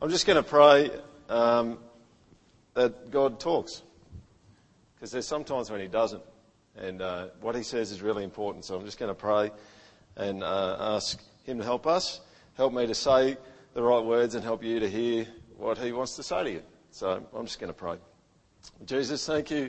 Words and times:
I'm 0.00 0.10
just 0.10 0.26
going 0.26 0.36
to 0.36 0.48
pray 0.48 0.92
um, 1.28 1.78
that 2.74 3.10
God 3.10 3.40
talks. 3.40 3.82
Because 4.94 5.10
there's 5.10 5.26
sometimes 5.26 5.72
when 5.72 5.80
He 5.80 5.88
doesn't. 5.88 6.22
And 6.76 7.02
uh, 7.02 7.26
what 7.40 7.56
He 7.56 7.64
says 7.64 7.90
is 7.90 8.00
really 8.00 8.22
important. 8.22 8.64
So 8.64 8.78
I'm 8.78 8.84
just 8.84 8.98
going 8.98 9.10
to 9.10 9.14
pray 9.14 9.50
and 10.16 10.44
uh, 10.44 10.76
ask 10.78 11.20
Him 11.42 11.58
to 11.58 11.64
help 11.64 11.88
us, 11.88 12.20
help 12.56 12.72
me 12.72 12.86
to 12.86 12.94
say 12.94 13.36
the 13.74 13.82
right 13.82 14.04
words, 14.04 14.36
and 14.36 14.44
help 14.44 14.62
you 14.62 14.78
to 14.78 14.88
hear 14.88 15.26
what 15.56 15.78
He 15.78 15.90
wants 15.90 16.14
to 16.14 16.22
say 16.22 16.44
to 16.44 16.50
you. 16.50 16.62
So 16.92 17.26
I'm 17.34 17.46
just 17.46 17.58
going 17.58 17.72
to 17.72 17.78
pray. 17.78 17.96
Jesus, 18.84 19.26
thank 19.26 19.50
you 19.50 19.68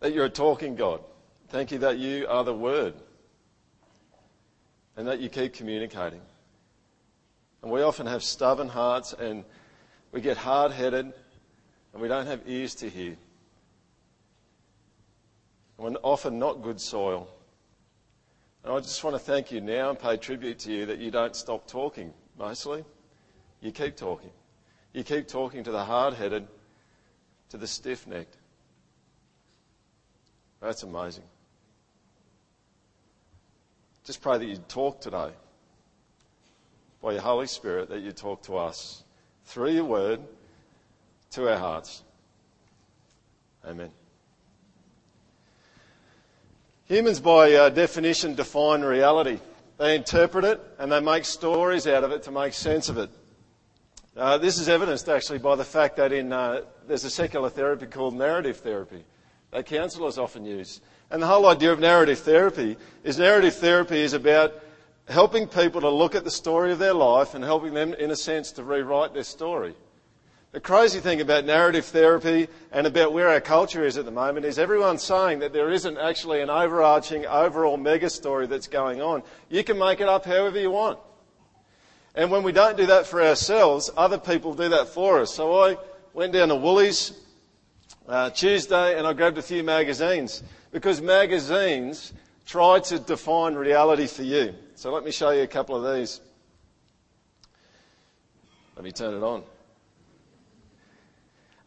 that 0.00 0.14
you're 0.14 0.24
a 0.24 0.30
talking 0.30 0.74
God. 0.74 1.02
Thank 1.48 1.70
you 1.70 1.78
that 1.80 1.98
you 1.98 2.26
are 2.28 2.44
the 2.44 2.54
Word 2.54 2.94
and 4.96 5.06
that 5.06 5.20
you 5.20 5.28
keep 5.28 5.52
communicating. 5.52 6.22
And 7.62 7.70
we 7.70 7.82
often 7.82 8.06
have 8.06 8.22
stubborn 8.22 8.68
hearts 8.68 9.12
and 9.12 9.44
we 10.12 10.20
get 10.20 10.36
hard 10.36 10.72
headed 10.72 11.12
and 11.92 12.02
we 12.02 12.08
don't 12.08 12.26
have 12.26 12.42
ears 12.46 12.74
to 12.76 12.88
hear. 12.88 13.16
And 15.78 15.94
we're 15.94 16.00
often 16.02 16.38
not 16.38 16.62
good 16.62 16.80
soil. 16.80 17.28
And 18.64 18.72
I 18.72 18.78
just 18.80 19.02
want 19.02 19.14
to 19.14 19.20
thank 19.20 19.50
you 19.50 19.60
now 19.60 19.90
and 19.90 19.98
pay 19.98 20.16
tribute 20.16 20.58
to 20.60 20.72
you 20.72 20.86
that 20.86 20.98
you 20.98 21.10
don't 21.10 21.34
stop 21.34 21.66
talking, 21.66 22.12
mostly. 22.38 22.84
You 23.60 23.72
keep 23.72 23.96
talking. 23.96 24.30
You 24.92 25.04
keep 25.04 25.28
talking 25.28 25.64
to 25.64 25.70
the 25.70 25.84
hard 25.84 26.14
headed, 26.14 26.46
to 27.50 27.56
the 27.56 27.66
stiff 27.66 28.06
necked. 28.06 28.36
That's 30.60 30.82
amazing. 30.82 31.24
Just 34.04 34.20
pray 34.20 34.38
that 34.38 34.44
you 34.44 34.56
talk 34.56 35.00
today 35.00 35.30
by 37.02 37.12
your 37.12 37.22
Holy 37.22 37.46
Spirit, 37.46 37.88
that 37.88 38.00
you 38.00 38.12
talk 38.12 38.42
to 38.42 38.56
us 38.56 39.04
through 39.46 39.70
your 39.70 39.84
word 39.84 40.20
to 41.30 41.50
our 41.50 41.58
hearts. 41.58 42.02
Amen. 43.66 43.90
Humans, 46.86 47.20
by 47.20 47.52
uh, 47.52 47.68
definition, 47.68 48.34
define 48.34 48.82
reality. 48.82 49.38
They 49.78 49.94
interpret 49.94 50.44
it 50.44 50.60
and 50.78 50.90
they 50.90 51.00
make 51.00 51.24
stories 51.24 51.86
out 51.86 52.04
of 52.04 52.10
it 52.12 52.24
to 52.24 52.30
make 52.30 52.52
sense 52.52 52.88
of 52.88 52.98
it. 52.98 53.10
Uh, 54.16 54.36
this 54.38 54.58
is 54.58 54.68
evidenced 54.68 55.08
actually 55.08 55.38
by 55.38 55.54
the 55.54 55.64
fact 55.64 55.96
that 55.96 56.12
in, 56.12 56.32
uh, 56.32 56.62
there's 56.86 57.04
a 57.04 57.10
secular 57.10 57.48
therapy 57.48 57.86
called 57.86 58.14
narrative 58.14 58.58
therapy 58.58 59.04
that 59.52 59.66
counsellors 59.66 60.18
often 60.18 60.44
use. 60.44 60.80
And 61.10 61.22
the 61.22 61.26
whole 61.26 61.46
idea 61.46 61.72
of 61.72 61.80
narrative 61.80 62.18
therapy 62.18 62.76
is 63.04 63.18
narrative 63.18 63.54
therapy 63.54 64.00
is 64.00 64.12
about 64.12 64.52
helping 65.10 65.46
people 65.46 65.80
to 65.80 65.90
look 65.90 66.14
at 66.14 66.24
the 66.24 66.30
story 66.30 66.72
of 66.72 66.78
their 66.78 66.94
life 66.94 67.34
and 67.34 67.44
helping 67.44 67.74
them, 67.74 67.92
in 67.94 68.10
a 68.10 68.16
sense, 68.16 68.52
to 68.52 68.64
rewrite 68.64 69.12
their 69.12 69.24
story. 69.24 69.74
The 70.52 70.60
crazy 70.60 70.98
thing 70.98 71.20
about 71.20 71.44
narrative 71.44 71.84
therapy 71.84 72.48
and 72.72 72.86
about 72.86 73.12
where 73.12 73.28
our 73.28 73.40
culture 73.40 73.84
is 73.84 73.96
at 73.96 74.04
the 74.04 74.10
moment 74.10 74.46
is 74.46 74.58
everyone's 74.58 75.02
saying 75.02 75.40
that 75.40 75.52
there 75.52 75.70
isn't 75.70 75.96
actually 75.96 76.40
an 76.40 76.50
overarching, 76.50 77.24
overall 77.26 77.76
mega 77.76 78.10
story 78.10 78.46
that's 78.46 78.66
going 78.66 79.00
on. 79.00 79.22
You 79.48 79.62
can 79.62 79.78
make 79.78 80.00
it 80.00 80.08
up 80.08 80.24
however 80.24 80.58
you 80.58 80.72
want. 80.72 80.98
And 82.16 82.32
when 82.32 82.42
we 82.42 82.50
don't 82.50 82.76
do 82.76 82.86
that 82.86 83.06
for 83.06 83.22
ourselves, 83.22 83.90
other 83.96 84.18
people 84.18 84.54
do 84.54 84.70
that 84.70 84.88
for 84.88 85.20
us. 85.20 85.32
So 85.32 85.56
I 85.60 85.76
went 86.14 86.32
down 86.32 86.48
to 86.48 86.56
Woolies 86.56 87.12
uh, 88.08 88.30
Tuesday 88.30 88.98
and 88.98 89.06
I 89.06 89.12
grabbed 89.12 89.38
a 89.38 89.42
few 89.42 89.62
magazines 89.62 90.42
because 90.72 91.00
magazines 91.00 92.12
try 92.46 92.80
to 92.80 92.98
define 92.98 93.54
reality 93.54 94.06
for 94.06 94.22
you. 94.22 94.54
So 94.74 94.92
let 94.92 95.04
me 95.04 95.10
show 95.10 95.30
you 95.30 95.42
a 95.42 95.46
couple 95.46 95.76
of 95.76 95.94
these. 95.94 96.20
Let 98.76 98.84
me 98.84 98.92
turn 98.92 99.14
it 99.14 99.22
on. 99.22 99.42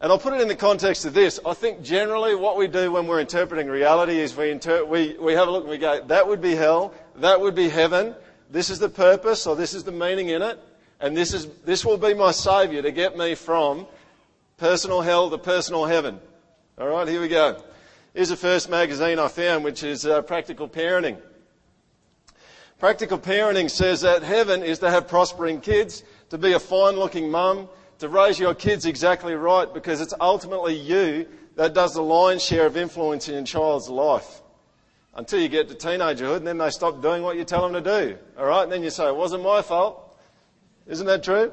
And 0.00 0.12
I'll 0.12 0.18
put 0.18 0.34
it 0.34 0.40
in 0.40 0.48
the 0.48 0.56
context 0.56 1.04
of 1.06 1.14
this. 1.14 1.40
I 1.46 1.54
think 1.54 1.82
generally 1.82 2.34
what 2.34 2.58
we 2.58 2.66
do 2.66 2.92
when 2.92 3.06
we're 3.06 3.20
interpreting 3.20 3.68
reality 3.68 4.18
is 4.18 4.36
we, 4.36 4.50
inter- 4.50 4.84
we, 4.84 5.16
we 5.18 5.32
have 5.32 5.48
a 5.48 5.50
look 5.50 5.62
and 5.62 5.70
we 5.70 5.78
go, 5.78 6.04
that 6.04 6.28
would 6.28 6.42
be 6.42 6.54
hell, 6.54 6.92
that 7.16 7.40
would 7.40 7.54
be 7.54 7.68
heaven, 7.68 8.14
this 8.50 8.68
is 8.68 8.78
the 8.78 8.88
purpose 8.88 9.46
or 9.46 9.56
this 9.56 9.72
is 9.72 9.84
the 9.84 9.92
meaning 9.92 10.28
in 10.28 10.42
it, 10.42 10.58
and 11.00 11.16
this, 11.16 11.32
is, 11.32 11.46
this 11.64 11.84
will 11.84 11.96
be 11.96 12.12
my 12.12 12.32
saviour 12.32 12.82
to 12.82 12.92
get 12.92 13.16
me 13.16 13.34
from 13.34 13.86
personal 14.58 15.00
hell 15.00 15.30
to 15.30 15.38
personal 15.38 15.86
heaven. 15.86 16.20
Alright, 16.78 17.08
here 17.08 17.20
we 17.20 17.28
go. 17.28 17.62
Here's 18.14 18.28
the 18.28 18.36
first 18.36 18.70
magazine 18.70 19.18
I 19.18 19.26
found, 19.26 19.64
which 19.64 19.82
is 19.82 20.06
uh, 20.06 20.22
Practical 20.22 20.68
Parenting. 20.68 21.20
Practical 22.78 23.18
parenting 23.18 23.68
says 23.68 24.02
that 24.02 24.22
heaven 24.22 24.62
is 24.62 24.78
to 24.80 24.90
have 24.90 25.08
prospering 25.08 25.60
kids, 25.60 26.04
to 26.30 26.38
be 26.38 26.52
a 26.52 26.60
fine 26.60 26.94
looking 26.94 27.28
mum, 27.28 27.68
to 27.98 28.08
raise 28.08 28.38
your 28.38 28.54
kids 28.54 28.86
exactly 28.86 29.34
right 29.34 29.72
because 29.74 30.00
it's 30.00 30.14
ultimately 30.20 30.76
you 30.76 31.26
that 31.56 31.74
does 31.74 31.94
the 31.94 32.02
lion's 32.02 32.44
share 32.44 32.66
of 32.66 32.76
influence 32.76 33.28
in 33.28 33.34
your 33.34 33.44
child's 33.44 33.88
life. 33.88 34.42
Until 35.14 35.40
you 35.40 35.48
get 35.48 35.68
to 35.68 35.74
teenagerhood 35.74 36.36
and 36.36 36.46
then 36.46 36.58
they 36.58 36.70
stop 36.70 37.02
doing 37.02 37.24
what 37.24 37.36
you 37.36 37.42
tell 37.42 37.68
them 37.68 37.82
to 37.82 38.04
do. 38.04 38.18
Alright? 38.38 38.64
And 38.64 38.72
then 38.72 38.84
you 38.84 38.90
say, 38.90 39.08
it 39.08 39.16
wasn't 39.16 39.42
my 39.42 39.60
fault. 39.60 40.16
Isn't 40.86 41.06
that 41.06 41.24
true? 41.24 41.52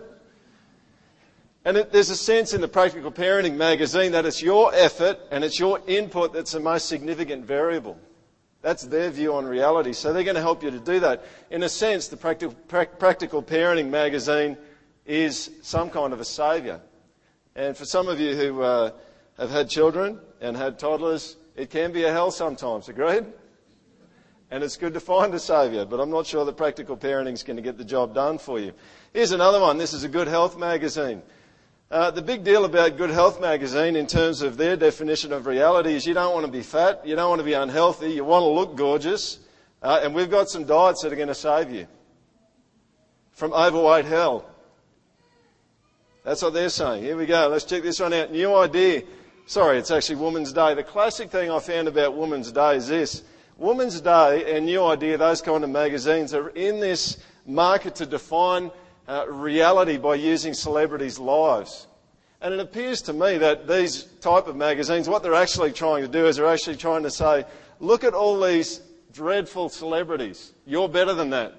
And 1.64 1.78
it, 1.78 1.92
there's 1.92 2.10
a 2.10 2.16
sense 2.16 2.54
in 2.54 2.62
the 2.62 2.68
Practical 2.68 3.12
Parenting 3.12 3.56
magazine 3.56 4.14
that 4.14 4.26
it's 4.26 4.42
your 4.42 4.74
effort 4.74 5.20
and 5.30 5.44
it's 5.44 5.60
your 5.60 5.80
input 5.88 6.34
that's 6.34 6.54
the 6.54 6.60
most 6.60 6.88
significant 6.88 7.46
variable. 7.46 8.00
That's 8.62 8.84
their 8.84 9.10
view 9.10 9.34
on 9.34 9.46
reality. 9.46 9.94
So 9.94 10.14
they're 10.14 10.24
going 10.24 10.36
to 10.36 10.42
help 10.42 10.64
you 10.64 10.72
to 10.72 10.80
do 10.80 11.00
that. 11.00 11.26
In 11.50 11.64
a 11.64 11.70
sense, 11.70 12.08
the 12.08 12.18
Practical, 12.18 12.56
Practical 12.68 13.44
Parenting 13.44 13.90
magazine 13.90 14.58
is 15.06 15.52
some 15.62 15.90
kind 15.90 16.14
of 16.14 16.20
a 16.20 16.26
saviour. 16.26 16.82
And 17.56 17.76
for 17.76 17.86
some 17.86 18.08
of 18.08 18.20
you 18.20 18.36
who 18.36 18.62
uh, 18.62 18.92
have 19.38 19.50
had 19.50 19.70
children 19.70 20.20
and 20.40 20.56
had 20.56 20.80
toddlers, 20.80 21.38
it 21.56 21.70
can 21.70 21.92
be 21.92 22.04
a 22.04 22.12
hell 22.12 22.32
sometimes, 22.32 22.88
agreed? 22.88 23.26
And 24.52 24.64
it's 24.64 24.78
good 24.78 24.94
to 24.94 25.00
find 25.00 25.34
a 25.34 25.40
saviour, 25.40 25.86
but 25.86 26.00
I'm 26.00 26.10
not 26.10 26.26
sure 26.26 26.44
that 26.46 26.58
practical 26.58 26.98
parenting 26.98 27.34
is 27.34 27.44
going 27.44 27.58
to 27.58 27.64
get 27.64 27.78
the 27.78 27.86
job 27.86 28.14
done 28.14 28.38
for 28.38 28.60
you. 28.60 28.74
Here's 29.14 29.32
another 29.32 29.60
one. 29.60 29.78
This 29.78 29.94
is 29.94 30.04
a 30.04 30.10
good 30.10 30.28
health 30.28 30.58
magazine. 30.58 31.22
Uh, 31.92 32.10
the 32.10 32.22
big 32.22 32.46
deal 32.46 32.64
about 32.64 32.96
Good 32.96 33.10
Health 33.10 33.42
magazine 33.42 33.98
in 33.98 34.08
terms 34.08 34.42
of 34.42 34.56
their 34.56 34.78
definition 34.78 35.34
of 35.34 35.46
reality 35.46 35.94
is 35.94 36.08
you 36.08 36.14
don't 36.14 36.34
want 36.34 36.46
to 36.46 36.52
be 36.52 36.62
fat, 36.62 37.06
you 37.06 37.18
don't 37.18 37.28
want 37.28 37.40
to 37.40 37.46
be 37.46 37.52
unhealthy, 37.52 38.14
you 38.14 38.24
want 38.24 38.44
to 38.44 38.48
look 38.48 38.78
gorgeous, 38.78 39.40
uh, 39.84 40.00
and 40.02 40.16
we've 40.16 40.32
got 40.32 40.48
some 40.48 40.64
diets 40.64 41.02
that 41.02 41.12
are 41.12 41.18
going 41.18 41.28
to 41.28 41.36
save 41.36 41.70
you 41.70 41.86
from 43.34 43.52
overweight 43.52 44.06
hell. 44.06 44.46
That's 46.24 46.42
what 46.42 46.54
they're 46.54 46.70
saying. 46.70 47.04
Here 47.04 47.18
we 47.18 47.26
go. 47.26 47.50
Let's 47.50 47.66
check 47.66 47.84
this 47.84 48.00
one 48.00 48.14
out. 48.14 48.32
New 48.32 48.56
idea. 48.56 49.02
Sorry, 49.46 49.78
it's 49.78 49.92
actually 49.92 50.16
Women's 50.16 50.54
Day. 50.54 50.74
The 50.74 50.84
classic 50.84 51.30
thing 51.30 51.52
I 51.52 51.60
found 51.60 51.90
about 51.90 52.16
Women's 52.16 52.54
Day 52.54 52.78
is 52.78 52.88
this. 52.88 53.24
Women's 53.58 54.00
Day 54.00 54.56
and 54.56 54.66
New 54.66 54.82
Idea, 54.86 55.18
those 55.18 55.42
kind 55.42 55.62
of 55.62 55.70
magazines, 55.70 56.34
are 56.34 56.52
in 56.52 56.80
this 56.80 57.18
market 57.46 57.96
to 57.96 58.06
define 58.06 58.72
uh, 59.08 59.26
reality 59.28 59.98
by 59.98 60.16
using 60.16 60.54
celebrities' 60.54 61.20
lives. 61.20 61.88
And 62.42 62.54
it 62.54 62.60
appears 62.60 63.02
to 63.04 63.14
me 63.14 63.38
that 63.38 63.68
these 63.68 64.04
type 64.20 64.48
of 64.48 64.56
magazines, 64.56 65.08
what 65.08 65.22
they're 65.22 65.36
actually 65.36 65.72
trying 65.72 66.02
to 66.02 66.08
do 66.08 66.26
is 66.26 66.38
they're 66.38 66.48
actually 66.48 66.78
trying 66.78 67.04
to 67.04 67.12
say, 67.12 67.46
look 67.80 68.04
at 68.04 68.14
all 68.14 68.40
these 68.40 68.82
dreadful 69.14 69.70
celebrities. 69.70 70.54
You're 70.66 70.90
better 70.90 71.14
than 71.14 71.30
that. 71.32 71.56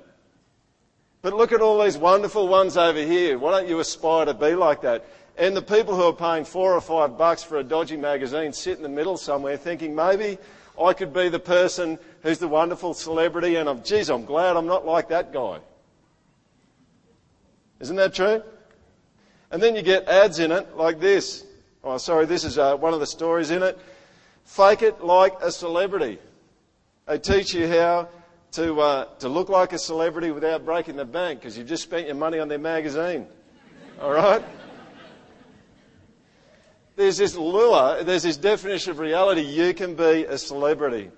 But 1.20 1.34
look 1.34 1.52
at 1.52 1.60
all 1.60 1.82
these 1.82 1.96
wonderful 1.96 2.48
ones 2.48 2.76
over 2.76 2.98
here. 2.98 3.38
Why 3.38 3.52
don't 3.52 3.68
you 3.68 3.78
aspire 3.78 4.24
to 4.24 4.34
be 4.34 4.56
like 4.56 4.80
that? 4.82 5.06
And 5.38 5.56
the 5.56 5.62
people 5.62 5.94
who 5.94 6.02
are 6.02 6.12
paying 6.12 6.44
four 6.44 6.74
or 6.74 6.80
five 6.80 7.16
bucks 7.16 7.44
for 7.44 7.58
a 7.58 7.64
dodgy 7.64 7.96
magazine 7.96 8.52
sit 8.52 8.76
in 8.76 8.82
the 8.82 8.88
middle 8.88 9.16
somewhere 9.16 9.56
thinking 9.56 9.94
maybe 9.94 10.36
I 10.80 10.92
could 10.94 11.12
be 11.12 11.28
the 11.28 11.38
person 11.38 11.98
who's 12.22 12.38
the 12.38 12.48
wonderful 12.48 12.92
celebrity 12.92 13.56
and 13.56 13.68
I'm, 13.68 13.84
geez, 13.84 14.10
I'm 14.10 14.24
glad 14.24 14.56
I'm 14.56 14.66
not 14.66 14.84
like 14.84 15.08
that 15.08 15.32
guy. 15.32 15.60
Isn't 17.82 17.96
that 17.96 18.14
true? 18.14 18.42
And 19.50 19.60
then 19.60 19.74
you 19.74 19.82
get 19.82 20.06
ads 20.06 20.38
in 20.38 20.52
it 20.52 20.76
like 20.76 21.00
this. 21.00 21.44
Oh, 21.82 21.98
sorry, 21.98 22.26
this 22.26 22.44
is 22.44 22.56
uh, 22.56 22.76
one 22.76 22.94
of 22.94 23.00
the 23.00 23.06
stories 23.06 23.50
in 23.50 23.64
it. 23.64 23.76
Fake 24.44 24.82
it 24.82 25.02
like 25.02 25.34
a 25.42 25.50
celebrity. 25.50 26.20
They 27.08 27.18
teach 27.18 27.52
you 27.52 27.66
how 27.66 28.08
to, 28.52 28.80
uh, 28.80 29.04
to 29.18 29.28
look 29.28 29.48
like 29.48 29.72
a 29.72 29.78
celebrity 29.78 30.30
without 30.30 30.64
breaking 30.64 30.94
the 30.94 31.04
bank 31.04 31.40
because 31.40 31.58
you've 31.58 31.66
just 31.66 31.82
spent 31.82 32.06
your 32.06 32.14
money 32.14 32.38
on 32.38 32.46
their 32.46 32.58
magazine. 32.58 33.26
All 34.00 34.12
right? 34.12 34.44
There's 36.94 37.16
this 37.16 37.34
lure, 37.34 38.04
there's 38.04 38.22
this 38.22 38.36
definition 38.36 38.92
of 38.92 39.00
reality. 39.00 39.40
You 39.40 39.74
can 39.74 39.96
be 39.96 40.24
a 40.24 40.38
celebrity. 40.38 41.10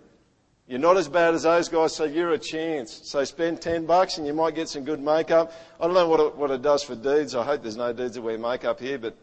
You're 0.66 0.78
not 0.78 0.96
as 0.96 1.08
bad 1.08 1.34
as 1.34 1.42
those 1.42 1.68
guys, 1.68 1.94
so 1.94 2.04
you're 2.04 2.32
a 2.32 2.38
chance. 2.38 3.00
So 3.04 3.22
spend 3.24 3.60
10 3.60 3.84
bucks 3.84 4.16
and 4.16 4.26
you 4.26 4.32
might 4.32 4.54
get 4.54 4.68
some 4.68 4.82
good 4.82 5.00
makeup. 5.00 5.52
I 5.78 5.84
don't 5.84 5.92
know 5.92 6.08
what 6.08 6.20
it, 6.20 6.36
what 6.36 6.50
it 6.50 6.62
does 6.62 6.82
for 6.82 6.94
dudes. 6.94 7.34
I 7.34 7.44
hope 7.44 7.62
there's 7.62 7.76
no 7.76 7.92
dudes 7.92 8.14
that 8.14 8.22
wear 8.22 8.38
makeup 8.38 8.80
here, 8.80 8.98
but 8.98 9.14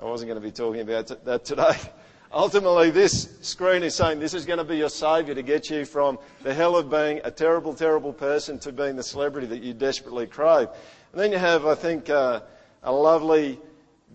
I 0.00 0.06
wasn't 0.06 0.30
going 0.30 0.40
to 0.40 0.46
be 0.46 0.52
talking 0.52 0.80
about 0.80 1.24
that 1.26 1.44
today. 1.44 1.76
Ultimately, 2.32 2.90
this 2.90 3.36
screen 3.42 3.82
is 3.82 3.94
saying 3.94 4.18
this 4.18 4.32
is 4.32 4.46
going 4.46 4.58
to 4.58 4.64
be 4.64 4.78
your 4.78 4.88
saviour 4.88 5.34
to 5.34 5.42
get 5.42 5.68
you 5.68 5.84
from 5.84 6.18
the 6.42 6.54
hell 6.54 6.76
of 6.76 6.90
being 6.90 7.20
a 7.22 7.30
terrible, 7.30 7.74
terrible 7.74 8.12
person 8.14 8.58
to 8.60 8.72
being 8.72 8.96
the 8.96 9.02
celebrity 9.02 9.46
that 9.48 9.62
you 9.62 9.74
desperately 9.74 10.26
crave. 10.26 10.68
And 11.12 11.20
then 11.20 11.32
you 11.32 11.38
have, 11.38 11.66
I 11.66 11.74
think, 11.74 12.08
uh, 12.08 12.40
a 12.82 12.92
lovely 12.92 13.58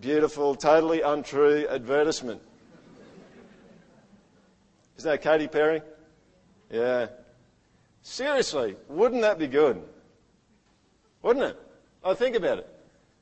beautiful, 0.00 0.56
totally 0.56 1.02
untrue 1.02 1.68
advertisement. 1.68 2.40
Is 4.96 5.04
that 5.04 5.22
Katy 5.22 5.48
Perry? 5.48 5.82
Yeah. 6.74 7.06
Seriously, 8.02 8.74
wouldn't 8.88 9.22
that 9.22 9.38
be 9.38 9.46
good? 9.46 9.80
Wouldn't 11.22 11.44
it? 11.44 11.56
I 12.04 12.14
think 12.14 12.34
about 12.34 12.58
it. 12.58 12.68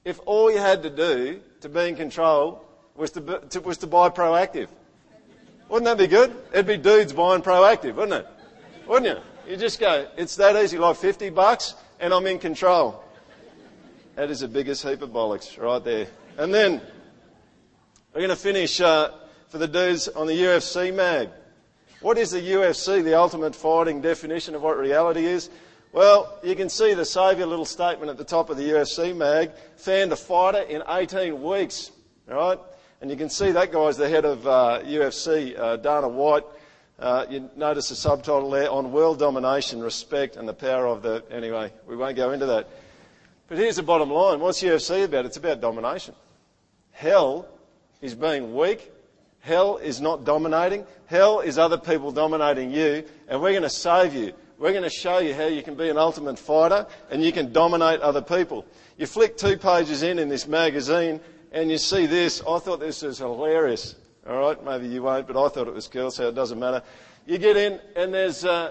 If 0.07 0.21
all 0.25 0.51
you 0.51 0.57
had 0.57 0.83
to 0.85 0.91
do 0.91 1.41
to 1.61 1.69
be 1.69 1.81
in 1.89 1.95
control 1.95 2.65
was 2.97 3.11
to, 3.11 3.43
to, 3.51 3.61
was 3.61 3.77
to 3.79 3.87
buy 3.87 4.09
Proactiv. 4.09 4.69
Wouldn't 5.69 5.85
that 5.85 5.99
be 5.99 6.07
good? 6.07 6.35
It'd 6.53 6.67
be 6.67 6.79
dudes 6.79 7.13
buying 7.13 7.43
Proactiv, 7.43 7.95
wouldn't 7.95 8.25
it? 8.25 8.27
Wouldn't 8.89 9.19
you? 9.19 9.51
You 9.53 9.59
just 9.59 9.79
go, 9.79 10.09
it's 10.17 10.37
that 10.37 10.57
easy, 10.57 10.79
like 10.79 10.97
50 10.97 11.29
bucks, 11.31 11.75
and 12.01 12.15
I'm 12.15 12.27
in 12.27 12.39
control. 12.39 13.05
That 14.15 14.31
is 14.31 14.41
the 14.41 14.49
biggest 14.49 14.83
heap 14.83 15.03
of 15.03 15.11
bollocks 15.11 15.61
right 15.61 15.85
there. 15.85 16.07
And 16.39 16.55
then 16.55 16.81
we're 18.15 18.21
going 18.21 18.31
to 18.31 18.37
finish 18.37 18.81
uh, 18.81 19.11
for 19.49 19.59
the 19.59 19.69
dudes 19.69 20.09
on 20.09 20.27
the 20.27 20.35
UFC 20.35 20.95
mag. 20.95 21.29
What 22.03 22.19
is 22.19 22.33
the 22.33 22.41
UFC, 22.41 23.05
the 23.05 23.15
ultimate 23.15 23.55
fighting 23.55 24.01
definition 24.01 24.57
of 24.57 24.63
what 24.63 24.77
reality 24.77 25.25
is? 25.25 25.51
Well, 25.93 26.37
you 26.43 26.57
can 26.57 26.69
see 26.69 26.95
the 26.95 27.05
saviour 27.05 27.47
little 27.47 27.65
statement 27.65 28.11
at 28.11 28.17
the 28.17 28.25
top 28.25 28.51
of 28.51 28.57
the 28.57 28.71
UFC 28.71 29.17
mag, 29.17 29.53
fanned 29.77 30.11
a 30.11 30.17
fighter 30.17 30.63
in 30.63 30.83
18 30.89 31.41
weeks, 31.41 31.93
right? 32.27 32.59
And 33.01 33.09
you 33.09 33.17
can 33.17 33.31
see 33.31 33.53
that 33.53 33.71
guy's 33.71 33.97
the 33.97 34.09
head 34.09 34.25
of 34.25 34.45
uh, 34.45 34.81
UFC, 34.85 35.57
uh, 35.57 35.77
Dana 35.77 36.09
White. 36.09 36.43
Uh, 36.99 37.27
you 37.31 37.49
notice 37.55 37.89
the 37.89 37.95
subtitle 37.95 38.51
there 38.51 38.69
on 38.69 38.91
world 38.91 39.21
domination, 39.21 39.81
respect, 39.81 40.35
and 40.35 40.49
the 40.49 40.55
power 40.55 40.87
of 40.89 41.03
the. 41.03 41.23
Anyway, 41.31 41.73
we 41.87 41.95
won't 41.95 42.17
go 42.17 42.33
into 42.33 42.47
that. 42.47 42.69
But 43.49 43.59
here's 43.59 43.77
the 43.77 43.85
bottom 43.85 44.11
line 44.11 44.41
what's 44.41 44.61
UFC 44.61 45.05
about? 45.05 45.25
It's 45.25 45.37
about 45.37 45.61
domination. 45.61 46.15
Hell 46.91 47.47
is 48.01 48.17
being 48.17 48.57
weak. 48.57 48.92
Hell 49.43 49.77
is 49.77 50.01
not 50.01 50.25
dominating. 50.25 50.87
Hell 51.07 51.41
is 51.41 51.59
other 51.59 51.79
people 51.79 52.11
dominating 52.11 52.71
you, 52.71 53.05
and 53.29 53.41
we're 53.41 53.51
going 53.51 53.63
to 53.63 53.71
save 53.71 54.15
you. 54.15 54.33
We're 54.63 54.71
going 54.71 54.85
to 54.85 54.91
show 54.91 55.19
you 55.19 55.35
how 55.35 55.47
you 55.47 55.61
can 55.61 55.75
be 55.75 55.89
an 55.89 55.99
ultimate 55.99 56.39
fighter 56.39 56.87
and 57.11 57.21
you 57.21 57.33
can 57.33 57.53
dominate 57.53 58.01
other 58.01 58.23
people. 58.23 58.65
You 58.97 59.07
flick 59.07 59.37
two 59.37 59.57
pages 59.57 60.05
in 60.05 60.21
in 60.21 60.29
this 60.29 60.47
magazine 60.47 61.21
and 61.51 61.69
you 61.69 61.79
see 61.79 62.07
this. 62.07 62.41
I 62.49 62.61
thought 62.61 62.79
this 62.79 63.03
was 63.03 63.19
hilarious. 63.19 63.97
All 64.25 64.39
right, 64.39 64.65
maybe 64.65 64.87
you 64.87 65.03
won't, 65.03 65.27
but 65.27 65.37
I 65.37 65.49
thought 65.49 65.67
it 65.67 65.75
was 65.75 65.89
cool, 65.89 66.13
so 66.13 66.29
it 66.29 66.37
doesn't 66.37 66.61
matter. 66.61 66.81
You 67.27 67.39
get 67.39 67.57
in, 67.57 67.81
and 67.97 68.15
there's 68.15 68.45
uh, 68.45 68.71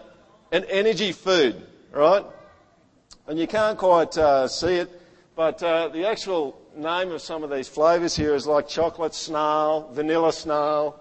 an 0.53 0.63
energy 0.69 1.11
food, 1.11 1.61
right? 1.91 2.25
And 3.27 3.37
you 3.37 3.47
can't 3.47 3.77
quite 3.77 4.17
uh, 4.17 4.47
see 4.47 4.75
it, 4.75 4.89
but 5.35 5.61
uh, 5.61 5.89
the 5.89 6.07
actual 6.07 6.60
name 6.75 7.11
of 7.11 7.21
some 7.21 7.43
of 7.43 7.49
these 7.49 7.67
flavours 7.67 8.15
here 8.15 8.33
is 8.33 8.47
like 8.47 8.67
chocolate 8.67 9.13
snail, 9.13 9.89
vanilla 9.91 10.31
snail. 10.33 10.99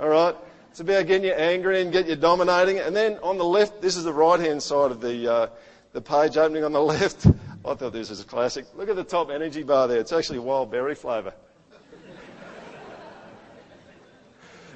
All 0.00 0.08
right? 0.08 0.34
It's 0.70 0.80
about 0.80 1.06
getting 1.06 1.24
you 1.24 1.32
angry 1.32 1.80
and 1.82 1.92
get 1.92 2.06
you 2.06 2.16
dominating. 2.16 2.78
And 2.78 2.94
then 2.94 3.18
on 3.22 3.38
the 3.38 3.44
left, 3.44 3.80
this 3.82 3.96
is 3.96 4.04
the 4.04 4.12
right 4.12 4.38
hand 4.38 4.62
side 4.62 4.90
of 4.90 5.00
the, 5.00 5.32
uh, 5.32 5.46
the 5.92 6.00
page 6.00 6.36
opening 6.36 6.64
on 6.64 6.72
the 6.72 6.80
left. 6.94 7.26
I 7.64 7.74
thought 7.74 7.92
this 7.92 8.10
was 8.10 8.20
a 8.20 8.24
classic. 8.24 8.66
Look 8.76 8.88
at 8.88 8.96
the 8.96 9.04
top 9.04 9.30
energy 9.30 9.62
bar 9.62 9.88
there. 9.88 9.98
It's 9.98 10.12
actually 10.12 10.38
wild 10.38 10.70
berry 10.70 10.94
flavour. 10.94 11.34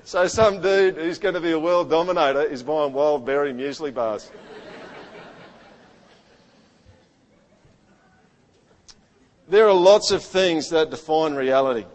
So 0.04 0.26
some 0.26 0.60
dude 0.60 0.96
who's 0.96 1.20
going 1.20 1.36
to 1.36 1.40
be 1.40 1.52
a 1.52 1.58
world 1.58 1.88
dominator 1.88 2.42
is 2.42 2.64
buying 2.64 2.92
wild 2.92 3.24
berry 3.24 3.52
muesli 3.52 3.94
bars. 3.94 4.32
There 9.48 9.68
are 9.68 9.74
lots 9.74 10.10
of 10.10 10.22
things 10.22 10.70
that 10.70 10.90
define 10.90 11.34
reality. 11.34 11.86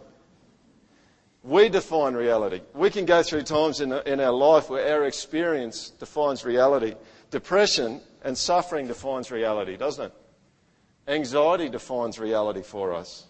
We 1.42 1.68
define 1.68 2.14
reality. 2.14 2.60
We 2.74 2.90
can 2.90 3.04
go 3.04 3.22
through 3.22 3.42
times 3.42 3.80
in, 3.80 3.92
in 3.92 4.20
our 4.20 4.32
life 4.32 4.68
where 4.68 4.94
our 4.94 5.06
experience 5.06 5.90
defines 5.90 6.44
reality. 6.44 6.94
Depression 7.30 8.00
and 8.22 8.36
suffering 8.36 8.86
defines 8.86 9.30
reality, 9.30 9.76
doesn't 9.76 10.06
it? 10.06 10.12
Anxiety 11.06 11.68
defines 11.68 12.18
reality 12.18 12.62
for 12.62 12.92
us. 12.92 13.26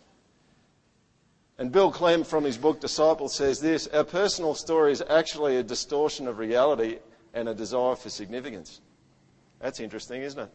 And 1.58 1.70
Bill 1.72 1.90
Clem 1.90 2.24
from 2.24 2.44
his 2.44 2.56
book 2.56 2.80
Disciple 2.80 3.28
says 3.28 3.60
this 3.60 3.86
Our 3.88 4.04
personal 4.04 4.54
story 4.54 4.92
is 4.92 5.02
actually 5.08 5.56
a 5.56 5.62
distortion 5.62 6.26
of 6.28 6.38
reality 6.38 6.98
and 7.34 7.48
a 7.48 7.54
desire 7.54 7.96
for 7.96 8.10
significance. 8.10 8.80
That's 9.60 9.80
interesting, 9.80 10.22
isn't 10.22 10.40
it? 10.40 10.50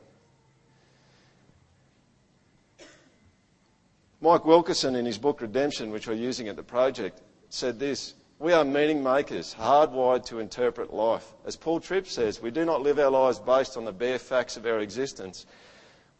Mike 4.23 4.45
Wilkerson, 4.45 4.95
in 4.95 5.05
his 5.05 5.17
book 5.17 5.41
Redemption, 5.41 5.91
which 5.91 6.07
we're 6.07 6.13
using 6.13 6.47
at 6.47 6.55
the 6.55 6.63
project, 6.63 7.21
said 7.49 7.77
this 7.77 8.13
We 8.39 8.53
are 8.53 8.63
meaning 8.63 9.03
makers, 9.03 9.53
hardwired 9.53 10.25
to 10.27 10.39
interpret 10.39 10.93
life. 10.93 11.33
As 11.45 11.57
Paul 11.57 11.81
Tripp 11.81 12.07
says, 12.07 12.41
we 12.41 12.49
do 12.49 12.63
not 12.63 12.81
live 12.81 12.99
our 12.99 13.11
lives 13.11 13.37
based 13.39 13.75
on 13.75 13.83
the 13.83 13.91
bare 13.91 14.17
facts 14.17 14.55
of 14.55 14.65
our 14.65 14.79
existence. 14.79 15.45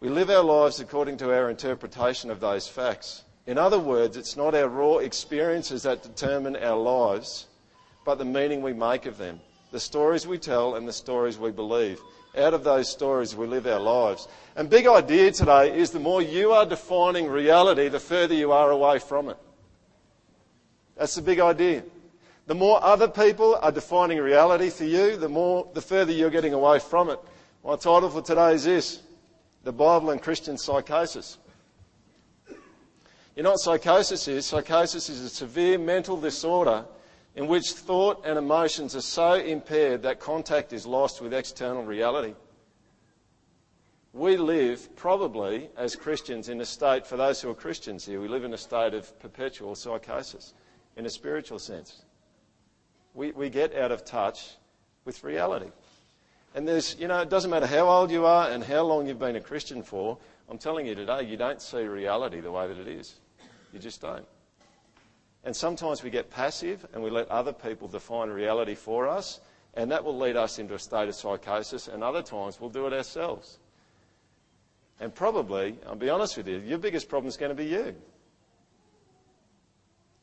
We 0.01 0.09
live 0.09 0.29
our 0.29 0.43
lives 0.43 0.81
according 0.81 1.15
to 1.19 1.33
our 1.33 1.49
interpretation 1.49 2.29
of 2.29 2.41
those 2.41 2.67
facts. 2.67 3.23
In 3.47 3.57
other 3.57 3.79
words, 3.79 4.17
it's 4.17 4.35
not 4.35 4.53
our 4.53 4.67
raw 4.67 4.97
experiences 4.97 5.83
that 5.83 6.03
determine 6.03 6.57
our 6.57 6.77
lives, 6.77 7.47
but 8.03 8.17
the 8.17 8.25
meaning 8.25 8.61
we 8.61 8.73
make 8.73 9.05
of 9.05 9.17
them, 9.17 9.39
the 9.71 9.79
stories 9.79 10.27
we 10.27 10.37
tell 10.37 10.75
and 10.75 10.85
the 10.85 10.91
stories 10.91 11.39
we 11.39 11.51
believe. 11.51 12.01
Out 12.35 12.55
of 12.55 12.63
those 12.63 12.89
stories, 12.89 13.35
we 13.35 13.45
live 13.45 13.67
our 13.67 13.79
lives. 13.79 14.27
And 14.55 14.69
big 14.69 14.87
idea 14.87 15.31
today 15.31 15.77
is 15.77 15.91
the 15.91 15.99
more 15.99 16.21
you 16.21 16.51
are 16.51 16.65
defining 16.65 17.27
reality, 17.27 17.89
the 17.89 17.99
further 17.99 18.33
you 18.33 18.51
are 18.51 18.71
away 18.71 18.97
from 18.97 19.29
it. 19.29 19.37
That's 20.97 21.15
the 21.15 21.21
big 21.21 21.39
idea. 21.39 21.83
The 22.47 22.55
more 22.55 22.83
other 22.83 23.07
people 23.07 23.57
are 23.61 23.71
defining 23.71 24.17
reality 24.17 24.69
for 24.69 24.83
you, 24.83 25.15
the 25.15 25.29
more, 25.29 25.69
the 25.73 25.81
further 25.81 26.11
you're 26.11 26.31
getting 26.31 26.53
away 26.53 26.79
from 26.79 27.09
it. 27.09 27.19
My 27.63 27.75
title 27.75 28.09
for 28.09 28.21
today 28.21 28.53
is 28.53 28.65
this: 28.65 29.01
The 29.63 29.71
Bible 29.71 30.09
and 30.09 30.21
Christian 30.21 30.57
Psychosis. 30.57 31.37
You 33.35 33.43
know 33.43 33.51
what 33.51 33.59
psychosis 33.59 34.27
is? 34.27 34.45
Psychosis 34.45 35.07
is 35.09 35.21
a 35.21 35.29
severe 35.29 35.77
mental 35.77 36.19
disorder 36.19 36.85
in 37.35 37.47
which 37.47 37.71
thought 37.71 38.23
and 38.25 38.37
emotions 38.37 38.95
are 38.95 39.01
so 39.01 39.33
impaired 39.33 40.03
that 40.03 40.19
contact 40.19 40.73
is 40.73 40.85
lost 40.85 41.21
with 41.21 41.33
external 41.33 41.83
reality. 41.83 42.35
We 44.13 44.37
live, 44.37 44.95
probably, 44.95 45.69
as 45.75 45.95
Christians, 45.95 46.47
in 46.47 46.61
a 46.61 46.65
state, 46.65 47.07
for 47.07 47.17
those 47.17 47.41
who 47.41 47.49
are 47.49 47.55
Christians 47.55 48.05
here, 48.05 48.21
we 48.21 48.27
live 48.27 48.43
in 48.43 48.53
a 48.53 48.57
state 48.57 48.93
of 48.93 49.19
perpetual 49.19 49.73
psychosis, 49.73 50.53
in 50.95 51.07
a 51.07 51.09
spiritual 51.09 51.57
sense. 51.57 52.03
We, 53.15 53.31
we 53.31 53.49
get 53.49 53.75
out 53.75 53.91
of 53.91 54.05
touch 54.05 54.51
with 55.05 55.23
reality. 55.23 55.71
And 56.53 56.67
there's, 56.67 56.95
you 56.99 57.07
know, 57.07 57.21
it 57.21 57.29
doesn't 57.29 57.49
matter 57.49 57.65
how 57.65 57.89
old 57.89 58.11
you 58.11 58.27
are 58.27 58.51
and 58.51 58.63
how 58.63 58.83
long 58.83 59.07
you've 59.07 59.17
been 59.17 59.35
a 59.35 59.41
Christian 59.41 59.81
for, 59.81 60.19
I'm 60.47 60.59
telling 60.59 60.85
you 60.85 60.93
today, 60.93 61.23
you 61.23 61.35
don't 61.35 61.59
see 61.59 61.81
reality 61.81 62.39
the 62.39 62.51
way 62.51 62.67
that 62.67 62.77
it 62.77 62.87
is. 62.87 63.15
You 63.71 63.79
just 63.79 64.01
don't. 64.01 64.27
And 65.43 65.55
sometimes 65.55 66.03
we 66.03 66.09
get 66.09 66.29
passive 66.29 66.85
and 66.93 67.03
we 67.03 67.09
let 67.09 67.27
other 67.29 67.53
people 67.53 67.87
define 67.87 68.29
reality 68.29 68.75
for 68.75 69.07
us, 69.07 69.41
and 69.73 69.91
that 69.91 70.03
will 70.03 70.17
lead 70.17 70.37
us 70.37 70.59
into 70.59 70.75
a 70.75 70.79
state 70.79 71.09
of 71.09 71.15
psychosis, 71.15 71.87
and 71.87 72.03
other 72.03 72.21
times 72.21 72.61
we'll 72.61 72.69
do 72.69 72.87
it 72.87 72.93
ourselves. 72.93 73.59
And 74.99 75.13
probably, 75.13 75.77
I'll 75.87 75.95
be 75.95 76.09
honest 76.09 76.37
with 76.37 76.47
you, 76.47 76.59
your 76.59 76.77
biggest 76.77 77.09
problem 77.09 77.27
is 77.27 77.35
going 77.35 77.49
to 77.49 77.55
be 77.55 77.65
you. 77.65 77.95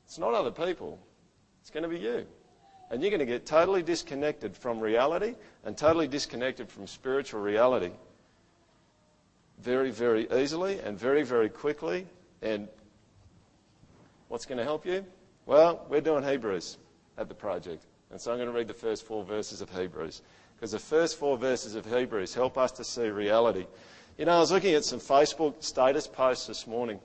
It's 0.06 0.18
not 0.18 0.32
other 0.32 0.50
people, 0.50 0.98
it's 1.60 1.70
going 1.70 1.82
to 1.82 1.88
be 1.88 1.98
you. 1.98 2.26
And 2.90 3.02
you're 3.02 3.10
going 3.10 3.20
to 3.20 3.26
get 3.26 3.46
totally 3.46 3.82
disconnected 3.82 4.56
from 4.56 4.80
reality 4.80 5.36
and 5.64 5.76
totally 5.76 6.08
disconnected 6.08 6.68
from 6.68 6.88
spiritual 6.88 7.40
reality 7.40 7.92
very, 9.60 9.90
very 9.90 10.26
easily 10.32 10.80
and 10.80 10.98
very, 10.98 11.22
very 11.22 11.48
quickly. 11.48 12.06
And 12.42 12.68
What's 14.30 14.46
going 14.46 14.58
to 14.58 14.64
help 14.64 14.86
you? 14.86 15.04
Well, 15.44 15.84
we're 15.88 16.00
doing 16.00 16.22
Hebrews 16.22 16.78
at 17.18 17.28
the 17.28 17.34
project. 17.34 17.84
And 18.12 18.20
so 18.20 18.30
I'm 18.30 18.38
going 18.38 18.48
to 18.48 18.54
read 18.54 18.68
the 18.68 18.74
first 18.74 19.04
four 19.04 19.24
verses 19.24 19.60
of 19.60 19.68
Hebrews. 19.76 20.22
Because 20.54 20.70
the 20.70 20.78
first 20.78 21.18
four 21.18 21.36
verses 21.36 21.74
of 21.74 21.84
Hebrews 21.84 22.32
help 22.32 22.56
us 22.56 22.70
to 22.72 22.84
see 22.84 23.08
reality. 23.08 23.66
You 24.16 24.26
know, 24.26 24.36
I 24.36 24.38
was 24.38 24.52
looking 24.52 24.72
at 24.74 24.84
some 24.84 25.00
Facebook 25.00 25.64
status 25.64 26.06
posts 26.06 26.46
this 26.46 26.68
morning. 26.68 27.00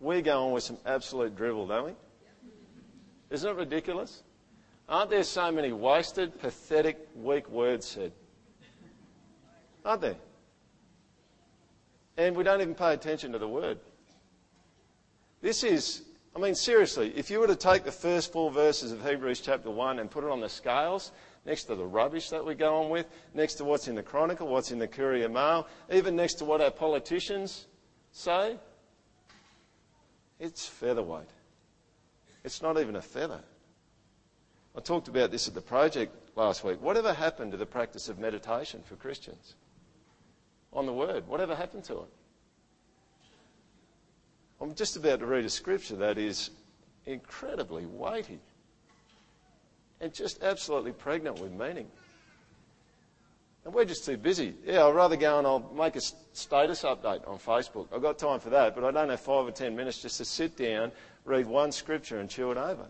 We 0.00 0.20
go 0.20 0.46
on 0.46 0.50
with 0.50 0.64
some 0.64 0.78
absolute 0.84 1.36
drivel, 1.36 1.64
don't 1.64 1.84
we? 1.84 1.92
Isn't 3.30 3.50
it 3.50 3.56
ridiculous? 3.56 4.24
Aren't 4.88 5.10
there 5.10 5.22
so 5.22 5.52
many 5.52 5.70
wasted, 5.70 6.40
pathetic, 6.40 7.06
weak 7.14 7.48
words 7.48 7.86
said? 7.86 8.10
Aren't 9.84 10.00
there? 10.00 10.16
And 12.16 12.34
we 12.34 12.42
don't 12.42 12.60
even 12.60 12.74
pay 12.74 12.94
attention 12.94 13.30
to 13.30 13.38
the 13.38 13.46
word. 13.46 13.78
This 15.40 15.64
is, 15.64 16.02
I 16.36 16.38
mean, 16.38 16.54
seriously, 16.54 17.12
if 17.16 17.30
you 17.30 17.40
were 17.40 17.46
to 17.46 17.56
take 17.56 17.84
the 17.84 17.92
first 17.92 18.32
four 18.32 18.50
verses 18.50 18.92
of 18.92 19.06
Hebrews 19.06 19.40
chapter 19.40 19.70
1 19.70 19.98
and 19.98 20.10
put 20.10 20.24
it 20.24 20.30
on 20.30 20.40
the 20.40 20.48
scales, 20.48 21.12
next 21.46 21.64
to 21.64 21.74
the 21.74 21.84
rubbish 21.84 22.28
that 22.30 22.44
we 22.44 22.54
go 22.54 22.82
on 22.82 22.90
with, 22.90 23.06
next 23.32 23.54
to 23.54 23.64
what's 23.64 23.88
in 23.88 23.94
the 23.94 24.02
Chronicle, 24.02 24.48
what's 24.48 24.70
in 24.70 24.78
the 24.78 24.88
Courier 24.88 25.28
Mail, 25.28 25.66
even 25.90 26.14
next 26.14 26.34
to 26.34 26.44
what 26.44 26.60
our 26.60 26.70
politicians 26.70 27.66
say, 28.12 28.58
It's 30.38 30.66
featherweight. 30.66 31.28
It's 32.44 32.62
not 32.62 32.78
even 32.78 32.96
a 32.96 33.02
feather. 33.02 33.40
I 34.76 34.80
talked 34.80 35.08
about 35.08 35.30
this 35.30 35.48
at 35.48 35.54
the 35.54 35.60
project 35.60 36.14
last 36.36 36.64
week. 36.64 36.80
Whatever 36.80 37.12
happened 37.12 37.52
to 37.52 37.58
the 37.58 37.66
practice 37.66 38.08
of 38.08 38.18
meditation 38.18 38.82
for 38.84 38.96
Christians? 38.96 39.54
On 40.72 40.86
the 40.86 40.92
Word. 40.92 41.26
Whatever 41.26 41.54
happened 41.54 41.84
to 41.84 41.98
it? 41.98 42.08
I'm 44.60 44.74
just 44.74 44.96
about 44.96 45.20
to 45.20 45.26
read 45.26 45.44
a 45.44 45.50
scripture 45.50 45.96
that 45.96 46.18
is 46.18 46.50
incredibly 47.06 47.86
weighty 47.86 48.38
and 50.00 50.12
just 50.12 50.42
absolutely 50.42 50.92
pregnant 50.92 51.40
with 51.40 51.52
meaning. 51.52 51.86
And 53.64 53.74
we're 53.74 53.84
just 53.84 54.04
too 54.04 54.16
busy. 54.16 54.54
Yeah, 54.64 54.86
I'd 54.86 54.94
rather 54.94 55.16
go 55.16 55.38
and 55.38 55.46
I'll 55.46 55.70
make 55.74 55.96
a 55.96 56.00
status 56.00 56.82
update 56.82 57.26
on 57.28 57.38
Facebook. 57.38 57.88
I've 57.94 58.02
got 58.02 58.18
time 58.18 58.40
for 58.40 58.50
that, 58.50 58.74
but 58.74 58.84
I 58.84 58.90
don't 58.90 59.10
have 59.10 59.20
five 59.20 59.46
or 59.46 59.50
ten 59.50 59.76
minutes 59.76 60.00
just 60.00 60.18
to 60.18 60.24
sit 60.24 60.56
down, 60.56 60.92
read 61.24 61.46
one 61.46 61.72
scripture 61.72 62.20
and 62.20 62.28
chew 62.28 62.50
it 62.50 62.56
over. 62.56 62.86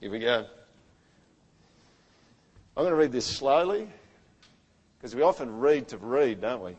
Here 0.00 0.10
we 0.10 0.18
go. 0.18 0.46
I'm 2.76 2.82
going 2.82 2.90
to 2.90 2.96
read 2.96 3.12
this 3.12 3.24
slowly 3.24 3.88
because 4.98 5.14
we 5.14 5.22
often 5.22 5.58
read 5.58 5.88
to 5.88 5.98
read, 5.98 6.40
don't 6.40 6.62
we? 6.62 6.76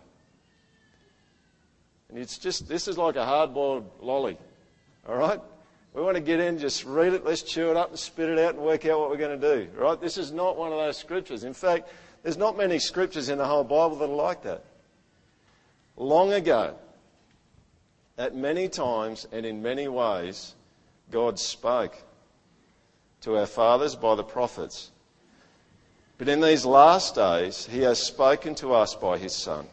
And 2.10 2.18
it's 2.18 2.38
just, 2.38 2.68
this 2.68 2.88
is 2.88 2.98
like 2.98 3.16
a 3.16 3.26
hard 3.26 3.54
boiled 3.54 3.90
lolly. 4.02 4.38
All 5.08 5.16
right? 5.16 5.40
We 5.94 6.02
want 6.02 6.16
to 6.16 6.22
get 6.22 6.40
in, 6.40 6.60
just 6.60 6.86
read 6.86 7.14
it, 7.14 7.26
let's 7.26 7.42
chew 7.42 7.72
it 7.72 7.78
up 7.78 7.90
and 7.90 8.00
spit 8.00 8.30
it 8.30 8.40
out 8.40 8.56
and 8.56 8.64
work 8.64 8.86
out 8.86 9.00
what 9.00 9.10
we're 9.10 9.18
going 9.18 9.40
to 9.40 9.56
do. 9.56 9.70
Right? 9.76 10.00
This 10.00 10.18
is 10.18 10.32
not 10.32 10.58
one 10.58 10.72
of 10.72 10.78
those 10.78 10.98
scriptures. 10.98 11.44
In 11.44 11.54
fact, 11.54 11.90
there's 12.24 12.38
not 12.38 12.58
many 12.58 12.80
scriptures 12.80 13.30
in 13.30 13.38
the 13.38 13.46
whole 13.46 13.64
Bible 13.64 13.96
that 13.98 14.06
are 14.06 14.08
like 14.08 14.44
that. 14.44 14.64
Long 15.96 16.34
ago, 16.34 16.76
at 18.18 18.36
many 18.36 18.70
times 18.70 19.28
and 19.32 19.46
in 19.46 19.62
many 19.62 19.88
ways, 19.88 20.54
God 21.12 21.40
spoke 21.40 21.96
to 23.22 23.38
our 23.38 23.46
fathers 23.46 23.96
by 23.96 24.16
the 24.16 24.24
prophets. 24.24 24.92
But 26.18 26.28
in 26.28 26.42
these 26.42 26.66
last 26.66 27.16
days, 27.16 27.66
He 27.66 27.82
has 27.82 28.02
spoken 28.02 28.56
to 28.56 28.74
us 28.74 28.96
by 28.96 29.18
His 29.18 29.34
Son, 29.34 29.68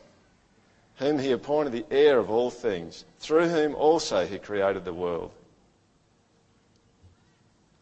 whom 0.96 1.18
He 1.18 1.32
appointed 1.32 1.72
the 1.72 1.86
heir 1.90 2.18
of 2.18 2.30
all 2.30 2.50
things, 2.50 3.04
through 3.18 3.48
whom 3.48 3.74
also 3.74 4.26
He 4.26 4.38
created 4.38 4.84
the 4.84 4.94
world. 4.94 5.32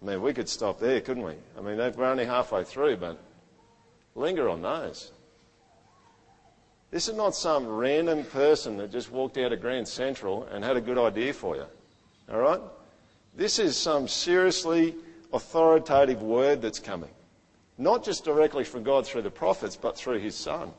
I 0.03 0.07
mean, 0.07 0.23
we 0.23 0.33
could 0.33 0.49
stop 0.49 0.81
there, 0.81 1.01
couldn't 1.01 1.23
we? 1.23 1.35
I 1.57 1.61
mean, 1.61 1.77
we're 1.77 2.05
only 2.05 2.25
halfway 2.25 2.65
through, 2.65 2.97
but 2.97 3.19
linger 4.15 4.49
on 4.49 4.63
those. 4.63 5.13
This 6.91 7.09
is 7.09 7.17
not 7.17 7.35
some 7.35 7.67
random 7.67 8.25
person 8.25 8.77
that 8.77 8.93
just 8.93 9.11
walked 9.11 9.39
out 9.39 9.53
of 9.53 9.61
Grand 9.61 9.89
Central 9.89 10.45
and 10.45 10.63
had 10.63 10.77
a 10.77 10.81
good 10.81 10.99
idea 10.99 11.33
for 11.33 11.57
you. 11.57 11.65
All 12.31 12.41
right? 12.41 12.61
This 13.35 13.59
is 13.59 13.77
some 13.77 14.09
seriously 14.09 14.95
authoritative 15.33 16.21
word 16.21 16.61
that's 16.61 16.79
coming. 16.79 17.09
Not 17.79 18.05
just 18.05 18.25
directly 18.25 18.65
from 18.65 18.83
God 18.83 19.07
through 19.07 19.23
the 19.23 19.31
prophets, 19.31 19.77
but 19.77 19.97
through 19.97 20.19
his 20.19 20.35
Son. 20.35 20.71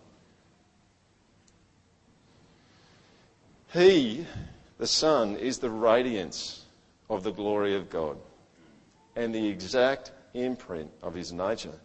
He, 3.74 4.28
the 4.78 4.86
Son, 4.86 5.36
is 5.36 5.58
the 5.58 5.70
radiance 5.70 6.64
of 7.10 7.24
the 7.24 7.32
glory 7.32 7.76
of 7.76 7.90
God 7.90 8.18
and 9.16 9.34
the 9.34 9.48
exact 9.48 10.12
imprint 10.36 10.92
of 11.02 11.16
his 11.16 11.34
nature. 11.34 11.80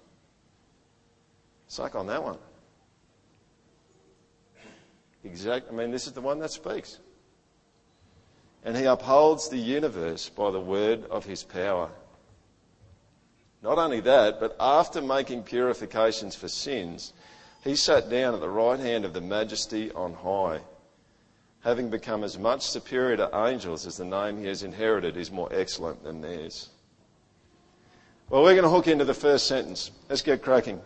Suck 1.66 1.94
on 1.94 2.06
that 2.06 2.22
one. 2.22 2.38
Exact, 5.24 5.68
I 5.70 5.72
mean, 5.72 5.90
this 5.90 6.06
is 6.06 6.12
the 6.12 6.20
one 6.20 6.38
that 6.40 6.50
speaks. 6.50 6.98
And 8.64 8.76
he 8.76 8.84
upholds 8.84 9.48
the 9.48 9.58
universe 9.58 10.28
by 10.28 10.50
the 10.50 10.60
word 10.60 11.04
of 11.10 11.24
his 11.24 11.42
power. 11.42 11.90
Not 13.62 13.78
only 13.78 14.00
that, 14.00 14.40
but 14.40 14.56
after 14.60 15.00
making 15.00 15.42
purifications 15.42 16.34
for 16.34 16.48
sins, 16.48 17.12
he 17.64 17.76
sat 17.76 18.08
down 18.10 18.34
at 18.34 18.40
the 18.40 18.48
right 18.48 18.78
hand 18.78 19.04
of 19.04 19.14
the 19.14 19.20
majesty 19.20 19.90
on 19.92 20.14
high, 20.14 20.60
having 21.68 21.90
become 21.90 22.24
as 22.24 22.38
much 22.38 22.62
superior 22.62 23.14
to 23.14 23.46
angels 23.46 23.86
as 23.86 23.98
the 23.98 24.04
name 24.04 24.38
he 24.38 24.46
has 24.46 24.62
inherited 24.62 25.18
is 25.18 25.30
more 25.30 25.50
excellent 25.52 26.02
than 26.02 26.22
theirs. 26.22 26.70
Well, 28.30 28.42
we're 28.42 28.54
going 28.54 28.62
to 28.62 28.70
hook 28.70 28.86
into 28.86 29.04
the 29.04 29.12
first 29.12 29.46
sentence. 29.46 29.90
Let's 30.08 30.22
get 30.22 30.42
cracking. 30.42 30.80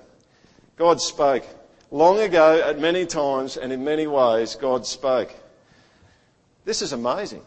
God 0.77 1.01
spoke. 1.01 1.45
Long 1.93 2.19
ago, 2.19 2.61
at 2.69 2.81
many 2.81 3.07
times 3.07 3.57
and 3.57 3.73
in 3.73 3.85
many 3.85 4.09
ways, 4.09 4.57
God 4.57 4.85
spoke. 4.85 5.33
This 6.65 6.83
is 6.83 6.93
amazing. 6.93 7.43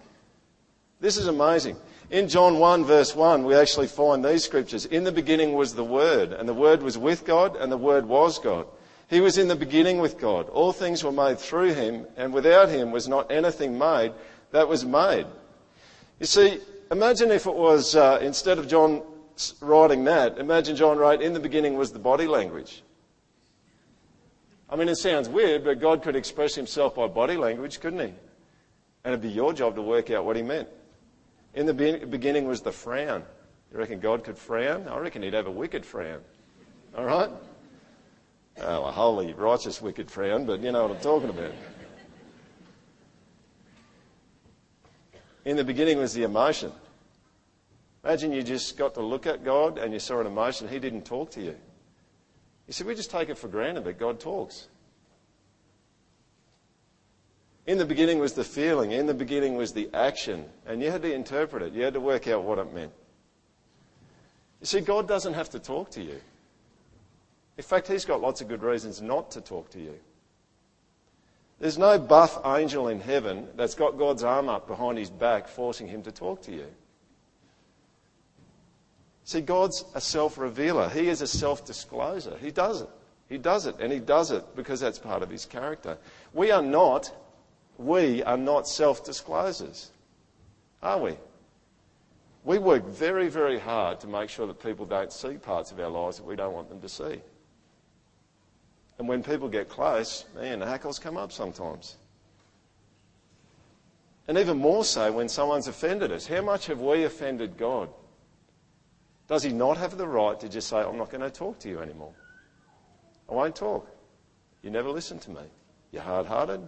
This 1.01 1.17
is 1.17 1.27
amazing. 1.27 1.75
In 2.11 2.29
John 2.29 2.57
1, 2.57 2.85
verse 2.85 3.13
1, 3.13 3.43
we 3.43 3.53
actually 3.53 3.87
find 3.87 4.23
these 4.23 4.45
scriptures. 4.45 4.85
In 4.85 5.03
the 5.03 5.11
beginning 5.11 5.55
was 5.55 5.75
the 5.75 5.83
Word, 5.83 6.31
and 6.31 6.47
the 6.47 6.53
Word 6.53 6.81
was 6.81 6.97
with 6.97 7.25
God, 7.25 7.57
and 7.57 7.69
the 7.69 7.77
Word 7.77 8.05
was 8.05 8.39
God. 8.39 8.65
He 9.09 9.21
was 9.21 9.37
in 9.37 9.47
the 9.47 9.55
beginning 9.55 9.99
with 9.99 10.17
God. 10.17 10.49
All 10.49 10.71
things 10.71 11.03
were 11.03 11.11
made 11.11 11.37
through 11.39 11.73
him, 11.73 12.07
and 12.17 12.33
without 12.33 12.69
him 12.69 12.91
was 12.91 13.07
not 13.07 13.31
anything 13.31 13.77
made 13.77 14.13
that 14.51 14.67
was 14.67 14.85
made. 14.85 15.27
You 16.19 16.25
see, 16.25 16.59
imagine 16.91 17.29
if 17.31 17.45
it 17.45 17.53
was, 17.53 17.95
uh, 17.95 18.19
instead 18.21 18.57
of 18.57 18.67
John 18.67 19.03
writing 19.61 20.05
that, 20.05 20.37
imagine 20.37 20.75
John 20.75 20.97
wrote, 20.97 21.21
in 21.21 21.33
the 21.33 21.39
beginning 21.39 21.75
was 21.75 21.91
the 21.91 21.99
body 21.99 22.25
language. 22.25 22.81
I 24.69 24.75
mean, 24.75 24.89
it 24.89 24.95
sounds 24.95 25.29
weird, 25.29 25.63
but 25.63 25.79
God 25.79 26.01
could 26.01 26.15
express 26.15 26.55
himself 26.55 26.95
by 26.95 27.07
body 27.07 27.37
language, 27.37 27.79
couldn't 27.79 27.99
he? 27.99 28.13
And 29.03 29.13
it'd 29.13 29.21
be 29.21 29.29
your 29.29 29.53
job 29.53 29.75
to 29.75 29.81
work 29.81 30.09
out 30.09 30.25
what 30.25 30.35
he 30.35 30.41
meant. 30.41 30.67
In 31.53 31.67
the 31.67 31.73
beginning 31.73 32.47
was 32.47 32.61
the 32.61 32.71
frown. 32.71 33.23
You 33.71 33.77
reckon 33.77 33.99
God 33.99 34.23
could 34.23 34.37
frown? 34.37 34.87
I 34.87 34.97
reckon 34.97 35.21
he'd 35.21 35.33
have 35.33 35.47
a 35.47 35.51
wicked 35.51 35.85
frown. 35.85 36.21
All 36.97 37.05
right? 37.05 37.29
Oh, 38.61 38.85
a 38.85 38.91
holy, 38.91 39.33
righteous, 39.33 39.81
wicked 39.81 40.09
frown, 40.09 40.45
but 40.45 40.61
you 40.61 40.71
know 40.71 40.83
what 40.87 40.95
I'm 40.95 41.01
talking 41.01 41.29
about. 41.29 41.51
In 45.43 45.57
the 45.57 45.63
beginning 45.63 45.99
was 45.99 46.13
the 46.13 46.23
emotion. 46.23 46.71
Imagine 48.03 48.31
you 48.31 48.43
just 48.43 48.77
got 48.77 48.93
to 48.93 49.01
look 49.01 49.25
at 49.25 49.43
God 49.43 49.77
and 49.77 49.91
you 49.91 49.99
saw 49.99 50.19
an 50.19 50.27
emotion, 50.27 50.67
He 50.67 50.79
didn't 50.79 51.05
talk 51.05 51.31
to 51.31 51.41
you. 51.41 51.55
You 52.67 52.73
see, 52.73 52.83
we 52.83 52.95
just 52.95 53.11
take 53.11 53.29
it 53.29 53.37
for 53.37 53.47
granted 53.47 53.83
that 53.83 53.99
God 53.99 54.19
talks. 54.19 54.67
In 57.67 57.77
the 57.77 57.85
beginning 57.85 58.19
was 58.19 58.33
the 58.33 58.43
feeling, 58.43 58.91
in 58.91 59.07
the 59.07 59.13
beginning 59.13 59.55
was 59.55 59.73
the 59.73 59.89
action, 59.93 60.45
and 60.65 60.81
you 60.81 60.91
had 60.91 61.01
to 61.01 61.11
interpret 61.11 61.63
it. 61.63 61.73
You 61.73 61.83
had 61.83 61.95
to 61.95 61.99
work 61.99 62.27
out 62.27 62.43
what 62.43 62.59
it 62.59 62.73
meant. 62.73 62.91
You 64.61 64.67
see, 64.67 64.81
God 64.81 65.07
doesn't 65.07 65.33
have 65.33 65.49
to 65.49 65.59
talk 65.59 65.89
to 65.91 66.01
you. 66.01 66.21
In 67.57 67.63
fact, 67.63 67.87
He's 67.87 68.05
got 68.05 68.21
lots 68.21 68.41
of 68.41 68.47
good 68.47 68.63
reasons 68.63 69.01
not 69.01 69.31
to 69.31 69.41
talk 69.41 69.69
to 69.71 69.79
you. 69.79 69.95
There's 71.59 71.77
no 71.77 71.97
buff 71.97 72.39
angel 72.45 72.89
in 72.89 72.99
heaven 72.99 73.47
that's 73.55 73.75
got 73.75 73.97
God's 73.97 74.23
arm 74.23 74.49
up 74.49 74.67
behind 74.67 74.97
his 74.97 75.09
back 75.09 75.47
forcing 75.47 75.87
him 75.87 76.03
to 76.03 76.11
talk 76.11 76.41
to 76.43 76.51
you. 76.51 76.67
See, 79.23 79.41
God's 79.41 79.85
a 79.95 80.01
self 80.01 80.37
revealer. 80.37 80.89
He 80.89 81.07
is 81.07 81.21
a 81.21 81.27
self 81.27 81.65
discloser. 81.65 82.37
He 82.41 82.51
does 82.51 82.81
it. 82.81 82.89
He 83.27 83.37
does 83.37 83.65
it, 83.65 83.75
and 83.79 83.91
He 83.91 83.99
does 83.99 84.31
it 84.31 84.55
because 84.55 84.79
that's 84.79 84.99
part 84.99 85.23
of 85.23 85.29
His 85.29 85.45
character. 85.45 85.97
We 86.33 86.51
are 86.51 86.61
not, 86.61 87.11
we 87.77 88.21
are 88.23 88.37
not 88.37 88.67
self 88.67 89.03
disclosers, 89.03 89.91
are 90.83 90.99
we? 90.99 91.17
We 92.43 92.59
work 92.59 92.85
very, 92.85 93.27
very 93.27 93.57
hard 93.57 93.99
to 94.01 94.07
make 94.07 94.29
sure 94.29 94.45
that 94.45 94.61
people 94.61 94.85
don't 94.85 95.11
see 95.11 95.37
parts 95.37 95.71
of 95.71 95.79
our 95.79 95.89
lives 95.89 96.17
that 96.17 96.25
we 96.25 96.35
don't 96.35 96.53
want 96.53 96.69
them 96.69 96.81
to 96.81 96.89
see. 96.89 97.19
And 98.97 99.07
when 99.07 99.23
people 99.23 99.49
get 99.49 99.69
close, 99.69 100.25
man, 100.35 100.59
the 100.59 100.65
hackles 100.65 100.99
come 100.99 101.17
up 101.17 101.31
sometimes. 101.31 101.97
And 104.27 104.37
even 104.37 104.57
more 104.57 104.83
so 104.83 105.11
when 105.11 105.29
someone's 105.29 105.67
offended 105.67 106.11
us. 106.11 106.25
How 106.25 106.41
much 106.41 106.67
have 106.67 106.81
we 106.81 107.03
offended 107.03 107.57
God? 107.57 107.89
Does 109.27 109.43
he 109.43 109.51
not 109.51 109.77
have 109.77 109.97
the 109.97 110.07
right 110.07 110.39
to 110.39 110.49
just 110.49 110.67
say, 110.67 110.77
I'm 110.77 110.97
not 110.97 111.09
going 111.09 111.21
to 111.21 111.29
talk 111.29 111.59
to 111.59 111.69
you 111.69 111.79
anymore? 111.79 112.13
I 113.29 113.33
won't 113.33 113.55
talk. 113.55 113.89
You 114.61 114.69
never 114.69 114.89
listen 114.89 115.19
to 115.19 115.31
me. 115.31 115.41
You're 115.91 116.01
hard 116.01 116.25
hearted. 116.25 116.67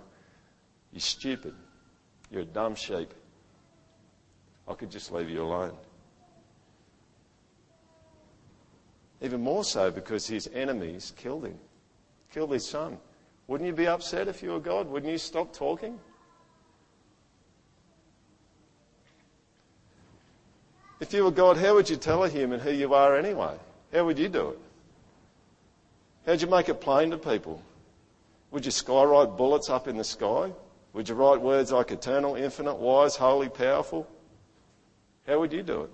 You're 0.91 0.99
stupid. 0.99 1.53
You're 2.31 2.41
a 2.41 2.45
dumb 2.45 2.75
sheep. 2.75 3.13
I 4.67 4.73
could 4.73 4.91
just 4.91 5.11
leave 5.11 5.29
you 5.29 5.43
alone. 5.43 5.73
Even 9.21 9.41
more 9.41 9.63
so 9.63 9.89
because 9.89 10.27
his 10.27 10.49
enemies 10.53 11.13
killed 11.15 11.45
him, 11.45 11.57
killed 12.37 12.51
his 12.51 12.67
son. 12.67 12.99
Wouldn't 13.47 13.67
you 13.67 13.73
be 13.73 13.87
upset 13.87 14.27
if 14.27 14.43
you 14.43 14.51
were 14.51 14.59
God? 14.59 14.87
Wouldn't 14.87 15.11
you 15.11 15.17
stop 15.17 15.53
talking? 15.53 15.97
If 20.99 21.11
you 21.13 21.23
were 21.23 21.31
God, 21.31 21.57
how 21.57 21.73
would 21.73 21.89
you 21.89 21.95
tell 21.95 22.23
a 22.25 22.29
human 22.29 22.59
who 22.59 22.69
you 22.69 22.93
are 22.93 23.17
anyway? 23.17 23.57
How 23.91 24.05
would 24.05 24.19
you 24.19 24.29
do 24.29 24.49
it? 24.49 24.59
How'd 26.27 26.39
you 26.43 26.47
make 26.47 26.69
it 26.69 26.79
plain 26.79 27.09
to 27.09 27.17
people? 27.17 27.59
Would 28.51 28.67
you 28.67 28.71
skywrite 28.71 29.35
bullets 29.35 29.71
up 29.71 29.87
in 29.87 29.97
the 29.97 30.03
sky? 30.03 30.51
Would 30.93 31.09
you 31.09 31.15
write 31.15 31.41
words 31.41 31.71
like 31.71 31.89
eternal, 31.89 32.35
infinite, 32.35 32.75
wise, 32.75 33.15
holy, 33.15 33.49
powerful? 33.49 34.07
How 35.25 35.39
would 35.39 35.51
you 35.51 35.63
do 35.63 35.81
it? 35.81 35.91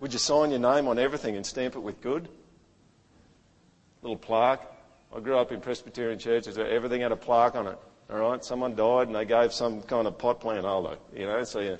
Would 0.00 0.14
you 0.14 0.18
sign 0.18 0.50
your 0.50 0.60
name 0.60 0.88
on 0.88 0.98
everything 0.98 1.36
and 1.36 1.44
stamp 1.44 1.76
it 1.76 1.80
with 1.80 2.00
good? 2.00 2.28
Little 4.02 4.16
plaque. 4.16 4.66
I 5.14 5.20
grew 5.20 5.36
up 5.36 5.52
in 5.52 5.60
Presbyterian 5.60 6.18
churches 6.18 6.56
where 6.56 6.68
everything 6.68 7.02
had 7.02 7.12
a 7.12 7.16
plaque 7.16 7.54
on 7.54 7.66
it. 7.66 7.78
All 8.10 8.18
right, 8.18 8.42
someone 8.42 8.74
died 8.74 9.08
and 9.08 9.14
they 9.14 9.26
gave 9.26 9.52
some 9.52 9.82
kind 9.82 10.06
of 10.06 10.18
pot 10.18 10.40
plant 10.40 10.64
holder, 10.64 10.96
you 11.14 11.26
know, 11.26 11.44
so 11.44 11.60
you 11.60 11.78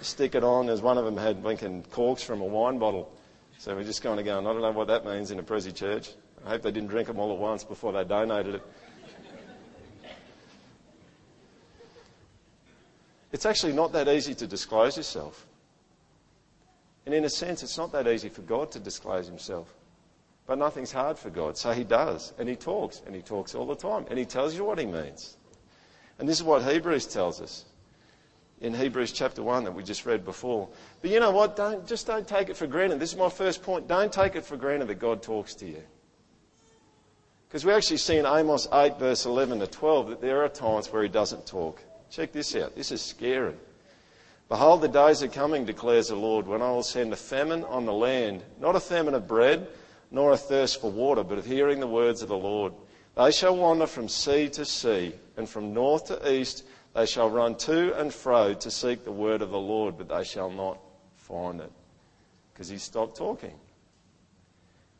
stick 0.00 0.34
it 0.34 0.42
on. 0.42 0.68
As 0.68 0.80
one 0.80 0.96
of 0.98 1.04
them 1.04 1.16
had 1.16 1.42
blinking 1.42 1.84
corks 1.90 2.22
from 2.22 2.40
a 2.40 2.44
wine 2.44 2.78
bottle. 2.78 3.12
So 3.58 3.76
we're 3.76 3.84
just 3.84 4.02
kind 4.02 4.18
of 4.18 4.24
going, 4.24 4.46
I 4.46 4.52
don't 4.52 4.62
know 4.62 4.72
what 4.72 4.88
that 4.88 5.04
means 5.04 5.30
in 5.30 5.38
a 5.38 5.42
Prezi 5.42 5.74
church. 5.74 6.10
I 6.46 6.50
hope 6.50 6.62
they 6.62 6.72
didn't 6.72 6.88
drink 6.88 7.08
them 7.08 7.18
all 7.18 7.30
at 7.32 7.38
once 7.38 7.62
before 7.62 7.92
they 7.92 8.04
donated 8.04 8.54
it. 8.54 8.62
It's 13.32 13.44
actually 13.46 13.74
not 13.74 13.92
that 13.92 14.08
easy 14.08 14.34
to 14.34 14.46
disclose 14.46 14.96
yourself. 14.96 15.46
And 17.10 17.16
in 17.16 17.24
a 17.24 17.28
sense, 17.28 17.64
it's 17.64 17.76
not 17.76 17.90
that 17.90 18.06
easy 18.06 18.28
for 18.28 18.42
God 18.42 18.70
to 18.70 18.78
disclose 18.78 19.26
himself. 19.26 19.74
But 20.46 20.58
nothing's 20.58 20.92
hard 20.92 21.18
for 21.18 21.28
God. 21.28 21.58
So 21.58 21.72
he 21.72 21.82
does. 21.82 22.32
And 22.38 22.48
he 22.48 22.54
talks. 22.54 23.02
And 23.04 23.16
he 23.16 23.20
talks 23.20 23.52
all 23.52 23.66
the 23.66 23.74
time. 23.74 24.06
And 24.08 24.16
he 24.16 24.24
tells 24.24 24.54
you 24.54 24.62
what 24.62 24.78
he 24.78 24.86
means. 24.86 25.36
And 26.20 26.28
this 26.28 26.36
is 26.36 26.44
what 26.44 26.62
Hebrews 26.62 27.06
tells 27.06 27.40
us 27.40 27.64
in 28.60 28.72
Hebrews 28.72 29.10
chapter 29.10 29.42
1 29.42 29.64
that 29.64 29.72
we 29.72 29.82
just 29.82 30.06
read 30.06 30.24
before. 30.24 30.68
But 31.02 31.10
you 31.10 31.18
know 31.18 31.32
what? 31.32 31.56
Don't, 31.56 31.84
just 31.84 32.06
don't 32.06 32.28
take 32.28 32.48
it 32.48 32.56
for 32.56 32.68
granted. 32.68 33.00
This 33.00 33.10
is 33.10 33.18
my 33.18 33.28
first 33.28 33.64
point. 33.64 33.88
Don't 33.88 34.12
take 34.12 34.36
it 34.36 34.44
for 34.44 34.56
granted 34.56 34.86
that 34.86 35.00
God 35.00 35.20
talks 35.20 35.56
to 35.56 35.66
you. 35.66 35.82
Because 37.48 37.64
we 37.64 37.72
actually 37.72 37.96
see 37.96 38.18
in 38.18 38.24
Amos 38.24 38.68
8, 38.72 39.00
verse 39.00 39.26
11 39.26 39.58
to 39.58 39.66
12, 39.66 40.10
that 40.10 40.20
there 40.20 40.44
are 40.44 40.48
times 40.48 40.92
where 40.92 41.02
he 41.02 41.08
doesn't 41.08 41.44
talk. 41.44 41.82
Check 42.08 42.30
this 42.30 42.54
out. 42.54 42.76
This 42.76 42.92
is 42.92 43.02
scary. 43.02 43.56
Behold, 44.50 44.80
the 44.80 44.88
days 44.88 45.22
are 45.22 45.28
coming, 45.28 45.64
declares 45.64 46.08
the 46.08 46.16
Lord, 46.16 46.48
when 46.48 46.60
I 46.60 46.72
will 46.72 46.82
send 46.82 47.12
a 47.12 47.16
famine 47.16 47.62
on 47.62 47.86
the 47.86 47.92
land, 47.92 48.42
not 48.58 48.74
a 48.74 48.80
famine 48.80 49.14
of 49.14 49.28
bread, 49.28 49.68
nor 50.10 50.32
a 50.32 50.36
thirst 50.36 50.80
for 50.80 50.90
water, 50.90 51.22
but 51.22 51.38
of 51.38 51.46
hearing 51.46 51.78
the 51.78 51.86
words 51.86 52.20
of 52.20 52.28
the 52.28 52.36
Lord. 52.36 52.72
They 53.14 53.30
shall 53.30 53.56
wander 53.56 53.86
from 53.86 54.08
sea 54.08 54.48
to 54.48 54.64
sea, 54.64 55.14
and 55.36 55.48
from 55.48 55.72
north 55.72 56.06
to 56.06 56.32
east 56.32 56.64
they 56.96 57.06
shall 57.06 57.30
run 57.30 57.54
to 57.58 57.96
and 57.96 58.12
fro 58.12 58.52
to 58.54 58.70
seek 58.72 59.04
the 59.04 59.12
word 59.12 59.40
of 59.40 59.50
the 59.50 59.58
Lord, 59.58 59.96
but 59.96 60.08
they 60.08 60.24
shall 60.24 60.50
not 60.50 60.80
find 61.14 61.60
it. 61.60 61.70
Because 62.52 62.68
he 62.68 62.78
stopped 62.78 63.16
talking. 63.16 63.54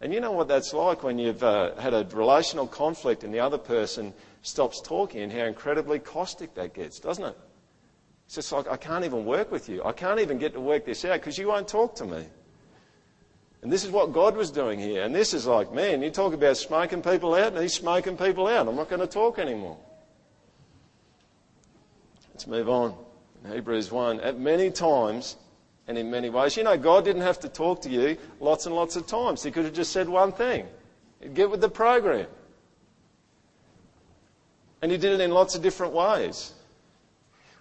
And 0.01 0.15
you 0.15 0.21
know 0.21 0.31
what 0.31 0.47
that's 0.47 0.73
like 0.73 1.03
when 1.03 1.19
you've 1.19 1.43
uh, 1.43 1.75
had 1.75 1.93
a 1.93 2.07
relational 2.13 2.69
conflict 2.69 3.25
and 3.25 3.35
the 3.35 3.41
other 3.41 3.59
person 3.59 4.15
stops 4.43 4.81
talking 4.81 5.23
and 5.23 5.33
how 5.33 5.45
incredibly 5.47 5.99
caustic 5.99 6.55
that 6.55 6.73
gets, 6.73 7.01
doesn't 7.01 7.25
it? 7.25 7.37
It's 8.31 8.37
just 8.37 8.53
like, 8.53 8.69
I 8.69 8.77
can't 8.77 9.05
even 9.05 9.25
work 9.25 9.51
with 9.51 9.69
you. 9.69 9.83
I 9.83 9.91
can't 9.91 10.21
even 10.21 10.39
get 10.39 10.53
to 10.53 10.61
work 10.61 10.85
this 10.85 11.05
out 11.05 11.15
because 11.15 11.37
you 11.37 11.49
won't 11.49 11.67
talk 11.67 11.97
to 11.97 12.05
me. 12.05 12.25
And 13.61 13.73
this 13.73 13.83
is 13.83 13.91
what 13.91 14.13
God 14.13 14.37
was 14.37 14.53
doing 14.53 14.79
here. 14.79 15.03
And 15.03 15.13
this 15.13 15.35
is 15.35 15.49
like, 15.49 15.73
man, 15.73 16.01
you 16.01 16.11
talk 16.11 16.33
about 16.33 16.57
smoking 16.57 17.03
people 17.03 17.35
out, 17.35 17.55
and 17.55 17.61
he's 17.61 17.75
smoking 17.75 18.17
people 18.17 18.47
out. 18.47 18.69
I'm 18.69 18.77
not 18.77 18.89
going 18.89 19.01
to 19.01 19.09
talk 19.09 19.41
anymore. 19.41 19.77
Let's 22.33 22.47
move 22.47 22.69
on. 22.69 22.95
In 23.45 23.51
Hebrews 23.51 23.91
1. 23.91 24.21
At 24.21 24.39
many 24.39 24.71
times 24.71 25.35
and 25.89 25.99
in 25.99 26.09
many 26.09 26.31
ways, 26.31 26.57
you 26.57 26.63
know, 26.63 26.77
God 26.77 27.05
didn't 27.05 27.23
have 27.23 27.41
to 27.41 27.49
talk 27.49 27.83
to 27.83 27.91
you 27.91 28.17
lots 28.39 28.65
and 28.65 28.77
lots 28.77 28.95
of 28.95 29.09
times. 29.09 29.43
He 29.43 29.51
could 29.51 29.65
have 29.65 29.75
just 29.75 29.91
said 29.91 30.09
one 30.09 30.31
thing. 30.31 30.69
He'd 31.21 31.35
get 31.35 31.51
with 31.51 31.63
the 31.63 31.69
program. 31.69 32.29
And 34.83 34.93
he 34.93 34.99
did 34.99 35.15
it 35.15 35.21
in 35.21 35.33
lots 35.33 35.57
of 35.57 35.63
different 35.63 35.95
ways. 35.95 36.55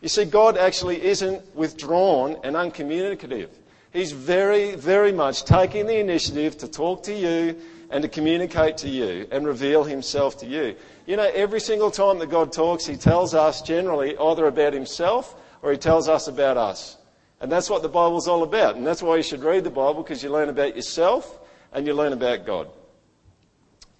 You 0.01 0.09
see, 0.09 0.25
God 0.25 0.57
actually 0.57 1.03
isn't 1.03 1.55
withdrawn 1.55 2.38
and 2.43 2.55
uncommunicative. 2.55 3.49
He's 3.91 4.12
very, 4.12 4.75
very 4.75 5.12
much 5.12 5.43
taking 5.43 5.88
the 5.88 5.99
initiative 5.99 6.57
to 6.59 6.67
talk 6.67 7.03
to 7.03 7.13
you 7.13 7.59
and 7.89 8.03
to 8.03 8.07
communicate 8.07 8.77
to 8.77 8.89
you 8.89 9.27
and 9.31 9.45
reveal 9.45 9.83
himself 9.83 10.38
to 10.39 10.45
you. 10.45 10.75
You 11.05 11.17
know, 11.17 11.29
every 11.33 11.59
single 11.59 11.89
time 11.89 12.19
that 12.19 12.29
God 12.29 12.53
talks, 12.53 12.85
he 12.85 12.95
tells 12.95 13.33
us 13.33 13.62
generally 13.62 14.15
either 14.15 14.45
about 14.45 14.73
himself 14.73 15.35
or 15.62 15.71
he 15.71 15.77
tells 15.77 16.07
us 16.07 16.27
about 16.27 16.55
us. 16.55 16.97
And 17.41 17.51
that's 17.51 17.69
what 17.69 17.81
the 17.81 17.89
Bible's 17.89 18.27
all 18.27 18.43
about. 18.43 18.75
And 18.75 18.85
that's 18.85 19.01
why 19.01 19.17
you 19.17 19.23
should 19.23 19.43
read 19.43 19.63
the 19.63 19.69
Bible 19.69 20.03
because 20.03 20.21
you 20.23 20.29
learn 20.29 20.49
about 20.49 20.75
yourself 20.75 21.39
and 21.73 21.88
you 21.88 21.93
learn 21.93 22.13
about 22.13 22.45
God. 22.45 22.69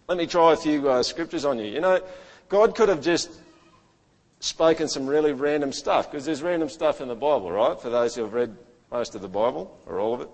Let 0.08 0.18
me 0.18 0.28
try 0.28 0.54
a 0.54 0.58
few 0.58 0.90
uh, 0.90 1.04
scriptures 1.04 1.46
on 1.46 1.58
you. 1.58 1.66
You 1.66 1.82
know, 1.82 2.02
God 2.48 2.76
could 2.76 2.90
have 2.90 3.02
just 3.02 3.32
spoken 4.40 4.88
some 4.88 5.08
really 5.08 5.34
random 5.34 5.72
stuff, 5.72 6.10
because 6.10 6.26
there's 6.26 6.42
random 6.42 6.70
stuff 6.70 7.02
in 7.02 7.08
the 7.08 7.16
Bible, 7.16 7.52
right? 7.52 7.80
For 7.80 7.90
those 7.90 8.16
who 8.16 8.24
have 8.24 8.34
read 8.34 8.56
most 8.92 9.16
of 9.16 9.22
the 9.22 9.28
Bible, 9.28 9.78
or 9.86 10.00
all 10.00 10.14
of 10.14 10.22
it. 10.22 10.30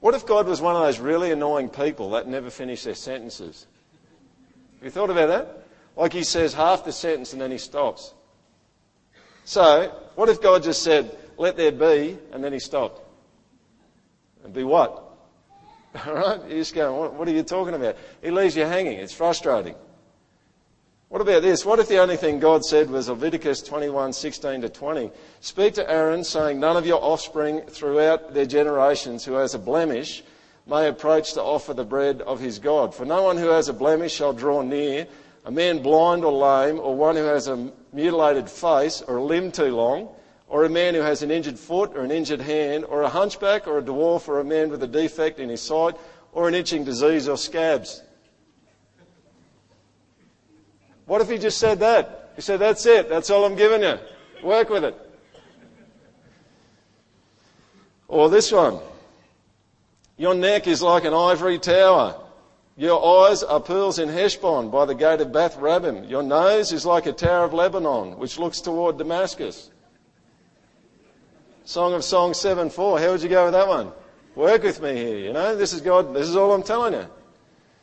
What 0.00 0.14
if 0.14 0.26
God 0.26 0.46
was 0.46 0.60
one 0.60 0.76
of 0.76 0.82
those 0.82 0.98
really 0.98 1.30
annoying 1.30 1.68
people 1.68 2.10
that 2.10 2.26
never 2.26 2.50
finish 2.50 2.84
their 2.84 2.94
sentences? 2.94 3.66
Have 4.78 4.84
you 4.84 4.90
thought 4.90 5.10
about 5.10 5.28
that? 5.28 5.66
Like 5.96 6.12
he 6.12 6.24
says 6.24 6.54
half 6.54 6.84
the 6.84 6.92
sentence 6.92 7.32
and 7.32 7.42
then 7.42 7.50
he 7.50 7.58
stops. 7.58 8.14
So, 9.44 9.94
what 10.14 10.28
if 10.28 10.40
God 10.40 10.62
just 10.62 10.82
said, 10.82 11.16
let 11.36 11.56
there 11.56 11.72
be, 11.72 12.16
and 12.32 12.42
then 12.42 12.52
he 12.52 12.58
stopped? 12.58 13.02
And 14.44 14.54
be 14.54 14.64
what? 14.64 15.16
All 16.06 16.14
right? 16.14 16.40
You're 16.48 16.58
just 16.58 16.74
go, 16.74 17.10
what 17.10 17.28
are 17.28 17.32
you 17.32 17.42
talking 17.42 17.74
about? 17.74 17.96
He 18.22 18.30
leaves 18.30 18.56
you 18.56 18.64
hanging. 18.64 18.98
It's 18.98 19.12
frustrating. 19.12 19.74
What 21.10 21.22
about 21.22 21.42
this? 21.42 21.66
What 21.66 21.80
if 21.80 21.88
the 21.88 21.98
only 21.98 22.16
thing 22.16 22.38
God 22.38 22.64
said 22.64 22.88
was 22.88 23.08
Leviticus 23.08 23.62
21, 23.62 24.12
16 24.12 24.60
to 24.60 24.68
20? 24.68 25.10
Speak 25.40 25.74
to 25.74 25.90
Aaron, 25.90 26.22
saying, 26.22 26.60
None 26.60 26.76
of 26.76 26.86
your 26.86 27.02
offspring 27.02 27.62
throughout 27.62 28.32
their 28.32 28.46
generations 28.46 29.24
who 29.24 29.32
has 29.32 29.52
a 29.52 29.58
blemish 29.58 30.22
may 30.68 30.86
approach 30.86 31.32
to 31.32 31.42
offer 31.42 31.74
the 31.74 31.84
bread 31.84 32.22
of 32.22 32.38
his 32.38 32.60
God. 32.60 32.94
For 32.94 33.04
no 33.04 33.24
one 33.24 33.36
who 33.36 33.48
has 33.48 33.68
a 33.68 33.72
blemish 33.72 34.12
shall 34.12 34.32
draw 34.32 34.62
near, 34.62 35.08
a 35.44 35.50
man 35.50 35.82
blind 35.82 36.24
or 36.24 36.30
lame, 36.30 36.78
or 36.78 36.94
one 36.94 37.16
who 37.16 37.24
has 37.24 37.48
a 37.48 37.72
mutilated 37.92 38.48
face, 38.48 39.02
or 39.02 39.16
a 39.16 39.24
limb 39.24 39.50
too 39.50 39.74
long, 39.74 40.10
or 40.46 40.62
a 40.62 40.70
man 40.70 40.94
who 40.94 41.00
has 41.00 41.24
an 41.24 41.32
injured 41.32 41.58
foot, 41.58 41.90
or 41.96 42.04
an 42.04 42.12
injured 42.12 42.40
hand, 42.40 42.84
or 42.84 43.02
a 43.02 43.08
hunchback, 43.08 43.66
or 43.66 43.78
a 43.78 43.82
dwarf, 43.82 44.28
or 44.28 44.38
a 44.38 44.44
man 44.44 44.70
with 44.70 44.80
a 44.84 44.86
defect 44.86 45.40
in 45.40 45.48
his 45.48 45.60
sight, 45.60 45.96
or 46.30 46.46
an 46.46 46.54
itching 46.54 46.84
disease 46.84 47.28
or 47.28 47.36
scabs. 47.36 48.00
What 51.10 51.20
if 51.20 51.28
he 51.28 51.38
just 51.38 51.58
said 51.58 51.80
that? 51.80 52.30
He 52.36 52.40
said, 52.40 52.60
That's 52.60 52.86
it. 52.86 53.08
That's 53.08 53.30
all 53.30 53.44
I'm 53.44 53.56
giving 53.56 53.82
you. 53.82 53.98
Work 54.44 54.70
with 54.70 54.84
it. 54.84 54.94
Or 58.06 58.30
this 58.30 58.52
one. 58.52 58.78
Your 60.16 60.36
neck 60.36 60.68
is 60.68 60.82
like 60.82 61.04
an 61.04 61.12
ivory 61.12 61.58
tower. 61.58 62.14
Your 62.76 63.28
eyes 63.28 63.42
are 63.42 63.58
pools 63.58 63.98
in 63.98 64.08
Heshbon 64.08 64.70
by 64.70 64.84
the 64.84 64.94
gate 64.94 65.20
of 65.20 65.32
Bath 65.32 65.56
Rabbim. 65.56 66.08
Your 66.08 66.22
nose 66.22 66.70
is 66.70 66.86
like 66.86 67.06
a 67.06 67.12
tower 67.12 67.44
of 67.44 67.52
Lebanon, 67.52 68.16
which 68.16 68.38
looks 68.38 68.60
toward 68.60 68.96
Damascus. 68.96 69.68
Song 71.64 71.92
of 71.92 72.04
Songs 72.04 72.38
7 72.38 72.70
4. 72.70 73.00
How 73.00 73.10
would 73.10 73.22
you 73.22 73.28
go 73.28 73.46
with 73.46 73.54
that 73.54 73.66
one? 73.66 73.90
Work 74.36 74.62
with 74.62 74.80
me 74.80 74.94
here, 74.94 75.18
you 75.18 75.32
know? 75.32 75.56
This 75.56 75.72
is 75.72 75.80
God, 75.80 76.14
this 76.14 76.28
is 76.28 76.36
all 76.36 76.54
I'm 76.54 76.62
telling 76.62 76.92
you. 76.92 77.08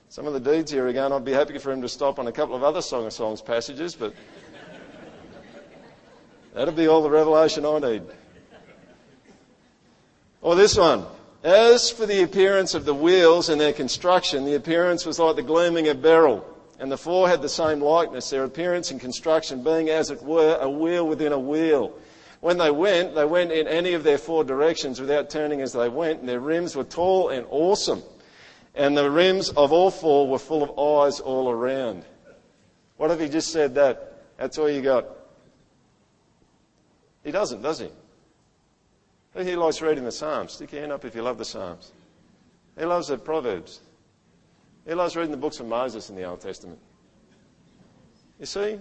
Some 0.09 0.25
of 0.25 0.33
the 0.33 0.39
deeds 0.39 0.71
here 0.71 0.87
again, 0.87 1.11
I'd 1.11 1.25
be 1.25 1.33
happy 1.33 1.57
for 1.57 1.71
him 1.71 1.81
to 1.81 1.89
stop 1.89 2.17
on 2.17 2.27
a 2.27 2.31
couple 2.31 2.55
of 2.55 2.63
other 2.63 2.81
Song 2.81 3.05
of 3.05 3.11
Songs 3.11 3.41
passages, 3.41 3.93
but 3.93 4.13
that'll 6.53 6.73
be 6.73 6.87
all 6.87 7.03
the 7.03 7.09
revelation 7.09 7.65
I 7.65 7.79
need. 7.79 8.03
Or 10.41 10.55
this 10.55 10.77
one. 10.77 11.05
As 11.43 11.91
for 11.91 12.05
the 12.05 12.23
appearance 12.23 12.73
of 12.73 12.85
the 12.85 12.93
wheels 12.93 13.49
and 13.49 13.59
their 13.59 13.73
construction, 13.73 14.45
the 14.45 14.55
appearance 14.55 15.05
was 15.05 15.19
like 15.19 15.35
the 15.35 15.43
gleaming 15.43 15.89
of 15.89 16.01
beryl, 16.01 16.45
and 16.79 16.89
the 16.91 16.97
four 16.97 17.27
had 17.27 17.41
the 17.41 17.49
same 17.49 17.81
likeness, 17.81 18.29
their 18.29 18.45
appearance 18.45 18.91
and 18.91 18.99
construction 18.99 19.61
being, 19.61 19.89
as 19.89 20.09
it 20.09 20.23
were, 20.23 20.57
a 20.61 20.69
wheel 20.69 21.05
within 21.05 21.33
a 21.33 21.39
wheel. 21.39 21.93
When 22.39 22.57
they 22.57 22.71
went, 22.71 23.13
they 23.13 23.25
went 23.25 23.51
in 23.51 23.67
any 23.67 23.93
of 23.93 24.03
their 24.03 24.17
four 24.17 24.45
directions 24.45 25.01
without 25.01 25.29
turning 25.29 25.61
as 25.61 25.73
they 25.73 25.89
went, 25.89 26.21
and 26.21 26.29
their 26.29 26.39
rims 26.39 26.77
were 26.77 26.85
tall 26.85 27.29
and 27.29 27.45
awesome 27.49 28.01
and 28.77 28.95
the 28.95 29.09
rims 29.09 29.49
of 29.49 29.73
all 29.73 29.89
four 29.89 30.27
were 30.27 30.39
full 30.39 30.63
of 30.63 30.77
eyes 30.77 31.19
all 31.19 31.49
around. 31.49 32.05
What 32.97 33.11
if 33.11 33.19
he 33.19 33.27
just 33.27 33.51
said 33.51 33.75
that? 33.75 34.21
That's 34.37 34.57
all 34.57 34.69
you 34.69 34.81
got. 34.81 35.05
He 37.23 37.31
doesn't, 37.31 37.61
does 37.61 37.79
he? 37.79 37.89
He 39.35 39.55
likes 39.55 39.81
reading 39.81 40.03
the 40.03 40.11
Psalms. 40.11 40.53
Stick 40.53 40.71
your 40.71 40.81
hand 40.81 40.91
up 40.91 41.05
if 41.05 41.15
you 41.15 41.21
love 41.21 41.37
the 41.37 41.45
Psalms. 41.45 41.91
He 42.77 42.85
loves 42.85 43.07
the 43.07 43.17
Proverbs. 43.17 43.81
He 44.85 44.93
loves 44.93 45.15
reading 45.15 45.31
the 45.31 45.37
books 45.37 45.59
of 45.59 45.67
Moses 45.67 46.09
in 46.09 46.15
the 46.15 46.23
Old 46.23 46.41
Testament. 46.41 46.79
You 48.39 48.45
see? 48.45 48.79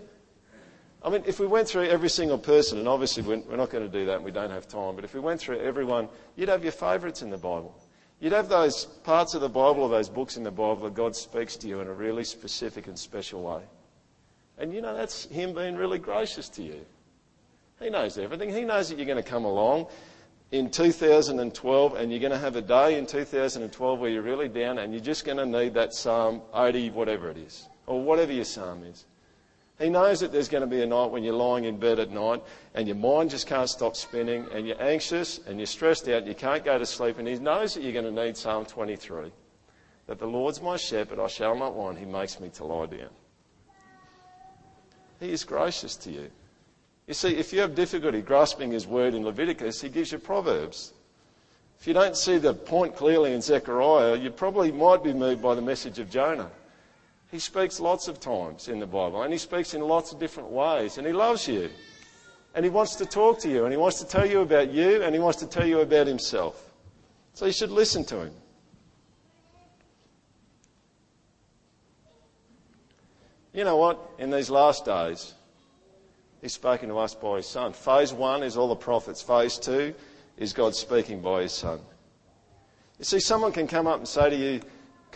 I 1.02 1.10
mean, 1.10 1.22
if 1.26 1.40
we 1.40 1.46
went 1.46 1.68
through 1.68 1.84
every 1.84 2.08
single 2.08 2.38
person, 2.38 2.78
and 2.78 2.88
obviously 2.88 3.22
we're 3.22 3.56
not 3.56 3.70
going 3.70 3.84
to 3.84 3.90
do 3.90 4.06
that 4.06 4.16
and 4.16 4.24
we 4.24 4.30
don't 4.30 4.50
have 4.50 4.68
time, 4.68 4.94
but 4.94 5.04
if 5.04 5.14
we 5.14 5.20
went 5.20 5.40
through 5.40 5.60
everyone, 5.60 6.08
you'd 6.36 6.48
have 6.48 6.62
your 6.62 6.72
favourites 6.72 7.22
in 7.22 7.30
the 7.30 7.38
Bible. 7.38 7.74
You'd 8.20 8.32
have 8.32 8.48
those 8.48 8.86
parts 9.04 9.34
of 9.34 9.42
the 9.42 9.48
Bible 9.48 9.82
or 9.82 9.88
those 9.88 10.08
books 10.08 10.36
in 10.36 10.42
the 10.42 10.50
Bible 10.50 10.84
that 10.84 10.94
God 10.94 11.14
speaks 11.14 11.56
to 11.56 11.68
you 11.68 11.80
in 11.80 11.86
a 11.86 11.92
really 11.92 12.24
specific 12.24 12.86
and 12.86 12.98
special 12.98 13.42
way. 13.42 13.62
And 14.58 14.72
you 14.72 14.80
know, 14.80 14.94
that's 14.94 15.26
Him 15.26 15.54
being 15.54 15.76
really 15.76 15.98
gracious 15.98 16.48
to 16.50 16.62
you. 16.62 16.86
He 17.80 17.90
knows 17.90 18.16
everything. 18.16 18.50
He 18.50 18.64
knows 18.64 18.88
that 18.88 18.96
you're 18.96 19.06
going 19.06 19.22
to 19.22 19.28
come 19.28 19.44
along 19.44 19.88
in 20.50 20.70
2012 20.70 21.94
and 21.94 22.10
you're 22.10 22.20
going 22.20 22.32
to 22.32 22.38
have 22.38 22.56
a 22.56 22.62
day 22.62 22.98
in 22.98 23.06
2012 23.06 23.98
where 23.98 24.10
you're 24.10 24.22
really 24.22 24.48
down 24.48 24.78
and 24.78 24.92
you're 24.94 25.02
just 25.02 25.26
going 25.26 25.36
to 25.36 25.44
need 25.44 25.74
that 25.74 25.92
Psalm 25.92 26.40
80, 26.54 26.90
whatever 26.90 27.30
it 27.30 27.36
is, 27.36 27.68
or 27.86 28.02
whatever 28.02 28.32
your 28.32 28.44
Psalm 28.44 28.84
is. 28.84 29.04
He 29.78 29.90
knows 29.90 30.20
that 30.20 30.32
there's 30.32 30.48
going 30.48 30.62
to 30.62 30.66
be 30.66 30.80
a 30.82 30.86
night 30.86 31.10
when 31.10 31.22
you're 31.22 31.34
lying 31.34 31.64
in 31.64 31.78
bed 31.78 31.98
at 31.98 32.10
night 32.10 32.42
and 32.74 32.86
your 32.88 32.96
mind 32.96 33.30
just 33.30 33.46
can't 33.46 33.68
stop 33.68 33.94
spinning 33.94 34.46
and 34.52 34.66
you're 34.66 34.80
anxious 34.82 35.38
and 35.46 35.58
you're 35.58 35.66
stressed 35.66 36.08
out 36.08 36.18
and 36.18 36.28
you 36.28 36.34
can't 36.34 36.64
go 36.64 36.78
to 36.78 36.86
sleep. 36.86 37.18
And 37.18 37.28
He 37.28 37.38
knows 37.38 37.74
that 37.74 37.82
you're 37.82 37.92
going 37.92 38.14
to 38.14 38.24
need 38.24 38.36
Psalm 38.36 38.64
23 38.64 39.30
that 40.06 40.18
the 40.18 40.26
Lord's 40.26 40.62
my 40.62 40.76
shepherd, 40.76 41.18
I 41.18 41.26
shall 41.26 41.56
not 41.56 41.74
want, 41.74 41.98
He 41.98 42.04
makes 42.04 42.40
me 42.40 42.48
to 42.50 42.64
lie 42.64 42.86
down. 42.86 43.10
He 45.20 45.32
is 45.32 45.44
gracious 45.44 45.96
to 45.96 46.10
you. 46.10 46.30
You 47.06 47.14
see, 47.14 47.36
if 47.36 47.52
you 47.52 47.60
have 47.60 47.74
difficulty 47.74 48.22
grasping 48.22 48.70
His 48.70 48.86
word 48.86 49.14
in 49.14 49.24
Leviticus, 49.24 49.80
He 49.80 49.88
gives 49.88 50.12
you 50.12 50.18
Proverbs. 50.18 50.92
If 51.78 51.86
you 51.86 51.92
don't 51.92 52.16
see 52.16 52.38
the 52.38 52.54
point 52.54 52.96
clearly 52.96 53.32
in 53.32 53.42
Zechariah, 53.42 54.16
you 54.16 54.30
probably 54.30 54.72
might 54.72 55.04
be 55.04 55.12
moved 55.12 55.42
by 55.42 55.54
the 55.54 55.62
message 55.62 55.98
of 55.98 56.08
Jonah. 56.08 56.50
He 57.30 57.38
speaks 57.38 57.80
lots 57.80 58.08
of 58.08 58.20
times 58.20 58.68
in 58.68 58.78
the 58.78 58.86
Bible, 58.86 59.22
and 59.22 59.32
he 59.32 59.38
speaks 59.38 59.74
in 59.74 59.80
lots 59.80 60.12
of 60.12 60.20
different 60.20 60.50
ways, 60.50 60.96
and 60.96 61.06
he 61.06 61.12
loves 61.12 61.48
you. 61.48 61.70
And 62.54 62.64
he 62.64 62.70
wants 62.70 62.94
to 62.96 63.06
talk 63.06 63.40
to 63.40 63.48
you, 63.48 63.64
and 63.64 63.72
he 63.72 63.76
wants 63.76 63.98
to 64.00 64.06
tell 64.06 64.24
you 64.24 64.40
about 64.40 64.70
you, 64.70 65.02
and 65.02 65.14
he 65.14 65.20
wants 65.20 65.38
to 65.40 65.46
tell 65.46 65.66
you 65.66 65.80
about 65.80 66.06
himself. 66.06 66.72
So 67.34 67.46
you 67.46 67.52
should 67.52 67.70
listen 67.70 68.04
to 68.06 68.20
him. 68.22 68.32
You 73.52 73.64
know 73.64 73.76
what? 73.76 73.98
In 74.18 74.30
these 74.30 74.48
last 74.48 74.84
days, 74.84 75.34
he's 76.40 76.52
spoken 76.52 76.88
to 76.90 76.98
us 76.98 77.14
by 77.14 77.38
his 77.38 77.46
son. 77.46 77.72
Phase 77.72 78.12
one 78.12 78.42
is 78.42 78.56
all 78.56 78.68
the 78.68 78.76
prophets. 78.76 79.20
Phase 79.20 79.58
two 79.58 79.94
is 80.36 80.52
God 80.52 80.74
speaking 80.74 81.20
by 81.20 81.42
his 81.42 81.52
son. 81.52 81.80
You 82.98 83.04
see, 83.04 83.20
someone 83.20 83.52
can 83.52 83.66
come 83.66 83.86
up 83.86 83.98
and 83.98 84.08
say 84.08 84.30
to 84.30 84.36
you, 84.36 84.60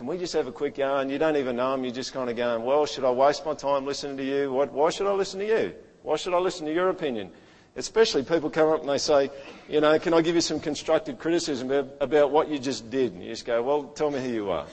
can 0.01 0.07
we 0.07 0.17
just 0.17 0.33
have 0.33 0.47
a 0.47 0.53
quick 0.53 0.79
yarn? 0.79 1.11
You 1.11 1.19
don't 1.19 1.37
even 1.37 1.57
know 1.57 1.75
him. 1.75 1.85
You're 1.85 1.93
just 1.93 2.15
kind 2.15 2.31
of 2.31 2.35
going, 2.35 2.65
well, 2.65 2.87
should 2.87 3.05
I 3.05 3.11
waste 3.11 3.45
my 3.45 3.53
time 3.53 3.85
listening 3.85 4.17
to 4.17 4.25
you? 4.25 4.51
What, 4.51 4.73
why 4.73 4.89
should 4.89 5.07
I 5.07 5.13
listen 5.13 5.41
to 5.41 5.47
you? 5.47 5.75
Why 6.03 6.17
should 6.17 6.33
I 6.33 6.39
listen 6.39 6.65
to 6.65 6.73
your 6.73 6.89
opinion? 6.89 7.31
Especially 7.77 8.23
people 8.23 8.49
come 8.49 8.71
up 8.71 8.81
and 8.81 8.89
they 8.89 8.97
say, 8.97 9.31
you 9.69 9.83
know, 9.83 9.99
can 9.99 10.15
I 10.15 10.23
give 10.23 10.35
you 10.35 10.41
some 10.41 10.59
constructive 10.59 11.19
criticism 11.19 11.71
about, 11.71 11.97
about 12.01 12.31
what 12.31 12.49
you 12.49 12.59
just 12.59 12.89
did? 12.89 13.13
And 13.13 13.23
you 13.23 13.29
just 13.29 13.45
go, 13.45 13.63
well, 13.63 13.89
tell 13.89 14.11
me 14.11 14.23
who 14.23 14.31
you 14.31 14.51
are. 14.51 14.65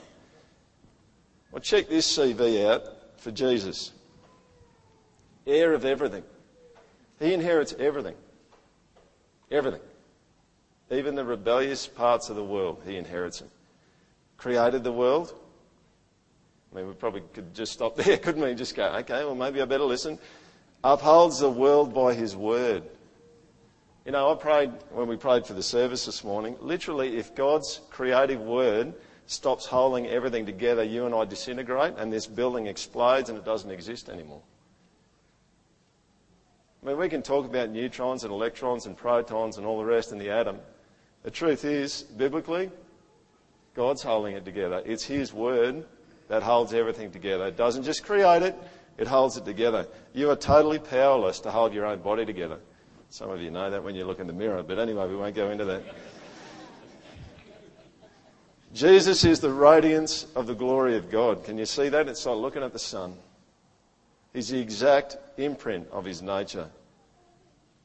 Well, 1.52 1.62
check 1.62 1.90
this 1.90 2.10
CV 2.18 2.66
out 2.66 2.84
for 3.18 3.32
Jesus. 3.32 3.92
Heir 5.46 5.74
of 5.74 5.84
everything. 5.84 6.24
He 7.20 7.34
inherits 7.34 7.76
everything. 7.78 8.16
Everything. 9.52 9.82
Even 10.90 11.16
the 11.16 11.26
rebellious 11.26 11.86
parts 11.86 12.30
of 12.30 12.38
the 12.38 12.46
world, 12.46 12.82
he 12.86 12.96
inherits 12.96 13.40
them 13.40 13.50
created 14.38 14.84
the 14.84 14.92
world. 14.92 15.34
I 16.72 16.78
mean, 16.78 16.88
we 16.88 16.94
probably 16.94 17.24
could 17.34 17.54
just 17.54 17.74
stop 17.74 17.96
there, 17.98 18.18
couldn't 18.18 18.42
we? 18.42 18.54
Just 18.56 18.76
go, 18.76 18.86
okay, 18.86 19.24
well, 19.24 19.36
maybe 19.36 19.62
I 19.62 19.66
better 19.66 19.84
listen. 19.84 20.20
Upholds 20.84 21.40
the 21.40 21.50
world 21.50 21.94
by 21.94 22.14
his 22.14 22.36
word. 22.36 22.84
You 24.06 24.12
know, 24.14 24.32
I 24.32 24.36
prayed 24.36 24.72
when 24.92 25.08
we 25.08 25.18
prayed 25.18 25.46
for 25.46 25.54
the 25.54 25.64
service 25.64 26.06
this 26.06 26.24
morning. 26.24 26.56
Literally, 26.62 27.18
if 27.18 27.36
God's 27.36 27.82
creative 27.90 28.40
word 28.40 28.94
stops 29.26 29.66
holding 29.66 30.08
everything 30.08 30.46
together, 30.46 30.84
you 30.84 31.06
and 31.06 31.14
I 31.14 31.26
disintegrate 31.26 31.96
and 31.98 32.14
this 32.14 32.26
building 32.26 32.68
explodes 32.68 33.30
and 33.30 33.38
it 33.38 33.44
doesn't 33.44 33.70
exist 33.70 34.08
anymore. 34.08 34.42
I 36.82 36.88
mean, 36.88 36.98
we 36.98 37.10
can 37.10 37.22
talk 37.22 37.46
about 37.46 37.70
neutrons 37.70 38.24
and 38.24 38.32
electrons 38.32 38.86
and 38.86 38.96
protons 38.96 39.58
and 39.58 39.66
all 39.66 39.78
the 39.78 39.86
rest 39.86 40.14
in 40.14 40.18
the 40.18 40.30
atom. 40.30 40.60
The 41.24 41.32
truth 41.32 41.66
is, 41.66 42.04
biblically, 42.04 42.72
God's 43.78 44.02
holding 44.02 44.36
it 44.36 44.44
together. 44.44 44.82
It's 44.88 45.04
His 45.04 45.32
Word 45.32 45.86
that 46.30 46.42
holds 46.42 46.74
everything 46.74 47.12
together. 47.12 47.46
It 47.46 47.58
doesn't 47.58 47.84
just 47.84 48.04
create 48.04 48.42
it, 48.42 48.58
it 48.98 49.08
holds 49.08 49.38
it 49.38 49.46
together. 49.46 49.86
You 50.14 50.32
are 50.32 50.36
totally 50.36 50.80
powerless 50.80 51.40
to 51.42 51.52
hold 51.52 51.76
your 51.76 51.86
own 51.86 52.00
body 52.00 52.26
together. 52.26 52.58
Some 53.12 53.30
of 53.30 53.40
you 53.40 53.52
know 53.52 53.70
that 53.70 53.84
when 53.84 53.94
you 53.94 54.04
look 54.04 54.20
in 54.20 54.26
the 54.26 54.34
mirror, 54.34 54.64
but 54.64 54.80
anyway, 54.80 55.08
we 55.08 55.16
won't 55.16 55.36
go 55.36 55.52
into 55.52 55.64
that. 55.66 55.84
Jesus 58.74 59.24
is 59.24 59.40
the 59.40 59.52
radiance 59.52 60.26
of 60.36 60.48
the 60.48 60.56
glory 60.56 60.98
of 60.98 61.12
God. 61.12 61.46
Can 61.46 61.60
you 61.60 61.66
see 61.66 61.88
that? 61.90 62.08
It's 62.08 62.26
like 62.26 62.36
looking 62.36 62.64
at 62.64 62.74
the 62.74 62.80
sun. 62.80 63.14
He's 64.34 64.50
the 64.50 64.60
exact 64.60 65.18
imprint 65.38 65.88
of 65.92 66.04
his 66.04 66.24
nature. 66.24 66.68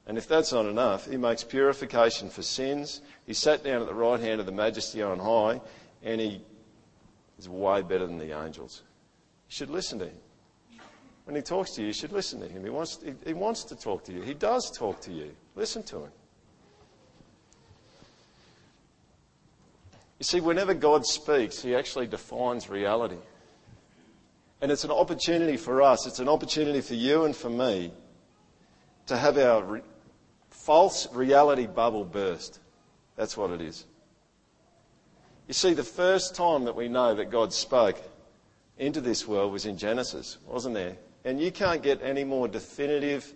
And 0.07 0.19
if 0.19 0.27
that's 0.27 0.53
not 0.53 0.67
enough, 0.67 1.09
he 1.09 1.17
makes 1.17 1.45
purification 1.45 2.29
for 2.29 2.43
sins. 2.43 3.03
He 3.27 3.35
sat 3.35 3.63
down 3.63 3.83
at 3.83 3.87
the 3.87 3.95
right 3.95 4.19
hand 4.19 4.41
of 4.41 4.47
the 4.47 4.53
majesty 4.53 5.01
on 5.01 5.21
high 5.21 5.61
and 6.03 6.21
he 6.21 6.43
is 7.39 7.49
way 7.49 7.83
better 7.83 8.07
than 8.07 8.19
the 8.19 8.39
angels. 8.39 8.83
You 9.49 9.55
should 9.55 9.71
listen 9.71 9.99
to 10.01 10.07
him. 10.07 10.17
When 11.25 11.37
he 11.37 11.43
talks 11.43 11.73
to 11.73 11.83
you, 11.83 11.89
you 11.89 11.93
should 11.93 12.13
listen 12.13 12.41
to 12.41 12.49
him. 12.49 12.65
He 12.65 12.71
wants, 12.71 12.99
he, 13.03 13.15
he 13.25 13.33
wants 13.33 13.65
to 13.65 13.77
talk 13.77 14.05
to 14.05 14.13
you. 14.13 14.23
He 14.23 14.35
does 14.35 14.71
talk 14.77 15.01
to 15.03 15.13
you. 15.13 15.31
Listen 15.55 15.83
to 15.85 15.99
him. 15.99 16.11
You 20.19 20.25
see, 20.25 20.41
whenever 20.41 20.75
God 20.75 21.05
speaks, 21.05 21.63
he 21.63 21.75
actually 21.75 22.07
defines 22.07 22.69
reality. 22.69 23.19
And 24.61 24.71
it's 24.71 24.85
an 24.85 24.93
opportunity 24.93 25.57
for 25.57 25.83
us, 25.83 26.07
it's 26.07 26.21
an 26.21 26.29
opportunity 26.29 26.81
for 26.81 26.95
you 26.95 27.25
and 27.25 27.35
for 27.35 27.51
me 27.51 27.93
to 29.07 29.17
have 29.17 29.37
our 29.37 29.65
re- 29.65 29.81
false 30.51 31.13
reality 31.13 31.67
bubble 31.67 32.05
burst. 32.05 32.61
That's 33.17 33.37
what 33.37 33.51
it 33.51 33.61
is. 33.61 33.85
You 35.49 35.55
see, 35.55 35.75
the 35.75 35.85
first 35.85 36.35
time 36.35 36.65
that 36.65 36.77
we 36.77 36.89
know 36.89 37.15
that 37.15 37.31
God 37.31 37.53
spoke 37.53 38.01
into 38.79 39.01
this 39.01 39.27
world 39.27 39.53
was 39.53 39.67
in 39.67 39.77
Genesis, 39.77 40.39
wasn't 40.47 40.75
there? 40.75 40.97
And 41.25 41.41
you 41.41 41.53
can't 41.53 41.83
get 41.83 42.01
any 42.03 42.25
more 42.25 42.49
definitive, 42.49 43.33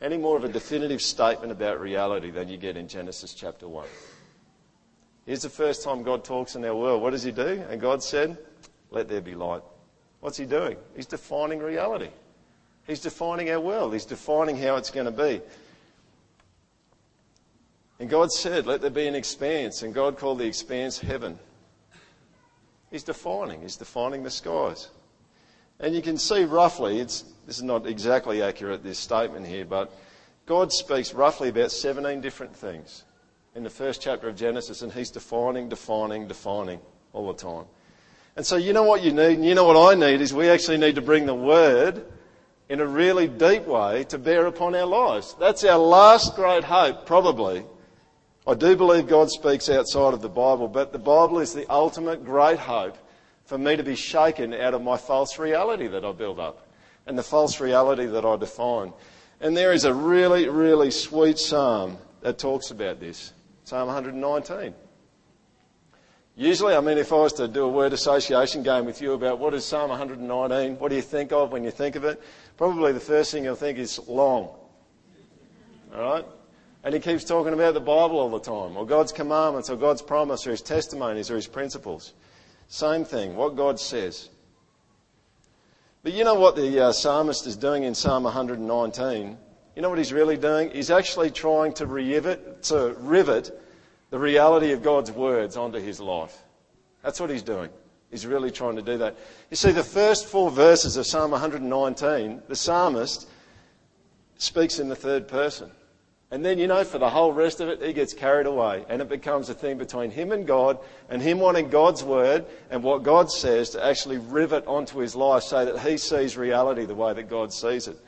any 0.00 0.16
more 0.16 0.36
of 0.36 0.44
a 0.44 0.48
definitive 0.48 1.00
statement 1.00 1.52
about 1.52 1.80
reality 1.80 2.30
than 2.30 2.48
you 2.48 2.56
get 2.56 2.76
in 2.76 2.88
Genesis 2.88 3.34
chapter 3.34 3.68
1. 3.68 3.86
Here's 5.26 5.42
the 5.42 5.48
first 5.48 5.84
time 5.84 6.02
God 6.02 6.24
talks 6.24 6.56
in 6.56 6.64
our 6.64 6.74
world. 6.74 7.00
What 7.00 7.10
does 7.10 7.22
He 7.22 7.30
do? 7.30 7.64
And 7.70 7.80
God 7.80 8.02
said, 8.02 8.36
Let 8.90 9.08
there 9.08 9.20
be 9.20 9.34
light. 9.34 9.62
What's 10.20 10.36
He 10.36 10.44
doing? 10.44 10.76
He's 10.96 11.06
defining 11.06 11.60
reality. 11.60 12.10
He's 12.86 13.00
defining 13.00 13.50
our 13.50 13.60
world. 13.60 13.92
He's 13.92 14.04
defining 14.04 14.56
how 14.56 14.76
it's 14.76 14.90
going 14.90 15.06
to 15.06 15.12
be. 15.12 15.40
And 18.02 18.10
God 18.10 18.32
said, 18.32 18.66
Let 18.66 18.80
there 18.80 18.90
be 18.90 19.06
an 19.06 19.14
expanse. 19.14 19.84
And 19.84 19.94
God 19.94 20.18
called 20.18 20.40
the 20.40 20.44
expanse 20.44 20.98
heaven. 20.98 21.38
He's 22.90 23.04
defining, 23.04 23.62
He's 23.62 23.76
defining 23.76 24.24
the 24.24 24.30
skies. 24.30 24.88
And 25.78 25.94
you 25.94 26.02
can 26.02 26.18
see 26.18 26.42
roughly, 26.42 26.98
it's, 26.98 27.22
this 27.46 27.58
is 27.58 27.62
not 27.62 27.86
exactly 27.86 28.42
accurate, 28.42 28.82
this 28.82 28.98
statement 28.98 29.46
here, 29.46 29.64
but 29.64 29.96
God 30.46 30.72
speaks 30.72 31.14
roughly 31.14 31.50
about 31.50 31.70
17 31.70 32.20
different 32.20 32.56
things 32.56 33.04
in 33.54 33.62
the 33.62 33.70
first 33.70 34.02
chapter 34.02 34.28
of 34.28 34.34
Genesis, 34.34 34.82
and 34.82 34.92
He's 34.92 35.12
defining, 35.12 35.68
defining, 35.68 36.26
defining 36.26 36.80
all 37.12 37.32
the 37.32 37.38
time. 37.40 37.66
And 38.34 38.44
so, 38.44 38.56
you 38.56 38.72
know 38.72 38.82
what 38.82 39.04
you 39.04 39.12
need, 39.12 39.34
and 39.34 39.44
you 39.44 39.54
know 39.54 39.66
what 39.66 39.76
I 39.76 39.94
need, 39.94 40.20
is 40.20 40.34
we 40.34 40.48
actually 40.48 40.78
need 40.78 40.96
to 40.96 41.02
bring 41.02 41.26
the 41.26 41.36
Word 41.36 42.04
in 42.68 42.80
a 42.80 42.86
really 42.86 43.28
deep 43.28 43.64
way 43.64 44.02
to 44.08 44.18
bear 44.18 44.46
upon 44.46 44.74
our 44.74 44.86
lives. 44.86 45.36
That's 45.38 45.62
our 45.62 45.78
last 45.78 46.34
great 46.34 46.64
hope, 46.64 47.06
probably, 47.06 47.64
I 48.46 48.54
do 48.54 48.76
believe 48.76 49.06
God 49.06 49.30
speaks 49.30 49.68
outside 49.68 50.14
of 50.14 50.20
the 50.20 50.28
Bible, 50.28 50.66
but 50.66 50.92
the 50.92 50.98
Bible 50.98 51.38
is 51.38 51.54
the 51.54 51.70
ultimate 51.70 52.24
great 52.24 52.58
hope 52.58 52.96
for 53.44 53.56
me 53.56 53.76
to 53.76 53.84
be 53.84 53.94
shaken 53.94 54.52
out 54.52 54.74
of 54.74 54.82
my 54.82 54.96
false 54.96 55.38
reality 55.38 55.86
that 55.86 56.04
I 56.04 56.10
build 56.10 56.40
up 56.40 56.66
and 57.06 57.16
the 57.16 57.22
false 57.22 57.60
reality 57.60 58.06
that 58.06 58.24
I 58.24 58.36
define. 58.36 58.92
And 59.40 59.56
there 59.56 59.72
is 59.72 59.84
a 59.84 59.94
really, 59.94 60.48
really 60.48 60.90
sweet 60.90 61.38
psalm 61.38 61.98
that 62.22 62.38
talks 62.38 62.70
about 62.70 62.98
this 62.98 63.32
Psalm 63.64 63.86
119. 63.86 64.74
Usually, 66.34 66.74
I 66.74 66.80
mean, 66.80 66.98
if 66.98 67.12
I 67.12 67.16
was 67.16 67.34
to 67.34 67.46
do 67.46 67.64
a 67.64 67.68
word 67.68 67.92
association 67.92 68.62
game 68.62 68.86
with 68.86 69.00
you 69.02 69.12
about 69.12 69.38
what 69.38 69.54
is 69.54 69.64
Psalm 69.64 69.90
119, 69.90 70.78
what 70.78 70.88
do 70.88 70.96
you 70.96 71.02
think 71.02 71.30
of 71.30 71.52
when 71.52 71.62
you 71.62 71.70
think 71.70 71.94
of 71.94 72.04
it? 72.04 72.20
Probably 72.56 72.92
the 72.92 73.00
first 73.00 73.30
thing 73.30 73.44
you'll 73.44 73.54
think 73.54 73.78
is 73.78 74.00
long. 74.08 74.48
All 75.94 76.00
right? 76.00 76.24
And 76.84 76.94
he 76.94 77.00
keeps 77.00 77.24
talking 77.24 77.52
about 77.52 77.74
the 77.74 77.80
Bible 77.80 78.18
all 78.18 78.30
the 78.30 78.40
time, 78.40 78.76
or 78.76 78.84
God's 78.84 79.12
commandments, 79.12 79.70
or 79.70 79.76
God's 79.76 80.02
promise, 80.02 80.46
or 80.46 80.50
his 80.50 80.62
testimonies, 80.62 81.30
or 81.30 81.36
his 81.36 81.46
principles. 81.46 82.12
Same 82.68 83.04
thing, 83.04 83.36
what 83.36 83.56
God 83.56 83.78
says. 83.78 84.30
But 86.02 86.12
you 86.12 86.24
know 86.24 86.34
what 86.34 86.56
the 86.56 86.86
uh, 86.86 86.92
psalmist 86.92 87.46
is 87.46 87.56
doing 87.56 87.84
in 87.84 87.94
Psalm 87.94 88.24
119? 88.24 89.38
You 89.76 89.82
know 89.82 89.88
what 89.88 89.98
he's 89.98 90.12
really 90.12 90.36
doing? 90.36 90.70
He's 90.70 90.90
actually 90.90 91.30
trying 91.30 91.72
to 91.74 91.86
rivet, 91.86 92.64
to 92.64 92.96
rivet 92.98 93.62
the 94.10 94.18
reality 94.18 94.72
of 94.72 94.82
God's 94.82 95.12
words 95.12 95.56
onto 95.56 95.78
his 95.78 96.00
life. 96.00 96.36
That's 97.02 97.20
what 97.20 97.30
he's 97.30 97.42
doing. 97.42 97.70
He's 98.10 98.26
really 98.26 98.50
trying 98.50 98.76
to 98.76 98.82
do 98.82 98.98
that. 98.98 99.16
You 99.50 99.56
see, 99.56 99.70
the 99.70 99.84
first 99.84 100.26
four 100.26 100.50
verses 100.50 100.96
of 100.96 101.06
Psalm 101.06 101.30
119, 101.30 102.42
the 102.48 102.56
psalmist 102.56 103.28
speaks 104.36 104.78
in 104.78 104.88
the 104.88 104.96
third 104.96 105.28
person. 105.28 105.70
And 106.32 106.42
then, 106.42 106.58
you 106.58 106.66
know, 106.66 106.82
for 106.82 106.96
the 106.96 107.10
whole 107.10 107.30
rest 107.30 107.60
of 107.60 107.68
it, 107.68 107.82
he 107.82 107.92
gets 107.92 108.14
carried 108.14 108.46
away. 108.46 108.86
And 108.88 109.02
it 109.02 109.10
becomes 109.10 109.50
a 109.50 109.54
thing 109.54 109.76
between 109.76 110.10
him 110.10 110.32
and 110.32 110.46
God 110.46 110.78
and 111.10 111.20
him 111.20 111.38
wanting 111.38 111.68
God's 111.68 112.02
word 112.02 112.46
and 112.70 112.82
what 112.82 113.02
God 113.02 113.30
says 113.30 113.68
to 113.70 113.84
actually 113.84 114.16
rivet 114.16 114.66
onto 114.66 114.98
his 114.98 115.14
life 115.14 115.42
so 115.42 115.66
that 115.66 115.78
he 115.86 115.98
sees 115.98 116.38
reality 116.38 116.86
the 116.86 116.94
way 116.94 117.12
that 117.12 117.28
God 117.28 117.52
sees 117.52 117.86
it. 117.86 117.98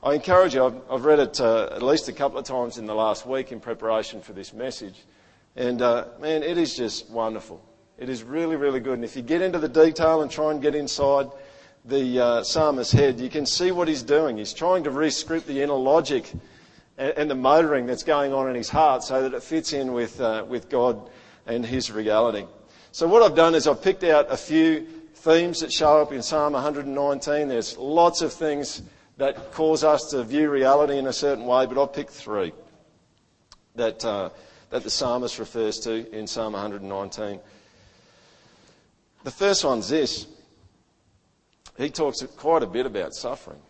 I 0.00 0.14
encourage 0.14 0.54
you, 0.54 0.64
I've, 0.64 0.80
I've 0.88 1.04
read 1.04 1.18
it 1.18 1.40
uh, 1.40 1.70
at 1.72 1.82
least 1.82 2.08
a 2.08 2.12
couple 2.12 2.38
of 2.38 2.44
times 2.44 2.78
in 2.78 2.86
the 2.86 2.94
last 2.94 3.26
week 3.26 3.50
in 3.50 3.58
preparation 3.58 4.20
for 4.20 4.32
this 4.32 4.52
message. 4.52 5.02
And 5.56 5.82
uh, 5.82 6.04
man, 6.20 6.44
it 6.44 6.58
is 6.58 6.76
just 6.76 7.10
wonderful. 7.10 7.60
It 7.98 8.08
is 8.08 8.22
really, 8.22 8.54
really 8.54 8.78
good. 8.78 8.94
And 8.94 9.04
if 9.04 9.16
you 9.16 9.22
get 9.22 9.42
into 9.42 9.58
the 9.58 9.68
detail 9.68 10.22
and 10.22 10.30
try 10.30 10.52
and 10.52 10.62
get 10.62 10.76
inside 10.76 11.26
the 11.84 12.20
uh, 12.20 12.42
psalmist's 12.44 12.92
head, 12.92 13.18
you 13.18 13.28
can 13.28 13.44
see 13.44 13.72
what 13.72 13.88
he's 13.88 14.04
doing. 14.04 14.38
He's 14.38 14.52
trying 14.52 14.84
to 14.84 14.90
re-script 14.90 15.48
the 15.48 15.62
inner 15.62 15.74
logic 15.74 16.30
and 16.98 17.30
the 17.30 17.34
motoring 17.34 17.86
that's 17.86 18.02
going 18.02 18.32
on 18.32 18.48
in 18.48 18.54
his 18.54 18.68
heart 18.68 19.02
so 19.02 19.22
that 19.22 19.34
it 19.34 19.42
fits 19.42 19.72
in 19.72 19.92
with, 19.92 20.20
uh, 20.20 20.44
with 20.48 20.68
God 20.68 21.10
and 21.46 21.64
his 21.64 21.90
reality. 21.90 22.46
So 22.92 23.06
what 23.06 23.22
I've 23.22 23.36
done 23.36 23.54
is 23.54 23.66
I've 23.66 23.82
picked 23.82 24.04
out 24.04 24.26
a 24.30 24.36
few 24.36 24.86
themes 25.14 25.60
that 25.60 25.72
show 25.72 26.00
up 26.00 26.12
in 26.12 26.22
Psalm 26.22 26.54
119. 26.54 27.48
There's 27.48 27.76
lots 27.76 28.22
of 28.22 28.32
things 28.32 28.82
that 29.18 29.52
cause 29.52 29.84
us 29.84 30.10
to 30.10 30.24
view 30.24 30.50
reality 30.50 30.98
in 30.98 31.06
a 31.06 31.12
certain 31.12 31.46
way, 31.46 31.66
but 31.66 31.80
I've 31.80 31.92
picked 31.92 32.12
three 32.12 32.52
that, 33.74 34.04
uh, 34.04 34.30
that 34.70 34.82
the 34.82 34.90
psalmist 34.90 35.38
refers 35.38 35.78
to 35.80 36.10
in 36.16 36.26
Psalm 36.26 36.54
119. 36.54 37.40
The 39.24 39.30
first 39.30 39.64
one's 39.64 39.88
this. 39.88 40.26
He 41.76 41.90
talks 41.90 42.22
quite 42.36 42.62
a 42.62 42.66
bit 42.66 42.86
about 42.86 43.12
suffering. 43.12 43.60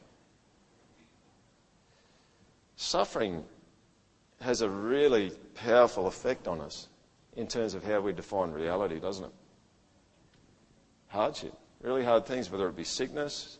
Suffering 2.77 3.45
has 4.41 4.61
a 4.61 4.69
really 4.69 5.33
powerful 5.55 6.07
effect 6.07 6.47
on 6.47 6.61
us 6.61 6.89
in 7.35 7.47
terms 7.47 7.75
of 7.75 7.83
how 7.83 8.01
we 8.01 8.13
define 8.13 8.51
reality, 8.51 9.01
doesn't 9.01 9.25
it? 9.25 9.33
Hardship, 11.09 11.55
really 11.81 12.05
hard 12.05 12.27
things, 12.27 12.51
whether 12.51 12.69
it 12.69 12.77
be 12.77 12.85
sickness 12.85 13.59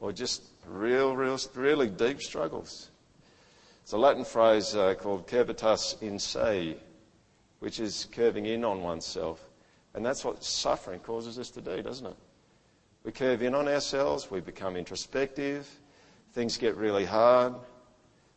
or 0.00 0.12
just 0.12 0.42
real, 0.66 1.14
real, 1.16 1.38
really 1.54 1.88
deep 1.88 2.20
struggles. 2.20 2.90
It's 3.82 3.92
a 3.92 3.98
Latin 3.98 4.24
phrase 4.24 4.74
uh, 4.74 4.94
called 4.94 5.28
curvitas 5.28 6.02
in 6.02 6.18
se, 6.18 6.76
which 7.60 7.78
is 7.78 8.08
curving 8.12 8.46
in 8.46 8.64
on 8.64 8.82
oneself. 8.82 9.44
And 9.94 10.04
that's 10.04 10.24
what 10.24 10.42
suffering 10.42 11.00
causes 11.00 11.38
us 11.38 11.50
to 11.50 11.60
do, 11.60 11.82
doesn't 11.82 12.06
it? 12.06 12.16
We 13.04 13.12
curve 13.12 13.42
in 13.42 13.54
on 13.54 13.68
ourselves, 13.68 14.30
we 14.30 14.40
become 14.40 14.76
introspective, 14.76 15.68
things 16.32 16.56
get 16.56 16.76
really 16.76 17.04
hard, 17.04 17.54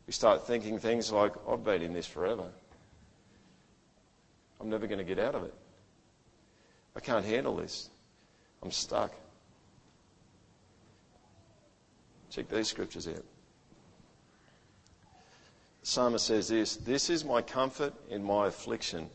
we 0.08 0.14
start 0.14 0.48
thinking 0.48 0.80
things 0.80 1.12
like, 1.12 1.34
I've 1.48 1.64
been 1.64 1.82
in 1.82 1.94
this 1.94 2.08
forever. 2.08 2.46
I'm 4.60 4.70
never 4.70 4.88
going 4.88 5.00
to 5.00 5.04
get 5.04 5.20
out 5.20 5.36
of 5.36 5.44
it. 5.44 5.54
I 6.96 7.02
can't 7.02 7.26
handle 7.26 7.58
this. 7.58 7.90
I'm 8.64 8.72
stuck. 8.72 9.12
Check 12.32 12.50
these 12.50 12.70
scriptures 12.70 13.08
out. 13.08 13.24
The 15.82 15.88
psalmist 15.88 16.26
says 16.26 16.48
this 16.48 16.78
This 16.78 17.10
is 17.10 17.24
my 17.24 17.42
comfort 17.42 17.94
in 18.10 18.24
my 18.24 18.48
affliction, 18.48 19.10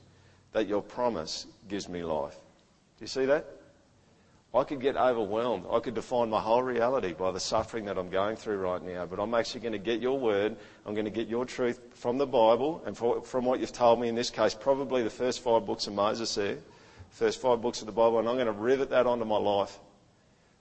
that 0.53 0.69
your 0.69 0.83
promise 0.83 1.47
gives 1.69 1.89
me 1.89 2.05
life. 2.05 2.37
Do 2.99 3.05
you 3.05 3.09
see 3.09 3.25
that? 3.27 3.47
I 4.55 4.65
could 4.65 4.81
get 4.81 4.97
overwhelmed. 4.97 5.65
I 5.71 5.81
could 5.81 5.95
define 5.95 6.29
my 6.29 6.41
whole 6.41 6.63
reality 6.63 7.15
by 7.15 7.31
the 7.31 7.41
suffering 7.41 7.87
that 7.87 7.97
I'm 7.97 8.11
going 8.11 8.37
through 8.37 8.59
right 8.59 8.83
now. 8.83 9.07
But 9.07 9.19
I'm 9.19 9.33
actually 9.33 9.61
going 9.61 9.73
to 9.73 9.79
get 9.79 10.01
your 10.01 10.19
word. 10.19 10.57
I'm 10.85 10.93
going 10.93 11.07
to 11.07 11.11
get 11.11 11.27
your 11.27 11.47
truth 11.47 11.81
from 11.95 12.19
the 12.19 12.27
Bible 12.27 12.83
and 12.85 12.95
from 12.97 13.47
what 13.47 13.61
you've 13.61 13.73
told 13.73 13.99
me 13.99 14.09
in 14.09 14.15
this 14.15 14.29
case, 14.29 14.53
probably 14.53 15.03
the 15.03 15.11
first 15.11 15.41
five 15.41 15.65
books 15.65 15.87
of 15.87 15.95
Moses 15.95 16.35
there, 16.35 16.59
first 17.09 17.41
five 17.41 17.63
books 17.63 17.81
of 17.81 17.87
the 17.87 17.93
Bible, 17.93 18.19
and 18.19 18.29
I'm 18.29 18.35
going 18.35 18.47
to 18.47 18.53
rivet 18.53 18.91
that 18.91 19.07
onto 19.07 19.25
my 19.25 19.39
life. 19.39 19.79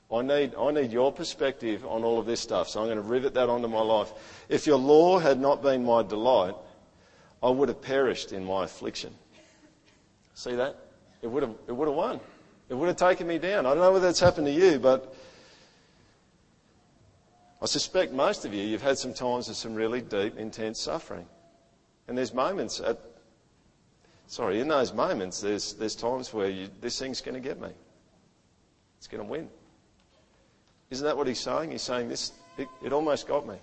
I 0.10 0.22
need, 0.22 0.56
I 0.56 0.72
need 0.72 0.92
your 0.92 1.12
perspective 1.12 1.86
on 1.86 2.04
all 2.04 2.18
of 2.18 2.26
this 2.26 2.40
stuff, 2.40 2.70
so 2.70 2.82
I'm 2.82 2.88
going 2.88 2.98
to 2.98 3.04
rivet 3.04 3.34
that 3.34 3.50
onto 3.50 3.68
my 3.68 3.82
life. 3.82 4.12
If 4.48 4.68
your 4.68 4.78
law 4.78 5.20
had 5.20 5.40
not 5.40 5.62
been 5.62 5.84
my 5.84 6.04
delight, 6.04 6.56
I 7.44 7.50
would 7.50 7.70
have 7.70 7.82
perished 7.82 8.32
in 8.32 8.46
my 8.46 8.66
affliction. 8.66 9.14
See 10.34 10.56
that? 10.56 10.78
It 11.22 11.28
would 11.28 11.44
have, 11.44 11.56
it 11.68 11.72
would 11.74 11.88
have 11.88 11.96
won. 11.96 12.20
It 12.72 12.78
would 12.78 12.88
have 12.88 12.96
taken 12.96 13.28
me 13.28 13.38
down. 13.38 13.66
I 13.66 13.72
don't 13.72 13.80
know 13.80 13.92
whether 13.92 14.06
that's 14.06 14.22
happened 14.22 14.48
to 14.48 14.54
you, 14.54 14.80
but 14.80 15.14
I 17.62 17.66
suspect 17.66 18.14
most 18.14 18.46
of 18.46 18.54
you, 18.54 18.64
you've 18.64 18.82
had 18.82 18.98
some 18.98 19.14
times 19.14 19.50
of 19.50 19.58
some 19.58 19.76
really 19.76 20.00
deep, 20.00 20.38
intense 20.38 20.80
suffering. 20.80 21.26
And 22.08 22.18
there's 22.18 22.34
moments 22.34 22.80
at, 22.80 22.98
sorry, 24.28 24.62
in 24.62 24.70
those 24.70 24.94
moments, 24.94 25.42
there's, 25.42 25.74
there's 25.74 25.98
times 25.98 26.34
where 26.34 26.50
you, 26.50 26.70
this 26.80 26.98
thing's 26.98 27.20
going 27.20 27.36
to 27.36 27.42
get 27.42 27.60
me. 27.60 27.68
It's 29.00 29.08
going 29.08 29.22
to 29.22 29.30
win. 29.30 29.50
Isn't 30.92 31.06
that 31.06 31.18
what 31.18 31.28
he's 31.28 31.42
saying? 31.42 31.72
He's 31.72 31.82
saying 31.82 32.08
this, 32.08 32.32
it, 32.58 32.70
it 32.86 32.94
almost 32.94 33.28
got 33.28 33.46
me. 33.46 33.58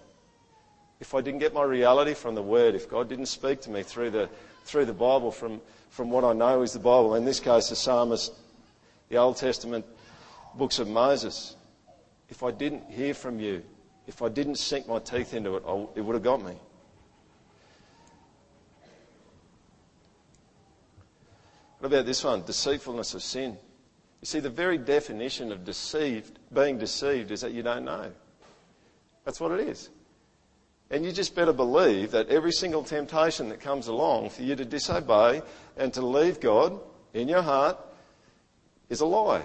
If 1.01 1.15
I 1.15 1.23
didn't 1.23 1.41
get 1.41 1.55
my 1.55 1.63
reality 1.63 2.13
from 2.13 2.35
the 2.35 2.43
Word, 2.43 2.75
if 2.75 2.91
God 2.91 3.09
didn't 3.09 3.27
speak 3.27 3.63
to 3.63 3.71
me 3.71 3.83
through 3.83 4.11
the, 4.11 4.29
through 4.65 4.85
the 4.85 4.93
Bible, 4.93 5.33
from, 5.33 5.63
from 5.89 6.11
what 6.11 6.25
I 6.25 6.35
know 6.35 6.61
is 6.61 6.75
the 6.75 6.79
Bible, 6.79 7.15
in 7.15 7.25
this 7.25 7.41
case, 7.41 7.71
the 7.71 7.77
psalmist 7.77 8.35
the 9.09 9.17
Old 9.17 9.37
Testament 9.37 9.85
books 10.55 10.79
of 10.79 10.89
Moses, 10.89 11.57
if 12.29 12.43
I 12.43 12.51
didn't 12.51 12.91
hear 12.91 13.15
from 13.15 13.41
you, 13.41 13.63
if 14.07 14.23
I 14.23 14.29
didn't 14.29 14.57
sink 14.57 14.89
my 14.89 14.99
teeth 14.99 15.35
into 15.35 15.57
it, 15.57 15.63
it 15.95 16.01
would 16.01 16.15
have 16.15 16.23
got 16.23 16.43
me. 16.43 16.55
What 21.79 21.93
about 21.93 22.07
this 22.07 22.25
one? 22.25 22.43
Deceitfulness 22.43 23.15
of 23.15 23.23
sin. 23.23 23.57
You 24.21 24.27
see, 24.27 24.41
the 24.41 24.51
very 24.51 24.79
definition 24.79 25.53
of 25.53 25.65
deceived, 25.65 26.39
being 26.53 26.77
deceived, 26.77 27.31
is 27.31 27.43
that 27.43 27.53
you 27.53 27.63
don't 27.63 27.85
know. 27.85 28.11
That's 29.25 29.41
what 29.41 29.53
it 29.53 29.61
is. 29.69 29.91
And 30.91 31.05
you 31.05 31.13
just 31.13 31.37
better 31.37 31.53
believe 31.53 32.11
that 32.13 32.29
every 32.29 32.51
single 32.51 32.83
temptation 32.83 33.51
that 33.51 33.61
comes 33.61 33.87
along 33.87 34.31
for 34.31 34.43
you 34.43 34.57
to 34.57 34.65
disobey 34.65 35.43
and 35.77 35.93
to 35.95 36.03
leave 36.03 36.41
God 36.41 36.81
in 37.15 37.29
your 37.29 37.43
heart 37.43 37.79
is 38.89 39.01
a 39.01 39.07
lie. 39.07 39.43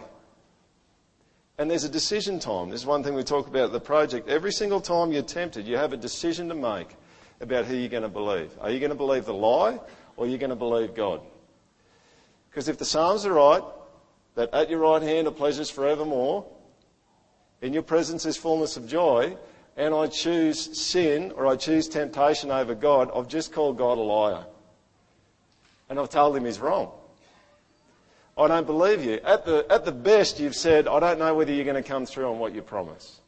And 1.58 1.70
there's 1.70 1.84
a 1.84 1.90
decision 1.90 2.40
time. 2.40 2.70
There's 2.70 2.86
one 2.86 3.04
thing 3.04 3.14
we 3.14 3.24
talk 3.24 3.48
about 3.48 3.72
the 3.72 3.80
project. 3.80 4.28
Every 4.28 4.52
single 4.52 4.82
time 4.82 5.12
you're 5.12 5.22
tempted, 5.22 5.68
you 5.68 5.78
have 5.78 5.94
a 5.94 5.98
decision 5.98 6.50
to 6.50 6.56
make 6.56 6.90
about 7.42 7.66
who 7.66 7.76
you're 7.76 7.90
going 7.90 8.04
to 8.04 8.10
believe. 8.10 8.52
Are 8.60 8.72
you 8.72 8.80
going 8.80 8.90
to 8.90 8.96
believe 8.96 9.26
the 9.26 9.34
lie 9.34 9.80
or 10.18 10.26
are 10.26 10.28
you 10.28 10.38
going 10.38 10.50
to 10.50 10.56
believe 10.56 10.96
God? 10.96 11.22
Because 12.50 12.68
if 12.68 12.78
the 12.78 12.86
Psalms 12.86 13.26
are 13.26 13.34
right, 13.34 13.64
that 14.36 14.54
at 14.54 14.70
your 14.70 14.80
right 14.80 15.02
hand 15.02 15.28
are 15.28 15.32
pleasures 15.32 15.70
forevermore, 15.70 16.46
in 17.62 17.74
your 17.74 17.84
presence 17.84 18.26
is 18.26 18.36
fullness 18.36 18.78
of 18.78 18.88
joy, 18.88 19.38
and 19.78 19.94
I 19.94 20.08
choose 20.08 20.80
sin 20.80 21.32
or 21.36 21.48
I 21.48 21.56
choose 21.56 21.88
temptation 21.88 22.52
over 22.52 22.76
God, 22.76 23.12
I've 23.16 23.28
just 23.28 23.54
called 23.54 23.78
God 23.78 23.98
a 23.98 24.02
liar. 24.02 24.46
And 25.90 26.00
I've 26.00 26.10
told 26.10 26.36
him 26.36 26.46
he's 26.46 26.60
wrong. 26.60 26.92
I 28.38 28.48
don't 28.48 28.66
believe 28.66 29.04
you. 29.04 29.20
At 29.24 29.46
the, 29.46 29.66
at 29.70 29.86
the 29.86 29.92
best, 29.92 30.40
you've 30.40 30.56
said, 30.56 30.88
I 30.88 31.00
don't 31.00 31.20
know 31.20 31.36
whether 31.36 31.52
you're 31.52 31.66
going 31.66 31.82
to 31.82 31.88
come 31.88 32.06
through 32.06 32.30
on 32.30 32.40
what 32.40 32.56
you 32.56 32.62
promise. 32.62 33.22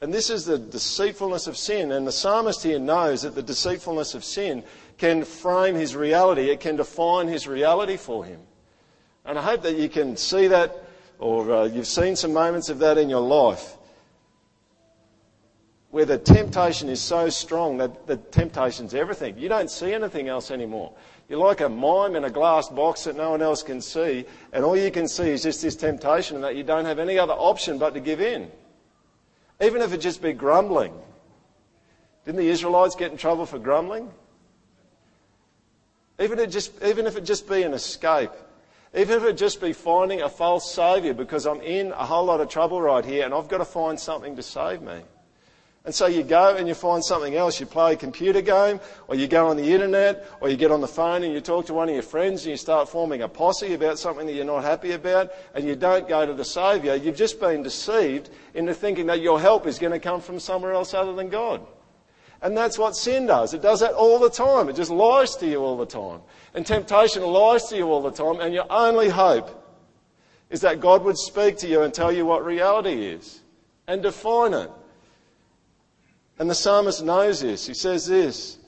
And 0.00 0.12
this 0.12 0.30
is 0.30 0.44
the 0.44 0.58
deceitfulness 0.58 1.46
of 1.46 1.56
sin. 1.56 1.90
And 1.90 2.06
the 2.06 2.12
psalmist 2.12 2.62
here 2.62 2.78
knows 2.78 3.22
that 3.22 3.34
the 3.34 3.42
deceitfulness 3.42 4.14
of 4.14 4.22
sin 4.22 4.62
can 4.98 5.24
frame 5.24 5.74
his 5.74 5.96
reality, 5.96 6.50
it 6.50 6.60
can 6.60 6.76
define 6.76 7.26
his 7.26 7.48
reality 7.48 7.96
for 7.96 8.24
him. 8.24 8.40
And 9.24 9.38
I 9.38 9.42
hope 9.42 9.62
that 9.62 9.76
you 9.76 9.88
can 9.88 10.16
see 10.16 10.46
that, 10.48 10.84
or 11.18 11.52
uh, 11.52 11.64
you've 11.64 11.86
seen 11.86 12.14
some 12.14 12.32
moments 12.32 12.68
of 12.68 12.78
that 12.80 12.98
in 12.98 13.08
your 13.08 13.22
life, 13.22 13.76
where 15.94 16.04
the 16.04 16.18
temptation 16.18 16.88
is 16.88 17.00
so 17.00 17.28
strong 17.28 17.76
that 17.76 18.08
the 18.08 18.16
temptation's 18.16 18.94
everything. 18.94 19.38
You 19.38 19.48
don't 19.48 19.70
see 19.70 19.94
anything 19.94 20.26
else 20.26 20.50
anymore. 20.50 20.92
You're 21.28 21.38
like 21.38 21.60
a 21.60 21.68
mime 21.68 22.16
in 22.16 22.24
a 22.24 22.30
glass 22.30 22.68
box 22.68 23.04
that 23.04 23.16
no 23.16 23.30
one 23.30 23.40
else 23.40 23.62
can 23.62 23.80
see, 23.80 24.24
and 24.52 24.64
all 24.64 24.76
you 24.76 24.90
can 24.90 25.06
see 25.06 25.30
is 25.30 25.44
just 25.44 25.62
this 25.62 25.76
temptation 25.76 26.34
and 26.34 26.42
that 26.42 26.56
you 26.56 26.64
don't 26.64 26.84
have 26.84 26.98
any 26.98 27.16
other 27.16 27.34
option 27.34 27.78
but 27.78 27.94
to 27.94 28.00
give 28.00 28.20
in. 28.20 28.50
Even 29.60 29.82
if 29.82 29.92
it 29.92 29.98
just 29.98 30.20
be 30.20 30.32
grumbling. 30.32 30.92
Didn't 32.24 32.38
the 32.38 32.48
Israelites 32.48 32.96
get 32.96 33.12
in 33.12 33.16
trouble 33.16 33.46
for 33.46 33.60
grumbling? 33.60 34.10
Even 36.18 36.40
if, 36.40 36.50
just, 36.50 36.72
even 36.82 37.06
if 37.06 37.16
it 37.16 37.24
just 37.24 37.48
be 37.48 37.62
an 37.62 37.72
escape. 37.72 38.32
Even 38.96 39.18
if 39.18 39.24
it 39.26 39.36
just 39.36 39.60
be 39.60 39.72
finding 39.72 40.22
a 40.22 40.28
false 40.28 40.74
saviour 40.74 41.14
because 41.14 41.46
I'm 41.46 41.60
in 41.60 41.92
a 41.92 42.04
whole 42.04 42.24
lot 42.24 42.40
of 42.40 42.48
trouble 42.48 42.82
right 42.82 43.04
here 43.04 43.24
and 43.24 43.32
I've 43.32 43.46
got 43.46 43.58
to 43.58 43.64
find 43.64 44.00
something 44.00 44.34
to 44.34 44.42
save 44.42 44.82
me. 44.82 45.00
And 45.86 45.94
so 45.94 46.06
you 46.06 46.22
go 46.22 46.56
and 46.56 46.66
you 46.66 46.72
find 46.72 47.04
something 47.04 47.34
else. 47.34 47.60
You 47.60 47.66
play 47.66 47.92
a 47.92 47.96
computer 47.96 48.40
game, 48.40 48.80
or 49.06 49.16
you 49.16 49.28
go 49.28 49.48
on 49.48 49.58
the 49.58 49.70
internet, 49.70 50.26
or 50.40 50.48
you 50.48 50.56
get 50.56 50.70
on 50.70 50.80
the 50.80 50.88
phone 50.88 51.22
and 51.24 51.32
you 51.32 51.42
talk 51.42 51.66
to 51.66 51.74
one 51.74 51.90
of 51.90 51.94
your 51.94 52.02
friends 52.02 52.42
and 52.42 52.52
you 52.52 52.56
start 52.56 52.88
forming 52.88 53.20
a 53.20 53.28
posse 53.28 53.74
about 53.74 53.98
something 53.98 54.26
that 54.26 54.32
you're 54.32 54.46
not 54.46 54.64
happy 54.64 54.92
about, 54.92 55.30
and 55.54 55.66
you 55.66 55.76
don't 55.76 56.08
go 56.08 56.24
to 56.24 56.32
the 56.32 56.44
Saviour. 56.44 56.94
You've 56.94 57.16
just 57.16 57.38
been 57.38 57.62
deceived 57.62 58.30
into 58.54 58.72
thinking 58.72 59.06
that 59.06 59.20
your 59.20 59.38
help 59.38 59.66
is 59.66 59.78
going 59.78 59.92
to 59.92 59.98
come 59.98 60.22
from 60.22 60.40
somewhere 60.40 60.72
else 60.72 60.94
other 60.94 61.12
than 61.12 61.28
God. 61.28 61.60
And 62.40 62.56
that's 62.56 62.78
what 62.78 62.96
sin 62.96 63.26
does. 63.26 63.52
It 63.52 63.60
does 63.60 63.80
that 63.80 63.92
all 63.92 64.18
the 64.18 64.30
time. 64.30 64.70
It 64.70 64.76
just 64.76 64.90
lies 64.90 65.36
to 65.36 65.46
you 65.46 65.60
all 65.60 65.76
the 65.76 65.86
time. 65.86 66.20
And 66.54 66.66
temptation 66.66 67.22
lies 67.22 67.64
to 67.64 67.76
you 67.76 67.90
all 67.90 68.02
the 68.02 68.10
time, 68.10 68.40
and 68.40 68.54
your 68.54 68.66
only 68.70 69.10
hope 69.10 69.60
is 70.48 70.62
that 70.62 70.80
God 70.80 71.04
would 71.04 71.18
speak 71.18 71.58
to 71.58 71.68
you 71.68 71.82
and 71.82 71.92
tell 71.92 72.10
you 72.10 72.24
what 72.24 72.42
reality 72.42 73.04
is 73.04 73.42
and 73.86 74.02
define 74.02 74.54
it. 74.54 74.70
And 76.38 76.50
the 76.50 76.54
psalmist 76.54 77.04
knows 77.04 77.40
this. 77.40 77.66
He 77.66 77.74
says 77.74 78.06
this 78.06 78.58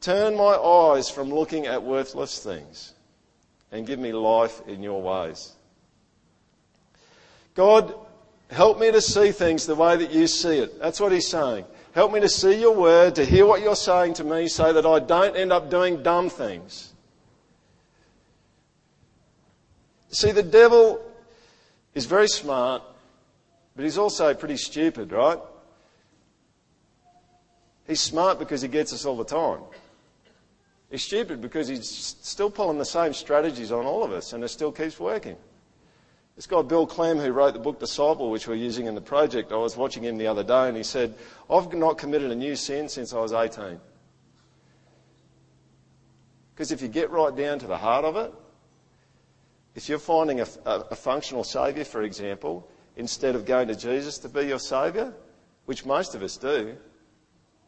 Turn 0.00 0.36
my 0.36 0.54
eyes 0.54 1.08
from 1.08 1.30
looking 1.30 1.66
at 1.66 1.82
worthless 1.82 2.38
things 2.38 2.92
and 3.72 3.86
give 3.86 3.98
me 3.98 4.12
life 4.12 4.60
in 4.66 4.82
your 4.82 5.00
ways. 5.00 5.52
God, 7.54 7.94
help 8.50 8.78
me 8.78 8.92
to 8.92 9.00
see 9.00 9.30
things 9.30 9.64
the 9.66 9.74
way 9.74 9.96
that 9.96 10.10
you 10.10 10.26
see 10.26 10.58
it. 10.58 10.78
That's 10.78 11.00
what 11.00 11.12
he's 11.12 11.28
saying. 11.28 11.64
Help 11.92 12.12
me 12.12 12.20
to 12.20 12.28
see 12.28 12.60
your 12.60 12.74
word, 12.74 13.14
to 13.14 13.24
hear 13.24 13.46
what 13.46 13.62
you're 13.62 13.76
saying 13.76 14.14
to 14.14 14.24
me 14.24 14.48
so 14.48 14.72
that 14.72 14.84
I 14.84 14.98
don't 14.98 15.36
end 15.36 15.52
up 15.52 15.70
doing 15.70 16.02
dumb 16.02 16.28
things. 16.28 16.92
See, 20.10 20.32
the 20.32 20.42
devil 20.42 21.00
is 21.94 22.06
very 22.06 22.28
smart, 22.28 22.82
but 23.74 23.84
he's 23.84 23.98
also 23.98 24.34
pretty 24.34 24.56
stupid, 24.56 25.12
right? 25.12 25.38
He's 27.86 28.00
smart 28.00 28.38
because 28.38 28.62
he 28.62 28.68
gets 28.68 28.92
us 28.92 29.04
all 29.04 29.16
the 29.16 29.24
time. 29.24 29.60
He's 30.90 31.02
stupid 31.02 31.40
because 31.40 31.68
he's 31.68 31.88
still 31.88 32.50
pulling 32.50 32.78
the 32.78 32.84
same 32.84 33.12
strategies 33.12 33.72
on 33.72 33.84
all 33.84 34.04
of 34.04 34.12
us 34.12 34.32
and 34.32 34.42
it 34.44 34.48
still 34.48 34.72
keeps 34.72 34.98
working. 34.98 35.36
This 36.36 36.46
guy, 36.46 36.62
Bill 36.62 36.86
Clem, 36.86 37.18
who 37.18 37.30
wrote 37.30 37.54
the 37.54 37.60
book 37.60 37.78
Disciple, 37.78 38.30
which 38.30 38.48
we're 38.48 38.54
using 38.54 38.86
in 38.86 38.94
the 38.94 39.00
project, 39.00 39.52
I 39.52 39.56
was 39.56 39.76
watching 39.76 40.02
him 40.02 40.18
the 40.18 40.26
other 40.26 40.42
day 40.42 40.68
and 40.68 40.76
he 40.76 40.82
said, 40.82 41.14
I've 41.48 41.72
not 41.72 41.98
committed 41.98 42.30
a 42.30 42.34
new 42.34 42.56
sin 42.56 42.88
since 42.88 43.12
I 43.12 43.20
was 43.20 43.32
18. 43.32 43.78
Because 46.54 46.72
if 46.72 46.82
you 46.82 46.88
get 46.88 47.10
right 47.10 47.34
down 47.34 47.58
to 47.60 47.66
the 47.66 47.76
heart 47.76 48.04
of 48.04 48.16
it, 48.16 48.32
if 49.74 49.88
you're 49.88 49.98
finding 49.98 50.40
a, 50.40 50.46
a, 50.64 50.80
a 50.92 50.94
functional 50.94 51.44
Saviour, 51.44 51.84
for 51.84 52.02
example, 52.02 52.68
instead 52.96 53.34
of 53.34 53.44
going 53.44 53.68
to 53.68 53.74
Jesus 53.74 54.18
to 54.18 54.28
be 54.28 54.42
your 54.42 54.60
Saviour, 54.60 55.12
which 55.66 55.84
most 55.84 56.14
of 56.14 56.22
us 56.22 56.36
do, 56.36 56.76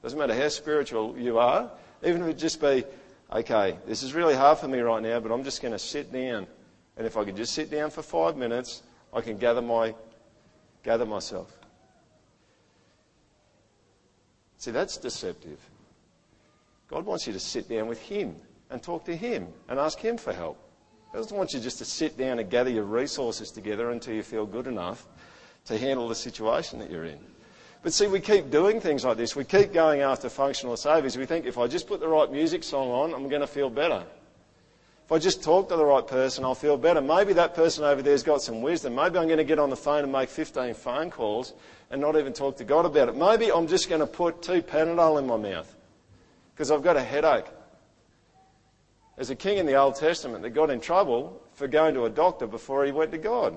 doesn't 0.06 0.20
matter 0.20 0.40
how 0.40 0.48
spiritual 0.48 1.18
you 1.18 1.36
are, 1.36 1.68
even 2.04 2.22
if 2.22 2.28
it 2.28 2.38
just 2.38 2.60
be, 2.60 2.84
okay, 3.32 3.76
this 3.88 4.04
is 4.04 4.14
really 4.14 4.36
hard 4.36 4.56
for 4.56 4.68
me 4.68 4.78
right 4.78 5.02
now, 5.02 5.18
but 5.18 5.32
I'm 5.32 5.42
just 5.42 5.60
going 5.60 5.72
to 5.72 5.80
sit 5.80 6.12
down. 6.12 6.46
And 6.96 7.08
if 7.08 7.16
I 7.16 7.24
can 7.24 7.34
just 7.34 7.54
sit 7.54 7.72
down 7.72 7.90
for 7.90 8.02
five 8.02 8.36
minutes, 8.36 8.84
I 9.12 9.20
can 9.20 9.36
gather 9.36 9.60
my, 9.60 9.96
gather 10.84 11.06
myself. 11.06 11.52
See, 14.58 14.70
that's 14.70 14.96
deceptive. 14.96 15.58
God 16.86 17.04
wants 17.04 17.26
you 17.26 17.32
to 17.32 17.40
sit 17.40 17.68
down 17.68 17.88
with 17.88 18.00
Him 18.00 18.36
and 18.70 18.80
talk 18.80 19.04
to 19.06 19.16
Him 19.16 19.48
and 19.68 19.76
ask 19.80 19.98
Him 19.98 20.18
for 20.18 20.32
help. 20.32 20.56
He 21.10 21.18
doesn't 21.18 21.36
want 21.36 21.52
you 21.52 21.58
just 21.58 21.78
to 21.78 21.84
sit 21.84 22.16
down 22.16 22.38
and 22.38 22.48
gather 22.48 22.70
your 22.70 22.84
resources 22.84 23.50
together 23.50 23.90
until 23.90 24.14
you 24.14 24.22
feel 24.22 24.46
good 24.46 24.68
enough 24.68 25.04
to 25.64 25.76
handle 25.76 26.08
the 26.08 26.14
situation 26.14 26.78
that 26.78 26.92
you're 26.92 27.06
in. 27.06 27.18
But 27.82 27.92
see, 27.92 28.06
we 28.06 28.20
keep 28.20 28.50
doing 28.50 28.80
things 28.80 29.04
like 29.04 29.16
this. 29.16 29.36
We 29.36 29.44
keep 29.44 29.72
going 29.72 30.00
after 30.00 30.28
functional 30.28 30.76
saviours. 30.76 31.16
We 31.16 31.26
think 31.26 31.46
if 31.46 31.58
I 31.58 31.66
just 31.66 31.86
put 31.86 32.00
the 32.00 32.08
right 32.08 32.30
music 32.30 32.64
song 32.64 32.88
on, 32.90 33.14
I'm 33.14 33.28
going 33.28 33.42
to 33.42 33.46
feel 33.46 33.70
better. 33.70 34.04
If 35.06 35.12
I 35.12 35.18
just 35.18 35.44
talk 35.44 35.68
to 35.68 35.76
the 35.76 35.84
right 35.84 36.04
person, 36.04 36.44
I'll 36.44 36.56
feel 36.56 36.76
better. 36.76 37.00
Maybe 37.00 37.32
that 37.34 37.54
person 37.54 37.84
over 37.84 38.02
there's 38.02 38.24
got 38.24 38.42
some 38.42 38.60
wisdom. 38.60 38.96
Maybe 38.96 39.18
I'm 39.18 39.26
going 39.26 39.38
to 39.38 39.44
get 39.44 39.60
on 39.60 39.70
the 39.70 39.76
phone 39.76 40.02
and 40.02 40.10
make 40.10 40.28
15 40.28 40.74
phone 40.74 41.12
calls 41.12 41.52
and 41.92 42.00
not 42.00 42.16
even 42.16 42.32
talk 42.32 42.56
to 42.56 42.64
God 42.64 42.86
about 42.86 43.08
it. 43.08 43.16
Maybe 43.16 43.52
I'm 43.52 43.68
just 43.68 43.88
going 43.88 44.00
to 44.00 44.06
put 44.06 44.42
two 44.42 44.62
Panadol 44.62 45.20
in 45.20 45.26
my 45.28 45.36
mouth 45.36 45.72
because 46.52 46.72
I've 46.72 46.82
got 46.82 46.96
a 46.96 47.02
headache. 47.02 47.44
There's 49.14 49.30
a 49.30 49.36
king 49.36 49.58
in 49.58 49.66
the 49.66 49.76
Old 49.76 49.94
Testament 49.94 50.42
that 50.42 50.50
got 50.50 50.70
in 50.70 50.80
trouble 50.80 51.40
for 51.54 51.68
going 51.68 51.94
to 51.94 52.04
a 52.04 52.10
doctor 52.10 52.48
before 52.48 52.84
he 52.84 52.90
went 52.90 53.12
to 53.12 53.18
God. 53.18 53.56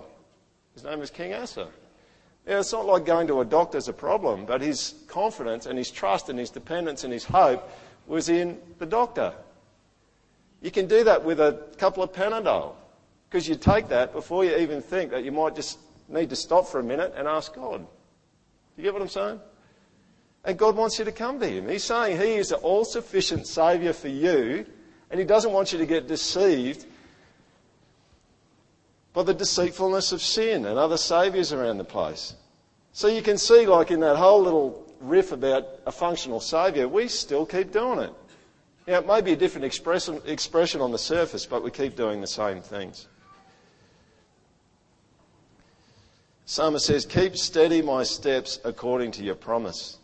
His 0.75 0.83
name 0.83 0.99
was 0.99 1.09
King 1.09 1.33
Asa. 1.33 1.67
Yeah, 2.47 2.59
it's 2.59 2.73
not 2.73 2.85
like 2.85 3.05
going 3.05 3.27
to 3.27 3.41
a 3.41 3.45
doctor's 3.45 3.87
a 3.87 3.93
problem, 3.93 4.45
but 4.45 4.61
his 4.61 4.95
confidence 5.07 5.65
and 5.65 5.77
his 5.77 5.91
trust 5.91 6.29
and 6.29 6.39
his 6.39 6.49
dependence 6.49 7.03
and 7.03 7.13
his 7.13 7.25
hope 7.25 7.69
was 8.07 8.29
in 8.29 8.57
the 8.79 8.85
doctor. 8.85 9.33
You 10.61 10.71
can 10.71 10.87
do 10.87 11.03
that 11.03 11.23
with 11.23 11.39
a 11.39 11.63
couple 11.77 12.03
of 12.03 12.11
Panadol 12.11 12.73
because 13.29 13.47
you 13.47 13.55
take 13.55 13.89
that 13.89 14.11
before 14.11 14.43
you 14.43 14.57
even 14.57 14.81
think 14.81 15.11
that 15.11 15.23
you 15.23 15.31
might 15.31 15.55
just 15.55 15.77
need 16.09 16.29
to 16.29 16.35
stop 16.35 16.67
for 16.67 16.79
a 16.79 16.83
minute 16.83 17.13
and 17.15 17.27
ask 17.27 17.53
God. 17.53 17.79
Do 17.79 17.85
you 18.77 18.83
get 18.83 18.93
what 18.93 19.01
I'm 19.01 19.09
saying? 19.09 19.39
And 20.43 20.57
God 20.57 20.75
wants 20.75 20.97
you 20.99 21.05
to 21.05 21.11
come 21.11 21.39
to 21.39 21.47
Him. 21.47 21.69
He's 21.69 21.83
saying 21.83 22.19
He 22.19 22.33
is 22.33 22.51
an 22.51 22.59
all 22.61 22.85
sufficient 22.85 23.45
Saviour 23.45 23.93
for 23.93 24.07
you, 24.07 24.65
and 25.11 25.19
He 25.19 25.25
doesn't 25.25 25.51
want 25.51 25.71
you 25.71 25.79
to 25.79 25.85
get 25.85 26.07
deceived 26.07 26.85
by 29.19 29.23
the 29.23 29.33
deceitfulness 29.33 30.13
of 30.13 30.21
sin 30.21 30.65
and 30.65 30.79
other 30.79 30.95
saviours 30.95 31.51
around 31.51 31.77
the 31.77 31.83
place. 31.83 32.35
So 32.93 33.09
you 33.09 33.21
can 33.21 33.37
see, 33.37 33.67
like 33.67 33.91
in 33.91 33.99
that 33.99 34.15
whole 34.15 34.41
little 34.41 34.89
riff 35.01 35.33
about 35.33 35.67
a 35.85 35.91
functional 35.91 36.39
saviour, 36.39 36.87
we 36.87 37.09
still 37.09 37.45
keep 37.45 37.73
doing 37.73 37.99
it. 37.99 38.13
Now, 38.87 38.99
it 38.99 39.05
may 39.05 39.19
be 39.19 39.33
a 39.33 39.35
different 39.35 39.65
expression, 39.65 40.21
expression 40.25 40.79
on 40.79 40.93
the 40.93 40.97
surface, 40.97 41.45
but 41.45 41.65
we 41.65 41.69
keep 41.69 41.97
doing 41.97 42.21
the 42.21 42.27
same 42.27 42.61
things. 42.61 43.09
Psalmist 46.45 46.85
says, 46.85 47.05
Keep 47.05 47.35
steady 47.35 47.81
my 47.81 48.03
steps 48.03 48.61
according 48.63 49.11
to 49.11 49.23
your 49.25 49.35
promise, 49.35 49.97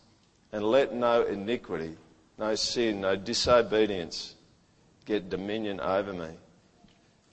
and 0.52 0.62
let 0.62 0.94
no 0.94 1.24
iniquity, 1.24 1.96
no 2.38 2.54
sin, 2.56 3.00
no 3.00 3.16
disobedience 3.16 4.36
get 5.06 5.30
dominion 5.30 5.80
over 5.80 6.12
me. 6.12 6.32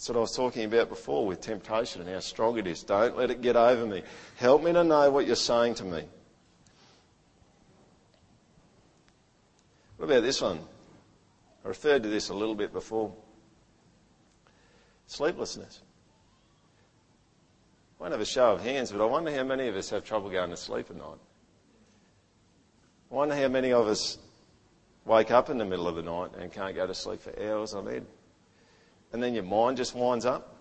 That's 0.03 0.09
what 0.09 0.17
I 0.17 0.21
was 0.23 0.35
talking 0.35 0.65
about 0.65 0.89
before 0.89 1.25
with 1.25 1.41
temptation 1.41 2.01
and 2.01 2.11
how 2.11 2.19
strong 2.19 2.59
it 2.59 2.67
is. 2.67 2.83
Don't 2.83 3.17
let 3.17 3.31
it 3.31 3.41
get 3.41 3.55
over 3.55 3.87
me. 3.87 4.03
Help 4.35 4.65
me 4.65 4.73
to 4.73 4.83
know 4.83 5.09
what 5.13 5.29
you're 5.29 5.37
saying 5.37 5.77
to 5.77 5.85
me. 5.85 6.03
What 9.99 10.07
about 10.07 10.25
this 10.25 10.41
one? 10.41 10.59
I 11.65 11.69
referred 11.69 12.03
to 12.03 12.09
this 12.09 12.31
a 12.31 12.35
little 12.35 12.57
bit 12.57 12.73
before. 12.73 13.15
Sleeplessness. 15.07 15.83
I 18.01 18.03
won't 18.03 18.11
have 18.11 18.21
a 18.21 18.25
show 18.25 18.51
of 18.55 18.61
hands, 18.61 18.91
but 18.91 19.01
I 19.01 19.05
wonder 19.05 19.33
how 19.33 19.45
many 19.45 19.69
of 19.69 19.77
us 19.77 19.91
have 19.91 20.03
trouble 20.03 20.31
going 20.31 20.51
to 20.51 20.57
sleep 20.57 20.91
at 20.91 20.97
night. 20.97 21.21
I 23.09 23.15
wonder 23.15 23.37
how 23.37 23.47
many 23.47 23.73
of 23.73 23.87
us 23.87 24.19
wake 25.05 25.31
up 25.31 25.49
in 25.49 25.59
the 25.59 25.65
middle 25.65 25.87
of 25.87 25.95
the 25.95 26.03
night 26.03 26.31
and 26.41 26.51
can't 26.51 26.75
go 26.75 26.89
to 26.89 26.93
sleep 26.93 27.21
for 27.21 27.41
hours 27.41 27.73
on 27.73 27.87
end 27.87 28.07
and 29.13 29.23
then 29.23 29.35
your 29.35 29.45
mind 29.45 29.77
just 29.77 29.95
winds 29.95 30.25
up. 30.25 30.57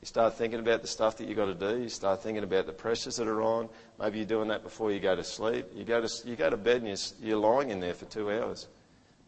You 0.00 0.06
start 0.06 0.34
thinking 0.34 0.60
about 0.60 0.82
the 0.82 0.88
stuff 0.88 1.16
that 1.16 1.26
you've 1.26 1.36
got 1.36 1.46
to 1.46 1.54
do. 1.54 1.82
You 1.82 1.88
start 1.88 2.22
thinking 2.22 2.44
about 2.44 2.66
the 2.66 2.72
pressures 2.72 3.16
that 3.16 3.26
are 3.26 3.42
on. 3.42 3.68
Maybe 3.98 4.18
you're 4.18 4.26
doing 4.26 4.48
that 4.48 4.62
before 4.62 4.92
you 4.92 5.00
go 5.00 5.16
to 5.16 5.24
sleep. 5.24 5.66
You 5.74 5.84
go 5.84 6.00
to, 6.00 6.28
you 6.28 6.36
go 6.36 6.50
to 6.50 6.56
bed 6.56 6.82
and 6.82 6.88
you're, 6.88 7.28
you're 7.28 7.38
lying 7.38 7.70
in 7.70 7.80
there 7.80 7.94
for 7.94 8.04
two 8.04 8.30
hours. 8.30 8.68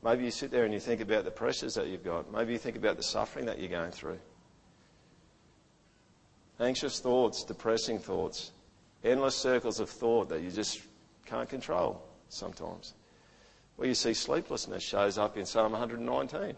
Maybe 0.04 0.24
you 0.24 0.30
sit 0.30 0.50
there 0.50 0.64
and 0.64 0.72
you 0.72 0.78
think 0.78 1.00
about 1.00 1.24
the 1.24 1.30
pressures 1.30 1.74
that 1.74 1.88
you've 1.88 2.04
got. 2.04 2.30
Maybe 2.32 2.52
you 2.52 2.58
think 2.58 2.76
about 2.76 2.96
the 2.96 3.02
suffering 3.02 3.46
that 3.46 3.58
you're 3.58 3.68
going 3.70 3.90
through. 3.90 4.18
Anxious 6.60 7.00
thoughts, 7.00 7.44
depressing 7.44 7.98
thoughts, 7.98 8.52
endless 9.02 9.36
circles 9.36 9.80
of 9.80 9.88
thought 9.88 10.28
that 10.28 10.42
you 10.42 10.50
just 10.50 10.80
can't 11.24 11.48
control 11.48 12.02
sometimes. 12.28 12.94
Well, 13.76 13.88
you 13.88 13.94
see 13.94 14.14
sleeplessness 14.14 14.82
shows 14.82 15.18
up 15.18 15.36
in 15.36 15.46
Psalm 15.46 15.72
119. 15.72 16.54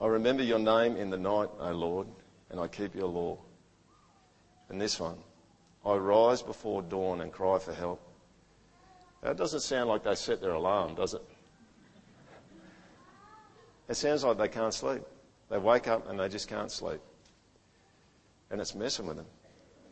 I 0.00 0.06
remember 0.06 0.42
your 0.42 0.58
name 0.58 0.96
in 0.96 1.10
the 1.10 1.16
night, 1.16 1.48
O 1.58 1.70
Lord, 1.72 2.06
and 2.50 2.60
I 2.60 2.68
keep 2.68 2.94
your 2.94 3.08
law. 3.08 3.38
And 4.68 4.80
this 4.80 4.98
one, 4.98 5.18
I 5.84 5.94
rise 5.94 6.42
before 6.42 6.82
dawn 6.82 7.20
and 7.20 7.32
cry 7.32 7.58
for 7.58 7.72
help. 7.72 8.00
That 9.22 9.36
doesn't 9.36 9.60
sound 9.60 9.88
like 9.88 10.02
they 10.02 10.14
set 10.14 10.40
their 10.40 10.52
alarm, 10.52 10.94
does 10.94 11.14
it? 11.14 11.22
It 13.88 13.94
sounds 13.94 14.24
like 14.24 14.38
they 14.38 14.48
can't 14.48 14.74
sleep. 14.74 15.02
They 15.50 15.58
wake 15.58 15.88
up 15.88 16.08
and 16.08 16.18
they 16.18 16.28
just 16.28 16.48
can't 16.48 16.70
sleep. 16.70 17.00
And 18.50 18.60
it's 18.60 18.74
messing 18.74 19.06
with 19.06 19.16
them. 19.16 19.26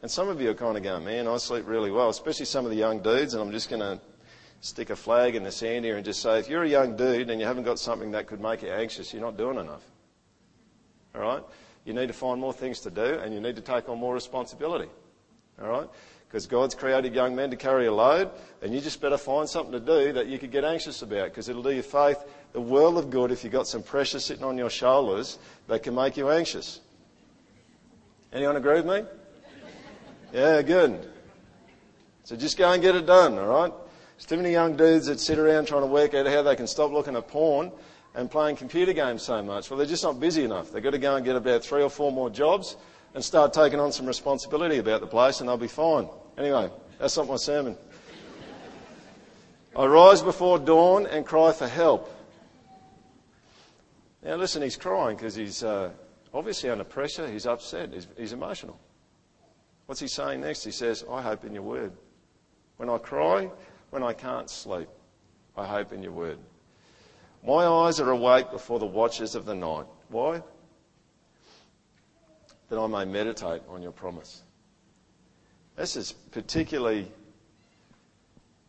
And 0.02 0.10
some 0.10 0.28
of 0.28 0.40
you 0.40 0.50
are 0.50 0.54
kind 0.54 0.76
of 0.76 0.82
going, 0.82 1.04
man, 1.04 1.28
I 1.28 1.36
sleep 1.36 1.66
really 1.66 1.90
well, 1.90 2.08
especially 2.08 2.46
some 2.46 2.64
of 2.64 2.70
the 2.70 2.76
young 2.76 3.00
dudes, 3.00 3.34
and 3.34 3.42
I'm 3.42 3.52
just 3.52 3.70
going 3.70 3.80
to 3.80 4.00
stick 4.60 4.90
a 4.90 4.96
flag 4.96 5.34
in 5.36 5.44
the 5.44 5.52
sand 5.52 5.84
here 5.84 5.96
and 5.96 6.04
just 6.04 6.20
say, 6.20 6.38
if 6.38 6.48
you're 6.48 6.64
a 6.64 6.68
young 6.68 6.96
dude 6.96 7.30
and 7.30 7.40
you 7.40 7.46
haven't 7.46 7.64
got 7.64 7.78
something 7.78 8.10
that 8.12 8.26
could 8.26 8.40
make 8.40 8.62
you 8.62 8.70
anxious, 8.70 9.12
you're 9.12 9.22
not 9.22 9.36
doing 9.36 9.58
enough. 9.58 9.82
All 11.14 11.20
right? 11.20 11.42
You 11.84 11.92
need 11.92 12.06
to 12.08 12.12
find 12.12 12.40
more 12.40 12.52
things 12.52 12.80
to 12.80 12.90
do 12.90 13.02
and 13.04 13.34
you 13.34 13.40
need 13.40 13.56
to 13.56 13.62
take 13.62 13.88
on 13.88 13.98
more 13.98 14.14
responsibility. 14.14 14.88
All 15.60 15.68
right? 15.68 15.88
Because 16.28 16.46
God's 16.46 16.74
created 16.74 17.14
young 17.14 17.36
men 17.36 17.50
to 17.50 17.56
carry 17.56 17.86
a 17.86 17.92
load, 17.92 18.30
and 18.62 18.72
you 18.72 18.80
just 18.80 19.02
better 19.02 19.18
find 19.18 19.46
something 19.46 19.72
to 19.72 19.80
do 19.80 20.14
that 20.14 20.28
you 20.28 20.38
could 20.38 20.50
get 20.50 20.64
anxious 20.64 21.02
about, 21.02 21.28
because 21.28 21.50
it'll 21.50 21.62
do 21.62 21.72
your 21.72 21.82
faith 21.82 22.24
the 22.54 22.60
world 22.60 22.96
of 22.96 23.10
good 23.10 23.30
if 23.30 23.44
you've 23.44 23.52
got 23.52 23.66
some 23.66 23.82
pressure 23.82 24.18
sitting 24.18 24.44
on 24.44 24.56
your 24.56 24.70
shoulders 24.70 25.38
that 25.68 25.82
can 25.82 25.94
make 25.94 26.16
you 26.16 26.30
anxious. 26.30 26.80
Anyone 28.32 28.56
agree 28.56 28.80
with 28.80 28.86
me? 28.86 29.04
Yeah, 30.32 30.62
good. 30.62 31.06
So 32.24 32.34
just 32.34 32.56
go 32.56 32.72
and 32.72 32.80
get 32.80 32.94
it 32.94 33.04
done, 33.04 33.38
all 33.38 33.46
right? 33.46 33.72
There's 34.16 34.24
too 34.24 34.36
many 34.36 34.52
young 34.52 34.74
dudes 34.76 35.06
that 35.06 35.20
sit 35.20 35.38
around 35.38 35.66
trying 35.66 35.82
to 35.82 35.86
work 35.86 36.14
out 36.14 36.26
how 36.26 36.40
they 36.42 36.56
can 36.56 36.66
stop 36.66 36.92
looking 36.92 37.14
at 37.14 37.28
porn 37.28 37.72
and 38.14 38.30
playing 38.30 38.56
computer 38.56 38.92
games 38.92 39.22
so 39.22 39.42
much. 39.42 39.70
Well, 39.70 39.78
they're 39.78 39.86
just 39.86 40.02
not 40.02 40.20
busy 40.20 40.44
enough. 40.44 40.70
They've 40.70 40.82
got 40.82 40.90
to 40.90 40.98
go 40.98 41.16
and 41.16 41.24
get 41.24 41.36
about 41.36 41.64
three 41.64 41.82
or 41.82 41.90
four 41.90 42.12
more 42.12 42.30
jobs 42.30 42.76
and 43.14 43.24
start 43.24 43.52
taking 43.52 43.80
on 43.80 43.92
some 43.92 44.06
responsibility 44.06 44.78
about 44.78 45.00
the 45.00 45.06
place 45.06 45.40
and 45.40 45.48
they'll 45.48 45.56
be 45.56 45.68
fine. 45.68 46.08
Anyway, 46.36 46.70
that's 46.98 47.16
not 47.16 47.28
my 47.28 47.36
sermon. 47.36 47.76
I 49.74 49.86
rise 49.86 50.22
before 50.22 50.58
dawn 50.58 51.06
and 51.06 51.24
cry 51.24 51.52
for 51.52 51.66
help. 51.66 52.10
Now 54.22 54.36
listen, 54.36 54.62
he's 54.62 54.76
crying 54.76 55.16
because 55.16 55.34
he's 55.34 55.62
uh, 55.62 55.90
obviously 56.34 56.68
under 56.68 56.84
pressure. 56.84 57.28
He's 57.28 57.46
upset. 57.46 57.92
He's, 57.92 58.06
he's 58.16 58.32
emotional. 58.32 58.78
What's 59.86 60.00
he 60.00 60.08
saying 60.08 60.42
next? 60.42 60.64
He 60.64 60.70
says, 60.70 61.04
I 61.10 61.22
hope 61.22 61.44
in 61.44 61.54
your 61.54 61.62
word. 61.62 61.92
When 62.76 62.88
I 62.88 62.98
cry, 62.98 63.50
when 63.90 64.02
I 64.02 64.12
can't 64.12 64.48
sleep, 64.48 64.88
I 65.56 65.66
hope 65.66 65.92
in 65.92 66.02
your 66.02 66.12
word. 66.12 66.38
My 67.44 67.66
eyes 67.66 67.98
are 67.98 68.10
awake 68.10 68.50
before 68.50 68.78
the 68.78 68.86
watches 68.86 69.34
of 69.34 69.44
the 69.44 69.54
night. 69.54 69.86
Why? 70.08 70.42
That 72.68 72.78
I 72.78 72.86
may 72.86 73.04
meditate 73.04 73.62
on 73.68 73.82
your 73.82 73.92
promise. 73.92 74.42
This 75.76 75.94
has 75.94 76.12
particularly 76.12 77.10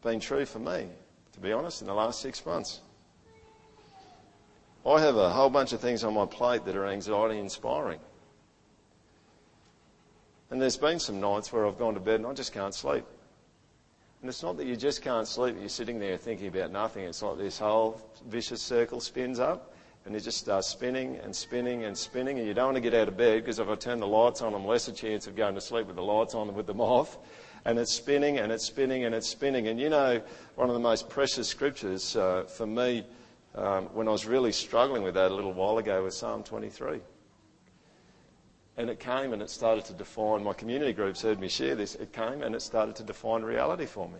been 0.02 0.20
true 0.20 0.46
for 0.46 0.60
me, 0.60 0.88
to 1.34 1.40
be 1.40 1.52
honest, 1.52 1.82
in 1.82 1.88
the 1.88 1.94
last 1.94 2.22
six 2.22 2.46
months. 2.46 2.82
I 4.86 5.00
have 5.00 5.16
a 5.16 5.30
whole 5.30 5.50
bunch 5.50 5.72
of 5.72 5.80
things 5.80 6.04
on 6.04 6.14
my 6.14 6.26
plate 6.26 6.66
that 6.66 6.76
are 6.76 6.88
anxiety 6.88 7.40
inspiring. 7.40 8.00
And 10.50 10.62
there's 10.62 10.78
been 10.78 11.00
some 11.00 11.22
nights 11.22 11.54
where 11.54 11.66
I've 11.66 11.78
gone 11.78 11.94
to 11.94 12.00
bed 12.00 12.16
and 12.16 12.28
I 12.28 12.34
just 12.34 12.54
can't 12.54 12.76
sleep. 12.76 13.06
And 14.24 14.30
it's 14.30 14.42
not 14.42 14.56
that 14.56 14.68
you 14.68 14.78
just 14.78 15.02
can't 15.02 15.28
sleep, 15.28 15.58
you're 15.60 15.68
sitting 15.68 16.00
there 16.00 16.16
thinking 16.16 16.48
about 16.48 16.72
nothing. 16.72 17.04
It's 17.04 17.22
like 17.22 17.38
this 17.38 17.60
whole 17.60 18.00
vicious 18.26 18.62
circle 18.62 19.02
spins 19.02 19.38
up 19.38 19.74
and 20.06 20.16
it 20.16 20.22
just 20.22 20.38
starts 20.38 20.70
spinning 20.70 21.18
and 21.18 21.36
spinning 21.36 21.84
and 21.84 21.98
spinning. 21.98 22.40
And 22.40 22.48
you 22.48 22.54
don't 22.54 22.68
want 22.68 22.78
to 22.78 22.82
get 22.82 22.94
out 22.94 23.10
of 23.10 23.18
bed 23.18 23.44
because 23.44 23.60
if 23.60 23.68
I 23.68 23.76
turn 23.76 24.00
the 24.00 24.08
lights 24.08 24.42
on, 24.42 24.54
I'm 24.54 24.66
less 24.66 24.88
a 24.88 24.94
chance 24.94 25.28
of 25.28 25.36
going 25.36 25.56
to 25.56 25.62
sleep 25.62 25.88
with 25.88 25.98
the 25.98 26.04
lights 26.04 26.36
on 26.36 26.48
than 26.48 26.56
with 26.56 26.68
them 26.68 26.80
off. 26.80 27.18
And 27.66 27.78
it's 27.78 27.92
spinning 27.92 28.38
and 28.38 28.50
it's 28.50 28.64
spinning 28.64 29.04
and 29.04 29.14
it's 29.14 29.28
spinning. 29.28 29.68
And 29.68 29.78
you 29.78 29.90
know, 29.90 30.22
one 30.56 30.70
of 30.70 30.74
the 30.74 30.80
most 30.80 31.10
precious 31.10 31.50
scriptures 31.50 32.16
uh, 32.16 32.46
for 32.46 32.66
me 32.66 33.06
um, 33.56 33.88
when 33.88 34.08
I 34.08 34.12
was 34.12 34.26
really 34.26 34.54
struggling 34.54 35.04
with 35.04 35.16
that 35.16 35.32
a 35.32 35.36
little 35.36 35.52
while 35.52 35.80
ago 35.80 36.02
was 36.02 36.16
Psalm 36.16 36.46
23. 36.46 37.02
And 38.78 38.90
it 38.90 39.00
came 39.00 39.34
and 39.34 39.42
it 39.42 39.50
started 39.50 39.86
to 39.86 39.94
define, 39.94 40.44
my 40.44 40.54
community 40.54 40.94
groups 40.94 41.22
heard 41.22 41.40
me 41.40 41.48
share 41.48 41.76
this, 41.76 41.96
it 41.96 42.12
came 42.12 42.42
and 42.42 42.56
it 42.56 42.62
started 42.62 42.96
to 42.96 43.04
define 43.04 43.44
reality 43.44 43.86
for 43.86 44.08
me. 44.08 44.20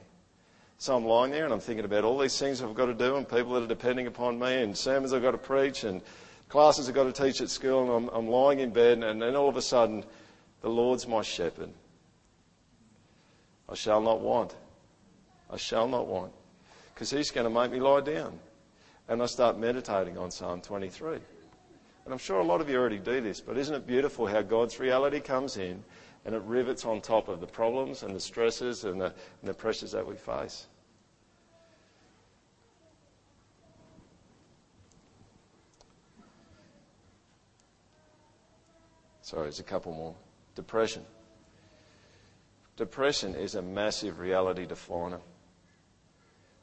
So 0.78 0.96
I'm 0.96 1.06
lying 1.06 1.32
there 1.32 1.46
and 1.46 1.54
I'm 1.54 1.60
thinking 1.60 1.86
about 1.86 2.04
all 2.04 2.18
these 2.18 2.38
things 2.38 2.62
I've 2.62 2.76
got 2.76 2.88
to 2.88 2.94
do 2.94 3.16
and 3.16 3.28
people 3.28 3.54
that 3.54 3.64
are 3.64 3.68
depending 3.68 4.06
upon 4.06 4.38
me 4.38 4.62
and 4.62 4.78
sermons 4.78 5.14
I've 5.14 5.22
got 5.22 5.32
to 5.32 5.38
preach 5.38 5.86
and 5.86 6.02
classes 6.50 6.88
I've 6.88 6.96
got 6.96 7.14
to 7.14 7.24
teach 7.24 7.42
at 7.42 7.50
school 7.50 7.84
and 7.84 8.10
I'm, 8.10 8.16
I'm 8.16 8.28
lying 8.28 8.60
in 8.60 8.70
bed 8.70 9.02
and 9.04 9.22
then 9.22 9.36
all 9.36 9.50
of 9.50 9.58
a 9.58 9.62
sudden, 9.62 10.04
the 10.62 10.70
Lord's 10.70 11.08
my 11.08 11.22
shepherd. 11.22 11.70
I 13.68 13.76
shall 13.76 14.02
not 14.02 14.22
want. 14.22 14.56
I 15.50 15.58
shall 15.58 15.88
not 15.88 16.06
want. 16.06 16.32
Because 16.94 17.10
he's 17.10 17.32
going 17.32 17.46
to 17.46 17.50
make 17.50 17.72
me 17.72 17.80
lie 17.80 18.02
down. 18.02 18.40
And 19.08 19.22
I 19.22 19.26
start 19.26 19.58
meditating 19.58 20.18
on 20.18 20.32
Psalm 20.32 20.62
23. 20.62 21.18
And 22.06 22.14
I'm 22.14 22.20
sure 22.20 22.40
a 22.40 22.44
lot 22.44 22.60
of 22.60 22.70
you 22.70 22.78
already 22.78 23.00
do 23.00 23.22
this, 23.22 23.40
but 23.40 23.58
isn't 23.58 23.74
it 23.74 23.88
beautiful 23.88 24.28
how 24.28 24.42
God's 24.42 24.80
reality 24.80 25.20
comes 25.20 25.58
in 25.58 25.84
and 26.26 26.36
it 26.36 26.42
rivets 26.46 26.86
on 26.86 27.02
top 27.02 27.30
of 27.30 27.40
the 27.40 27.48
problems 27.48 28.04
and 28.04 28.14
the 28.16 28.20
stresses 28.20 28.84
and 28.84 29.00
the, 29.00 29.06
and 29.06 29.14
the 29.44 29.54
pressures 29.54 29.92
that 29.92 30.06
we 30.06 30.16
face? 30.16 30.68
Sorry, 39.22 39.44
there's 39.44 39.62
a 39.62 39.64
couple 39.64 39.94
more. 39.94 40.14
Depression. 40.56 41.04
Depression 42.76 43.34
is 43.36 43.56
a 43.56 43.62
massive 43.62 44.20
reality 44.20 44.66
definer. 44.66 45.20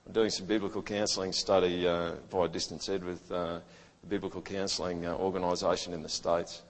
I'm 0.07 0.13
doing 0.13 0.31
some 0.31 0.47
biblical 0.47 0.83
counselling 0.83 1.33
study 1.33 1.89
uh, 1.89 2.13
via 2.31 2.49
Distance 2.49 2.89
Ed 2.89 3.03
with 3.03 3.33
uh, 3.33 3.61
biblical 4.09 4.43
counselling 4.43 5.07
uh, 5.07 5.15
organisation 5.15 5.93
in 5.93 6.03
the 6.03 6.09
States. 6.09 6.63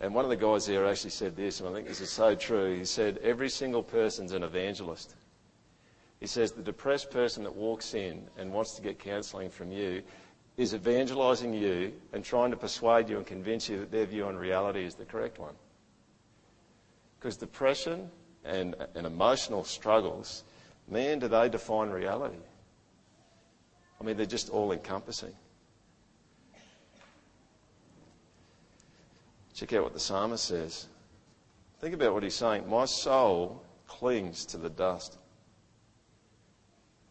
And 0.00 0.14
one 0.14 0.24
of 0.24 0.30
the 0.30 0.36
guys 0.36 0.66
there 0.66 0.86
actually 0.86 1.10
said 1.10 1.36
this, 1.36 1.60
and 1.60 1.68
I 1.68 1.72
think 1.72 1.88
this 1.88 2.00
is 2.00 2.10
so 2.10 2.34
true. 2.34 2.76
He 2.76 2.84
said, 2.84 3.18
Every 3.22 3.48
single 3.48 3.82
person's 3.82 4.32
an 4.32 4.42
evangelist. 4.42 5.14
He 6.20 6.26
says, 6.26 6.52
The 6.52 6.62
depressed 6.62 7.10
person 7.10 7.44
that 7.44 7.54
walks 7.54 7.94
in 7.94 8.28
and 8.36 8.52
wants 8.52 8.74
to 8.74 8.82
get 8.82 8.98
counselling 8.98 9.50
from 9.50 9.72
you 9.72 10.02
is 10.56 10.74
evangelising 10.74 11.52
you 11.52 11.92
and 12.12 12.24
trying 12.24 12.50
to 12.50 12.56
persuade 12.56 13.08
you 13.08 13.16
and 13.16 13.26
convince 13.26 13.68
you 13.68 13.78
that 13.80 13.90
their 13.90 14.06
view 14.06 14.24
on 14.26 14.36
reality 14.36 14.84
is 14.84 14.94
the 14.94 15.04
correct 15.04 15.38
one. 15.38 15.54
Because 17.18 17.36
depression 17.36 18.10
and, 18.44 18.74
and 18.94 19.06
emotional 19.06 19.64
struggles, 19.64 20.44
man, 20.88 21.18
do 21.18 21.28
they 21.28 21.48
define 21.48 21.90
reality. 21.90 22.36
I 24.00 24.04
mean, 24.04 24.16
they're 24.16 24.26
just 24.26 24.50
all 24.50 24.72
encompassing. 24.72 25.34
Check 29.56 29.72
out 29.72 29.84
what 29.84 29.94
the 29.94 30.00
psalmist 30.00 30.44
says. 30.44 30.86
Think 31.80 31.94
about 31.94 32.12
what 32.12 32.22
he's 32.22 32.34
saying. 32.34 32.68
My 32.68 32.84
soul 32.84 33.62
clings 33.88 34.44
to 34.46 34.58
the 34.58 34.68
dust. 34.68 35.16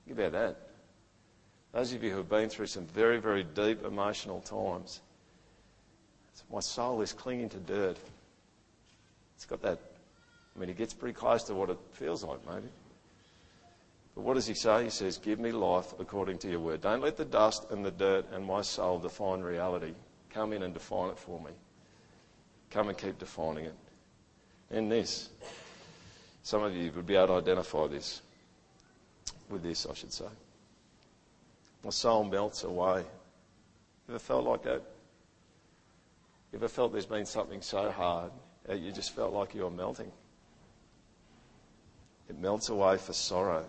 Think 0.05 0.19
about 0.19 0.31
that. 0.33 0.57
Those 1.73 1.91
of 1.93 2.03
you 2.03 2.11
who 2.11 2.17
have 2.17 2.29
been 2.29 2.47
through 2.47 2.67
some 2.67 2.85
very, 2.85 3.17
very 3.17 3.43
deep 3.43 3.83
emotional 3.83 4.41
times, 4.41 5.01
my 6.51 6.59
soul 6.59 7.01
is 7.01 7.13
clinging 7.13 7.49
to 7.49 7.57
dirt. 7.57 7.97
It's 9.35 9.45
got 9.45 9.63
that, 9.63 9.79
I 10.55 10.59
mean, 10.59 10.69
it 10.69 10.77
gets 10.77 10.93
pretty 10.93 11.13
close 11.13 11.43
to 11.45 11.55
what 11.55 11.71
it 11.71 11.79
feels 11.93 12.23
like, 12.23 12.45
maybe. 12.47 12.67
But 14.13 14.21
what 14.21 14.35
does 14.35 14.45
he 14.45 14.53
say? 14.53 14.83
He 14.83 14.89
says, 14.91 15.17
Give 15.17 15.39
me 15.39 15.51
life 15.51 15.95
according 15.99 16.37
to 16.39 16.49
your 16.49 16.59
word. 16.59 16.81
Don't 16.81 17.01
let 17.01 17.17
the 17.17 17.25
dust 17.25 17.71
and 17.71 17.83
the 17.83 17.91
dirt 17.91 18.27
and 18.31 18.45
my 18.45 18.61
soul 18.61 18.99
define 18.99 19.41
reality. 19.41 19.93
Come 20.29 20.53
in 20.53 20.61
and 20.61 20.75
define 20.75 21.09
it 21.09 21.17
for 21.17 21.39
me. 21.41 21.51
Come 22.75 22.89
and 22.89 22.97
keep 22.97 23.17
defining 23.17 23.63
it. 23.67 23.75
And 24.69 24.91
this, 24.91 25.29
some 26.43 26.61
of 26.61 26.75
you 26.75 26.91
would 26.91 27.07
be 27.07 27.15
able 27.15 27.27
to 27.27 27.33
identify 27.35 27.87
this 27.87 28.21
with 29.49 29.63
this, 29.63 29.85
I 29.89 29.93
should 29.93 30.11
say. 30.11 30.25
My 31.85 31.89
soul 31.91 32.25
melts 32.25 32.65
away. 32.65 33.05
Ever 34.09 34.19
felt 34.19 34.43
like 34.43 34.63
that? 34.63 34.81
Ever 36.53 36.67
felt 36.67 36.91
there's 36.91 37.05
been 37.05 37.25
something 37.25 37.61
so 37.61 37.89
hard 37.91 38.31
that 38.65 38.81
you 38.81 38.91
just 38.91 39.15
felt 39.15 39.31
like 39.31 39.55
you 39.55 39.61
were 39.61 39.71
melting? 39.71 40.11
It 42.27 42.37
melts 42.37 42.67
away 42.67 42.97
for 42.97 43.13
sorrow. 43.13 43.65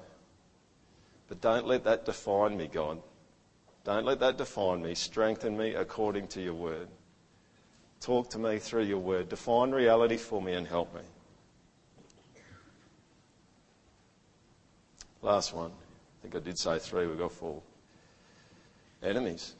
But 1.28 1.40
don't 1.40 1.68
let 1.68 1.84
that 1.84 2.06
define 2.06 2.56
me, 2.56 2.66
God. 2.66 3.00
Don't 3.84 4.04
let 4.04 4.18
that 4.18 4.36
define 4.36 4.82
me. 4.82 4.96
Strengthen 4.96 5.56
me 5.56 5.74
according 5.74 6.26
to 6.28 6.42
your 6.42 6.54
word. 6.54 6.88
Talk 8.06 8.30
to 8.30 8.38
me 8.38 8.60
through 8.60 8.84
your 8.84 9.00
word. 9.00 9.28
Define 9.28 9.72
reality 9.72 10.16
for 10.16 10.40
me 10.40 10.52
and 10.52 10.64
help 10.64 10.94
me. 10.94 11.00
Last 15.22 15.52
one. 15.52 15.72
I 15.72 16.22
think 16.22 16.36
I 16.36 16.38
did 16.38 16.56
say 16.56 16.78
three, 16.78 17.08
we've 17.08 17.18
got 17.18 17.32
four. 17.32 17.60
Enemies. 19.02 19.56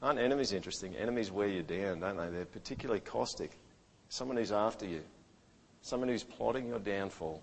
Aren't 0.00 0.20
enemies 0.20 0.52
interesting? 0.52 0.94
Enemies 0.94 1.32
wear 1.32 1.48
you 1.48 1.64
down, 1.64 1.98
don't 1.98 2.16
they? 2.16 2.28
They're 2.28 2.44
particularly 2.44 3.00
caustic. 3.00 3.58
Someone 4.08 4.36
who's 4.36 4.52
after 4.52 4.86
you, 4.86 5.02
someone 5.80 6.08
who's 6.08 6.22
plotting 6.22 6.68
your 6.68 6.78
downfall. 6.78 7.42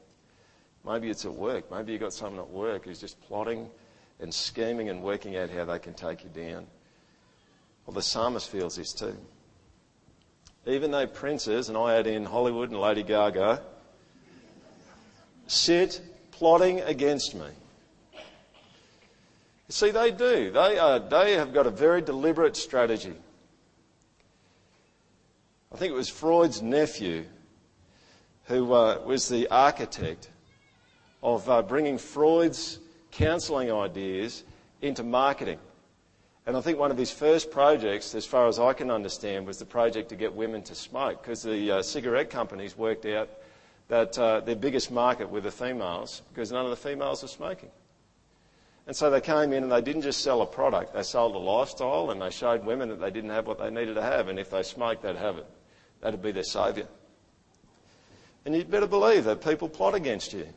Maybe 0.86 1.10
it's 1.10 1.26
at 1.26 1.34
work. 1.34 1.70
Maybe 1.70 1.92
you've 1.92 2.02
got 2.02 2.14
someone 2.14 2.40
at 2.40 2.50
work 2.50 2.86
who's 2.86 3.02
just 3.02 3.20
plotting 3.24 3.70
and 4.22 4.34
scheming 4.34 4.88
and 4.88 5.04
working 5.04 5.36
out 5.36 5.50
how 5.50 5.66
they 5.66 5.80
can 5.80 5.96
take 5.96 6.24
you 6.24 6.30
down. 6.30 6.66
Well, 7.86 7.94
the 7.94 8.02
psalmist 8.02 8.50
feels 8.50 8.78
this 8.78 8.94
too 8.94 9.18
even 10.70 10.92
though 10.92 11.08
princes, 11.08 11.70
and 11.70 11.78
I 11.78 11.96
add 11.96 12.08
in 12.08 12.26
Hollywood 12.26 12.70
and 12.70 12.80
Lady 12.80 13.04
Gaga, 13.04 13.62
sit 15.48 16.02
plotting 16.32 16.82
against 16.82 17.36
me. 17.36 17.48
See, 19.70 19.92
they 19.92 20.12
do. 20.12 20.52
They, 20.52 20.80
are, 20.80 21.00
they 21.00 21.34
have 21.34 21.54
got 21.54 21.68
a 21.68 21.72
very 21.72 22.02
deliberate 22.02 22.56
strategy. 22.56 23.14
I 25.72 25.78
think 25.78 25.92
it 25.92 25.96
was 25.96 26.10
Freud's 26.10 26.62
nephew 26.62 27.26
who 28.46 28.74
uh, 28.74 29.00
was 29.06 29.30
the 29.30 29.48
architect 29.50 30.30
of 31.22 31.48
uh, 31.48 31.62
bringing 31.62 32.00
Freud's 32.00 32.80
counselling 33.12 33.72
ideas 33.72 34.44
into 34.82 35.04
marketing. 35.04 35.60
And 36.50 36.58
I 36.58 36.62
think 36.62 36.80
one 36.80 36.90
of 36.90 36.98
his 36.98 37.12
first 37.12 37.52
projects, 37.52 38.16
as 38.16 38.26
far 38.26 38.48
as 38.48 38.58
I 38.58 38.74
can 38.74 38.90
understand, 38.90 39.46
was 39.46 39.60
the 39.60 39.66
project 39.66 40.10
to 40.10 40.16
get 40.16 40.34
women 40.34 40.64
to 40.64 40.74
smoke 40.74 41.22
because 41.22 41.44
the 41.44 41.74
uh, 41.74 41.82
cigarette 41.84 42.32
companies 42.32 42.76
worked 42.76 43.06
out 43.06 43.30
that 43.88 44.18
uh, 44.18 44.40
their 44.40 44.56
biggest 44.56 44.90
market 44.90 45.30
were 45.30 45.42
the 45.42 45.52
females 45.52 46.24
because 46.34 46.52
none 46.52 46.66
of 46.66 46.72
the 46.72 46.76
females 46.76 47.22
were 47.22 47.28
smoking. 47.28 47.70
And 48.88 48.96
so 48.96 49.12
they 49.12 49.22
came 49.22 49.54
in 49.54 49.62
and 49.62 49.72
they 49.72 49.82
didn't 49.82 50.02
just 50.02 50.24
sell 50.24 50.42
a 50.42 50.48
product, 50.48 50.96
they 50.96 51.04
sold 51.04 51.36
a 51.36 51.38
lifestyle 51.38 52.10
and 52.10 52.20
they 52.20 52.32
showed 52.32 52.66
women 52.66 52.90
that 52.90 53.00
they 53.00 53.12
didn't 53.12 53.30
have 53.30 53.46
what 53.46 53.60
they 53.60 53.70
needed 53.70 53.94
to 53.94 54.02
have. 54.02 54.28
And 54.28 54.40
if 54.40 54.50
they 54.50 54.64
smoked, 54.64 55.04
they'd 55.04 55.18
have 55.18 55.38
it. 55.38 55.46
That'd 56.02 56.24
be 56.24 56.32
their 56.32 56.42
saviour. 56.42 56.88
And 58.46 58.56
you'd 58.56 58.72
better 58.72 58.88
believe 58.88 59.26
that 59.26 59.46
people 59.46 59.70
plot 59.70 59.94
against 59.94 60.34
you. 60.34 60.48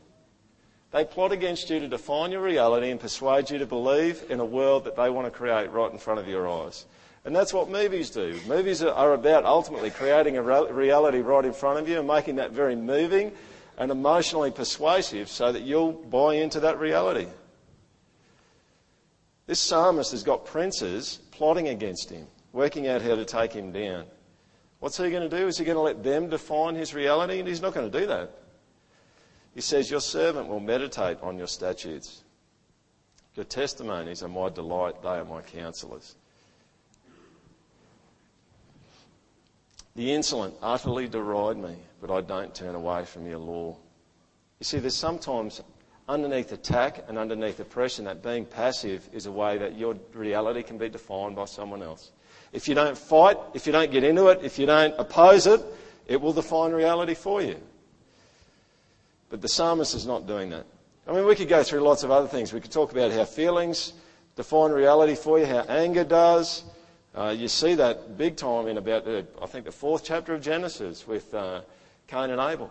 They 0.93 1.07
plot 1.07 1.33
against 1.33 1.71
you 1.71 1.81
to 1.81 1.89
define 1.89 2.33
your 2.33 2.43
reality 2.43 2.91
and 2.91 3.01
persuade 3.01 3.49
you 3.51 3.59
to 3.59 3.67
believe 3.67 4.25
in 4.29 4.41
a 4.41 4.45
world 4.45 4.85
that 4.85 4.95
they 4.95 5.09
want 5.09 5.27
to 5.27 5.31
create 5.31 5.71
right 5.73 5.91
in 5.91 5.99
front 5.99 6.21
of 6.21 6.29
your 6.29 6.47
eyes. 6.49 6.85
And 7.25 7.35
that's 7.35 7.55
what 7.55 7.71
movies 7.71 8.11
do. 8.11 8.39
Movies 8.47 8.83
are 8.83 9.15
about 9.15 9.45
ultimately 9.45 9.91
creating 9.91 10.37
a 10.37 10.43
reality 10.43 11.21
right 11.21 11.45
in 11.45 11.53
front 11.55 11.79
of 11.79 11.89
you 11.89 11.99
and 11.99 12.07
making 12.07 12.37
that 12.37 12.51
very 12.51 12.77
moving 12.77 13.33
and 13.79 13.91
emotionally 13.91 14.51
persuasive 14.51 15.29
so 15.29 15.51
that 15.51 15.63
you'll 15.63 15.93
buy 15.93 16.35
into 16.35 16.61
that 16.61 16.79
reality. 16.79 17.27
This 19.47 19.61
psalmist 19.61 20.11
has 20.11 20.23
got 20.23 20.45
princes 20.45 21.21
plotting 21.31 21.69
against 21.69 22.11
him, 22.11 22.27
working 22.53 22.87
out 22.87 23.01
how 23.01 23.15
to 23.15 23.25
take 23.25 23.53
him 23.53 23.73
down. 23.73 24.05
What's 24.81 24.99
he 24.99 25.11
going 25.11 25.29
to 25.29 25.37
do? 25.37 25.47
Is 25.47 25.57
he 25.57 25.65
going 25.65 25.77
to 25.77 25.83
let 25.83 26.03
them 26.03 26.29
define 26.29 26.75
his 26.75 26.93
reality? 26.93 27.39
And 27.39 27.49
he's 27.49 27.63
not 27.63 27.73
going 27.73 27.91
to 27.91 27.99
do 28.01 28.07
that. 28.09 28.42
He 29.55 29.61
says, 29.61 29.91
Your 29.91 30.01
servant 30.01 30.49
will 30.49 30.61
meditate 30.61 31.19
on 31.23 31.39
your 31.39 31.47
statutes. 31.47 32.23
Your 33.35 33.45
testimonies 33.45 34.23
are 34.23 34.29
my 34.29 34.49
delight, 34.49 35.03
they 35.03 35.09
are 35.09 35.25
my 35.25 35.43
counselors. 35.43 36.17
The 39.95 40.13
insolent 40.13 40.55
utterly 40.63 41.07
deride 41.07 41.59
me, 41.59 41.77
but 42.01 42.11
I 42.11 42.23
don't 42.23 42.55
turn 42.55 42.75
away 42.75 43.05
from 43.05 43.27
your 43.27 43.39
law. 43.39 43.77
You 44.59 44.65
see, 44.65 44.79
there's 44.79 44.97
sometimes 44.97 45.61
underneath 46.09 46.53
attack 46.53 47.05
and 47.09 47.19
underneath 47.19 47.61
oppression 47.61 48.07
that 48.07 48.23
being 48.23 48.47
passive 48.47 49.09
is 49.13 49.27
a 49.27 49.33
way 49.33 49.59
that 49.59 49.77
your 49.77 49.97
reality 50.15 50.63
can 50.63 50.79
be 50.79 50.89
defined 50.89 51.37
by 51.37 51.45
someone 51.45 51.83
else. 51.83 52.13
If 52.53 52.69
you 52.69 52.75
don't 52.75 52.97
fight, 52.97 53.37
if 53.55 53.67
you 53.67 53.73
don't 53.73 53.91
get 53.91 54.05
into 54.05 54.29
it, 54.29 54.41
if 54.43 54.59
you 54.59 54.67
don't 54.67 54.95
oppose 54.99 55.47
it, 55.47 55.61
it 56.07 56.21
will 56.21 56.33
define 56.33 56.73
reality 56.73 57.15
for 57.15 57.43
you. 57.43 57.57
But 59.33 59.41
the 59.41 59.49
psalmist 59.49 59.95
is 59.95 60.07
not 60.07 60.27
doing 60.27 60.51
that. 60.51 60.67
I 61.07 61.13
mean, 61.15 61.25
we 61.25 61.35
could 61.35 61.49
go 61.49 61.63
through 61.63 61.81
lots 61.81 62.03
of 62.03 62.11
other 62.11 62.29
things. 62.29 62.53
We 62.53 62.61
could 62.61 62.71
talk 62.71 62.93
about 62.93 63.13
how 63.13 63.25
feelings 63.25 63.95
define 64.37 64.73
reality 64.73 65.15
for 65.15 65.39
you, 65.39 65.47
how 65.47 65.61
anger 65.71 66.05
does. 66.05 66.65
Uh, 67.17 67.35
you 67.35 67.49
see 67.49 67.75
that 67.77 68.19
big 68.19 68.37
time 68.37 68.69
in 68.69 68.77
about, 68.77 69.09
I 69.09 69.47
think, 69.47 69.65
the 69.65 69.73
fourth 69.73 70.05
chapter 70.05 70.35
of 70.35 70.43
Genesis 70.43 71.07
with 71.07 71.33
uh, 71.33 71.63
Cain 72.09 72.29
and 72.29 72.43
Abel. 72.43 72.71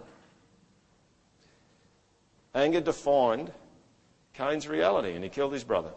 Anger 2.53 2.81
defined 2.81 3.51
Cain's 4.35 4.67
reality, 4.67 5.15
and 5.15 5.23
he 5.23 5.31
killed 5.31 5.53
his 5.53 5.63
brother. 5.63 5.93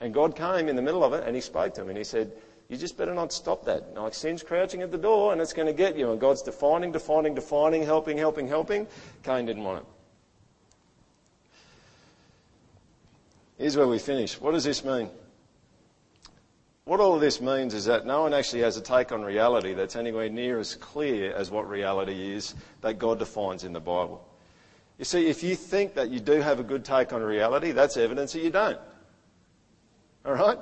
And 0.00 0.14
God 0.14 0.34
came 0.34 0.66
in 0.66 0.76
the 0.76 0.82
middle 0.82 1.04
of 1.04 1.12
it, 1.12 1.24
and 1.26 1.34
he 1.34 1.42
spoke 1.42 1.74
to 1.74 1.82
him, 1.82 1.90
and 1.90 1.98
he 1.98 2.04
said, 2.04 2.32
you 2.74 2.80
just 2.80 2.96
better 2.96 3.14
not 3.14 3.32
stop 3.32 3.64
that. 3.66 3.94
Like 3.94 4.14
sin's 4.14 4.42
crouching 4.42 4.82
at 4.82 4.90
the 4.90 4.98
door 4.98 5.32
and 5.32 5.40
it's 5.40 5.52
going 5.52 5.68
to 5.68 5.72
get 5.72 5.96
you. 5.96 6.10
And 6.10 6.20
God's 6.20 6.42
defining, 6.42 6.90
defining, 6.90 7.34
defining, 7.34 7.84
helping, 7.84 8.18
helping, 8.18 8.48
helping. 8.48 8.88
Cain 9.22 9.46
didn't 9.46 9.62
want 9.62 9.82
it. 9.82 9.86
Here's 13.58 13.76
where 13.76 13.86
we 13.86 14.00
finish. 14.00 14.40
What 14.40 14.52
does 14.52 14.64
this 14.64 14.84
mean? 14.84 15.08
What 16.84 16.98
all 16.98 17.14
of 17.14 17.20
this 17.20 17.40
means 17.40 17.72
is 17.74 17.84
that 17.84 18.04
no 18.04 18.22
one 18.22 18.34
actually 18.34 18.62
has 18.62 18.76
a 18.76 18.80
take 18.80 19.12
on 19.12 19.22
reality 19.22 19.72
that's 19.72 19.94
anywhere 19.94 20.28
near 20.28 20.58
as 20.58 20.74
clear 20.74 21.32
as 21.32 21.52
what 21.52 21.68
reality 21.68 22.34
is 22.34 22.56
that 22.80 22.98
God 22.98 23.20
defines 23.20 23.62
in 23.62 23.72
the 23.72 23.80
Bible. 23.80 24.28
You 24.98 25.04
see, 25.04 25.28
if 25.28 25.44
you 25.44 25.54
think 25.54 25.94
that 25.94 26.10
you 26.10 26.18
do 26.18 26.40
have 26.40 26.58
a 26.58 26.64
good 26.64 26.84
take 26.84 27.12
on 27.12 27.22
reality, 27.22 27.70
that's 27.70 27.96
evidence 27.96 28.32
that 28.32 28.42
you 28.42 28.50
don't. 28.50 28.80
All 30.26 30.34
right? 30.34 30.58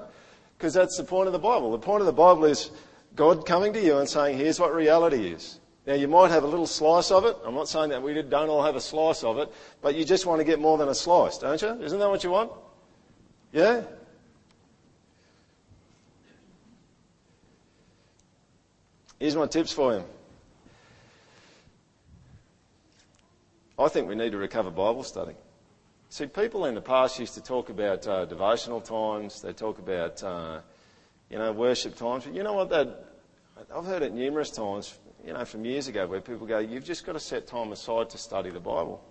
Because 0.62 0.74
that's 0.74 0.96
the 0.96 1.02
point 1.02 1.26
of 1.26 1.32
the 1.32 1.40
Bible. 1.40 1.72
The 1.72 1.78
point 1.80 2.02
of 2.02 2.06
the 2.06 2.12
Bible 2.12 2.44
is 2.44 2.70
God 3.16 3.44
coming 3.44 3.72
to 3.72 3.84
you 3.84 3.98
and 3.98 4.08
saying, 4.08 4.38
here's 4.38 4.60
what 4.60 4.72
reality 4.72 5.26
is. 5.26 5.58
Now, 5.88 5.94
you 5.94 6.06
might 6.06 6.30
have 6.30 6.44
a 6.44 6.46
little 6.46 6.68
slice 6.68 7.10
of 7.10 7.24
it. 7.24 7.36
I'm 7.44 7.56
not 7.56 7.68
saying 7.68 7.90
that 7.90 8.00
we 8.00 8.14
don't 8.14 8.48
all 8.48 8.62
have 8.62 8.76
a 8.76 8.80
slice 8.80 9.24
of 9.24 9.38
it, 9.38 9.52
but 9.80 9.96
you 9.96 10.04
just 10.04 10.24
want 10.24 10.38
to 10.38 10.44
get 10.44 10.60
more 10.60 10.78
than 10.78 10.88
a 10.88 10.94
slice, 10.94 11.38
don't 11.38 11.60
you? 11.60 11.82
Isn't 11.82 11.98
that 11.98 12.08
what 12.08 12.22
you 12.22 12.30
want? 12.30 12.52
Yeah? 13.50 13.82
Here's 19.18 19.34
my 19.34 19.46
tips 19.48 19.72
for 19.72 19.94
you. 19.94 20.04
I 23.76 23.88
think 23.88 24.08
we 24.08 24.14
need 24.14 24.30
to 24.30 24.38
recover 24.38 24.70
Bible 24.70 25.02
study. 25.02 25.34
See, 26.12 26.26
people 26.26 26.66
in 26.66 26.74
the 26.74 26.82
past 26.82 27.18
used 27.18 27.32
to 27.36 27.42
talk 27.42 27.70
about 27.70 28.06
uh, 28.06 28.26
devotional 28.26 28.82
times. 28.82 29.40
They 29.40 29.54
talk 29.54 29.78
about, 29.78 30.22
uh, 30.22 30.60
you 31.30 31.38
know, 31.38 31.52
worship 31.52 31.96
times. 31.96 32.24
But 32.24 32.34
you 32.34 32.42
know 32.42 32.52
what? 32.52 32.68
That 32.68 33.06
I've 33.74 33.86
heard 33.86 34.02
it 34.02 34.12
numerous 34.12 34.50
times, 34.50 34.98
you 35.24 35.32
know, 35.32 35.42
from 35.46 35.64
years 35.64 35.88
ago, 35.88 36.06
where 36.06 36.20
people 36.20 36.46
go, 36.46 36.58
"You've 36.58 36.84
just 36.84 37.06
got 37.06 37.12
to 37.12 37.18
set 37.18 37.46
time 37.46 37.72
aside 37.72 38.10
to 38.10 38.18
study 38.18 38.50
the 38.50 38.60
Bible." 38.60 39.02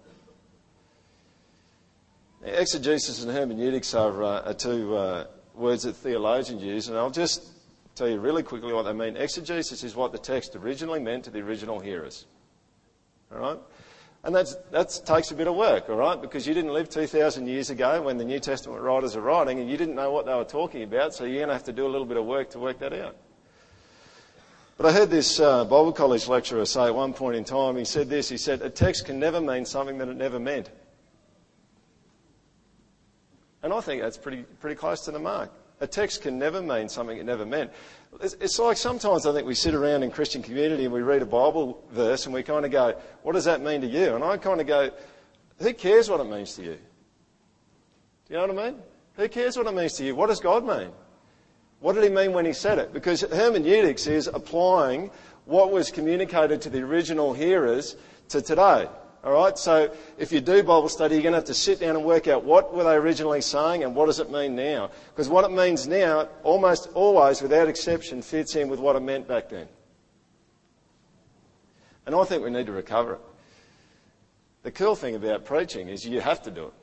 Now, 2.44 2.52
exegesis 2.52 3.24
and 3.24 3.32
hermeneutics 3.32 3.96
are, 3.96 4.22
uh, 4.22 4.42
are 4.52 4.54
two 4.54 4.96
uh, 4.96 5.26
words 5.56 5.82
that 5.82 5.94
theologians 5.94 6.62
use, 6.62 6.88
and 6.88 7.00
I'll 7.00 7.10
just 7.10 7.48
tell 7.96 8.10
you 8.10 8.20
really 8.20 8.44
quickly 8.44 8.74
what 8.74 8.84
they 8.84 8.94
mean. 8.94 9.18
Exegesis 9.18 9.84
is 9.84 9.96
what 9.96 10.12
the 10.12 10.20
text 10.20 10.56
originally 10.56 11.00
meant 11.00 11.24
to 11.24 11.32
the 11.32 11.40
original 11.40 11.80
hearers. 11.80 12.28
All 13.32 13.40
right? 13.40 13.60
And 14.24 14.36
that 14.36 15.02
takes 15.04 15.32
a 15.32 15.36
bit 15.36 15.48
of 15.48 15.56
work, 15.56 15.90
all 15.90 15.96
right? 15.96 16.22
Because 16.22 16.46
you 16.46 16.54
didn't 16.54 16.74
live 16.74 16.90
2,000 16.90 17.48
years 17.48 17.72
ago 17.72 18.04
when 18.04 18.18
the 18.18 18.24
New 18.24 18.40
Testament 18.40 18.82
writers 18.82 19.16
are 19.16 19.22
writing 19.22 19.60
and 19.60 19.70
you 19.70 19.78
didn't 19.78 19.96
know 19.96 20.12
what 20.12 20.28
they 20.28 20.34
were 20.36 20.44
talking 20.44 20.84
about, 20.84 21.16
so 21.16 21.24
you're 21.24 21.38
going 21.38 21.48
to 21.48 21.54
have 21.54 21.64
to 21.64 21.74
do 21.74 21.88
a 21.88 21.90
little 21.90 22.06
bit 22.06 22.18
of 22.18 22.26
work 22.26 22.52
to 22.52 22.60
work 22.60 22.78
that 22.80 22.94
out. 22.94 23.16
But 24.78 24.86
I 24.86 24.92
heard 24.94 25.10
this 25.10 25.40
uh, 25.40 25.64
Bible 25.64 25.92
college 25.92 26.28
lecturer 26.28 26.66
say 26.66 26.86
at 26.86 26.96
one 26.96 27.14
point 27.14 27.36
in 27.36 27.44
time, 27.44 27.78
he 27.78 27.86
said 27.86 28.10
this, 28.10 28.30
he 28.30 28.38
said, 28.38 28.62
a 28.62 28.70
text 28.70 29.06
can 29.06 29.20
never 29.20 29.42
mean 29.42 29.66
something 29.66 29.98
that 29.98 30.08
it 30.08 30.18
never 30.18 30.40
meant. 30.40 30.70
And 33.64 33.74
I 33.74 33.82
think 33.82 34.02
that's 34.02 34.18
pretty, 34.18 34.44
pretty 34.60 34.76
close 34.76 35.02
to 35.06 35.12
the 35.12 35.20
mark. 35.20 35.52
A 35.82 35.88
text 35.88 36.22
can 36.22 36.38
never 36.38 36.62
mean 36.62 36.88
something 36.88 37.18
it 37.18 37.26
never 37.26 37.46
meant. 37.46 37.72
It's 38.22 38.60
like 38.60 38.78
sometimes 38.78 39.26
I 39.26 39.34
think 39.34 39.48
we 39.48 39.56
sit 39.56 39.74
around 39.74 40.04
in 40.04 40.12
Christian 40.12 40.44
community 40.44 40.86
and 40.86 40.94
we 40.94 41.02
read 41.02 41.24
a 41.24 41.26
Bible 41.26 41.84
verse 41.92 42.26
and 42.26 42.34
we 42.34 42.44
kind 42.44 42.66
of 42.66 42.72
go, 42.72 42.96
what 43.24 43.34
does 43.34 43.46
that 43.46 43.62
mean 43.62 43.82
to 43.82 43.88
you? 43.88 44.16
And 44.16 44.24
I 44.24 44.38
kind 44.38 44.62
of 44.62 44.68
go, 44.68 44.92
who 45.60 45.74
cares 45.74 46.10
what 46.10 46.20
it 46.20 46.26
means 46.26 46.54
to 46.56 46.64
you? 46.64 46.78
Do 48.28 48.34
you 48.34 48.36
know 48.36 48.54
what 48.54 48.60
I 48.60 48.72
mean? 48.72 48.80
Who 49.16 49.28
cares 49.28 49.58
what 49.58 49.66
it 49.66 49.74
means 49.74 49.94
to 49.94 50.06
you? 50.06 50.16
What 50.16 50.28
does 50.28 50.40
God 50.40 50.66
mean? 50.66 50.92
What 51.80 51.94
did 51.94 52.04
he 52.04 52.10
mean 52.10 52.32
when 52.32 52.46
he 52.46 52.54
said 52.54 52.78
it? 52.78 52.94
Because 52.94 53.22
hermeneutics 53.22 54.06
is 54.06 54.28
applying 54.28 55.10
what 55.46 55.72
was 55.72 55.90
communicated 55.90 56.62
to 56.62 56.70
the 56.70 56.82
original 56.82 57.34
hearers 57.34 57.96
to 58.30 58.42
today. 58.42 58.88
All 59.24 59.34
right, 59.34 59.56
so 59.56 59.94
if 60.18 60.32
you 60.32 60.42
do 60.42 60.64
Bible 60.64 60.90
study, 60.90 61.14
you're 61.14 61.22
going 61.22 61.34
to 61.34 61.38
have 61.38 61.46
to 61.46 61.54
sit 61.54 61.80
down 61.80 61.96
and 61.96 62.04
work 62.04 62.28
out 62.28 62.44
what 62.44 62.74
were 62.74 62.84
they 62.84 62.96
originally 62.96 63.42
saying 63.42 63.84
and 63.84 63.96
what 63.96 64.08
does 64.08 64.20
it 64.20 64.32
mean 64.32 64.56
now. 64.56 64.90
Because 65.10 65.30
what 65.30 65.46
it 65.46 65.52
means 65.52 65.88
now, 65.88 66.28
almost 66.42 66.90
always, 66.96 67.40
without 67.40 67.68
exception, 67.68 68.24
fits 68.24 68.56
in 68.56 68.68
with 68.68 68.80
what 68.80 68.96
it 68.96 69.02
meant 69.02 69.28
back 69.28 69.50
then. 69.50 69.68
And 72.08 72.16
I 72.16 72.24
think 72.24 72.44
we 72.44 72.50
need 72.50 72.66
to 72.66 72.72
recover 72.72 73.14
it. 73.14 73.20
The 74.64 74.72
cool 74.72 74.96
thing 74.96 75.16
about 75.16 75.46
preaching 75.46 75.88
is 75.88 76.04
you 76.04 76.20
have 76.20 76.42
to 76.44 76.52
do 76.52 76.66
it. 76.66 76.74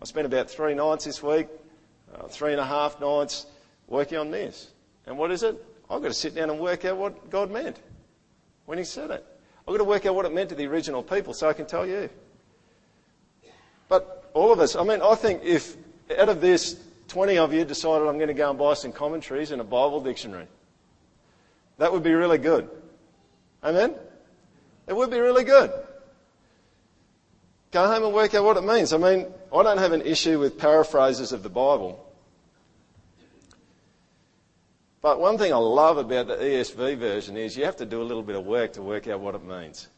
I 0.00 0.04
spent 0.06 0.26
about 0.26 0.50
three 0.50 0.74
nights 0.74 1.04
this 1.04 1.22
week, 1.22 1.46
uh, 2.12 2.26
three 2.26 2.50
and 2.50 2.60
a 2.60 2.66
half 2.66 3.00
nights, 3.00 3.46
working 3.86 4.18
on 4.18 4.32
this. 4.32 4.72
And 5.06 5.16
what 5.16 5.30
is 5.30 5.44
it? 5.44 5.54
I've 5.88 6.02
got 6.02 6.08
to 6.08 6.14
sit 6.14 6.34
down 6.34 6.50
and 6.50 6.58
work 6.58 6.84
out 6.84 6.96
what 6.96 7.30
God 7.30 7.48
meant 7.52 7.78
when 8.66 8.78
He 8.78 8.84
said 8.84 9.12
it. 9.12 9.24
I've 9.66 9.72
got 9.72 9.78
to 9.78 9.84
work 9.84 10.06
out 10.06 10.14
what 10.14 10.26
it 10.26 10.32
meant 10.32 10.48
to 10.48 10.54
the 10.54 10.66
original 10.66 11.02
people 11.02 11.34
so 11.34 11.48
I 11.48 11.52
can 11.52 11.66
tell 11.66 11.86
you. 11.86 12.10
But 13.88 14.30
all 14.34 14.52
of 14.52 14.60
us, 14.60 14.74
I 14.74 14.82
mean, 14.82 15.00
I 15.02 15.14
think 15.14 15.44
if 15.44 15.76
out 16.18 16.28
of 16.28 16.40
this, 16.40 16.76
20 17.08 17.38
of 17.38 17.52
you 17.52 17.64
decided 17.64 18.08
I'm 18.08 18.16
going 18.16 18.28
to 18.28 18.34
go 18.34 18.50
and 18.50 18.58
buy 18.58 18.74
some 18.74 18.92
commentaries 18.92 19.50
and 19.50 19.60
a 19.60 19.64
Bible 19.64 20.00
dictionary, 20.00 20.46
that 21.78 21.92
would 21.92 22.02
be 22.02 22.12
really 22.12 22.38
good. 22.38 22.68
Amen? 23.62 23.94
It 24.86 24.96
would 24.96 25.10
be 25.10 25.18
really 25.18 25.44
good. 25.44 25.70
Go 27.70 27.86
home 27.86 28.04
and 28.04 28.14
work 28.14 28.34
out 28.34 28.44
what 28.44 28.56
it 28.56 28.64
means. 28.64 28.92
I 28.92 28.98
mean, 28.98 29.26
I 29.54 29.62
don't 29.62 29.78
have 29.78 29.92
an 29.92 30.02
issue 30.02 30.38
with 30.38 30.58
paraphrases 30.58 31.32
of 31.32 31.42
the 31.42 31.48
Bible. 31.48 32.11
But 35.02 35.18
one 35.18 35.36
thing 35.36 35.52
I 35.52 35.56
love 35.56 35.98
about 35.98 36.28
the 36.28 36.36
ESV 36.36 36.96
version 36.96 37.36
is 37.36 37.56
you 37.56 37.64
have 37.64 37.76
to 37.76 37.86
do 37.86 38.00
a 38.00 38.04
little 38.04 38.22
bit 38.22 38.36
of 38.36 38.46
work 38.46 38.74
to 38.74 38.82
work 38.82 39.08
out 39.08 39.18
what 39.18 39.34
it 39.34 39.44
means. 39.44 39.88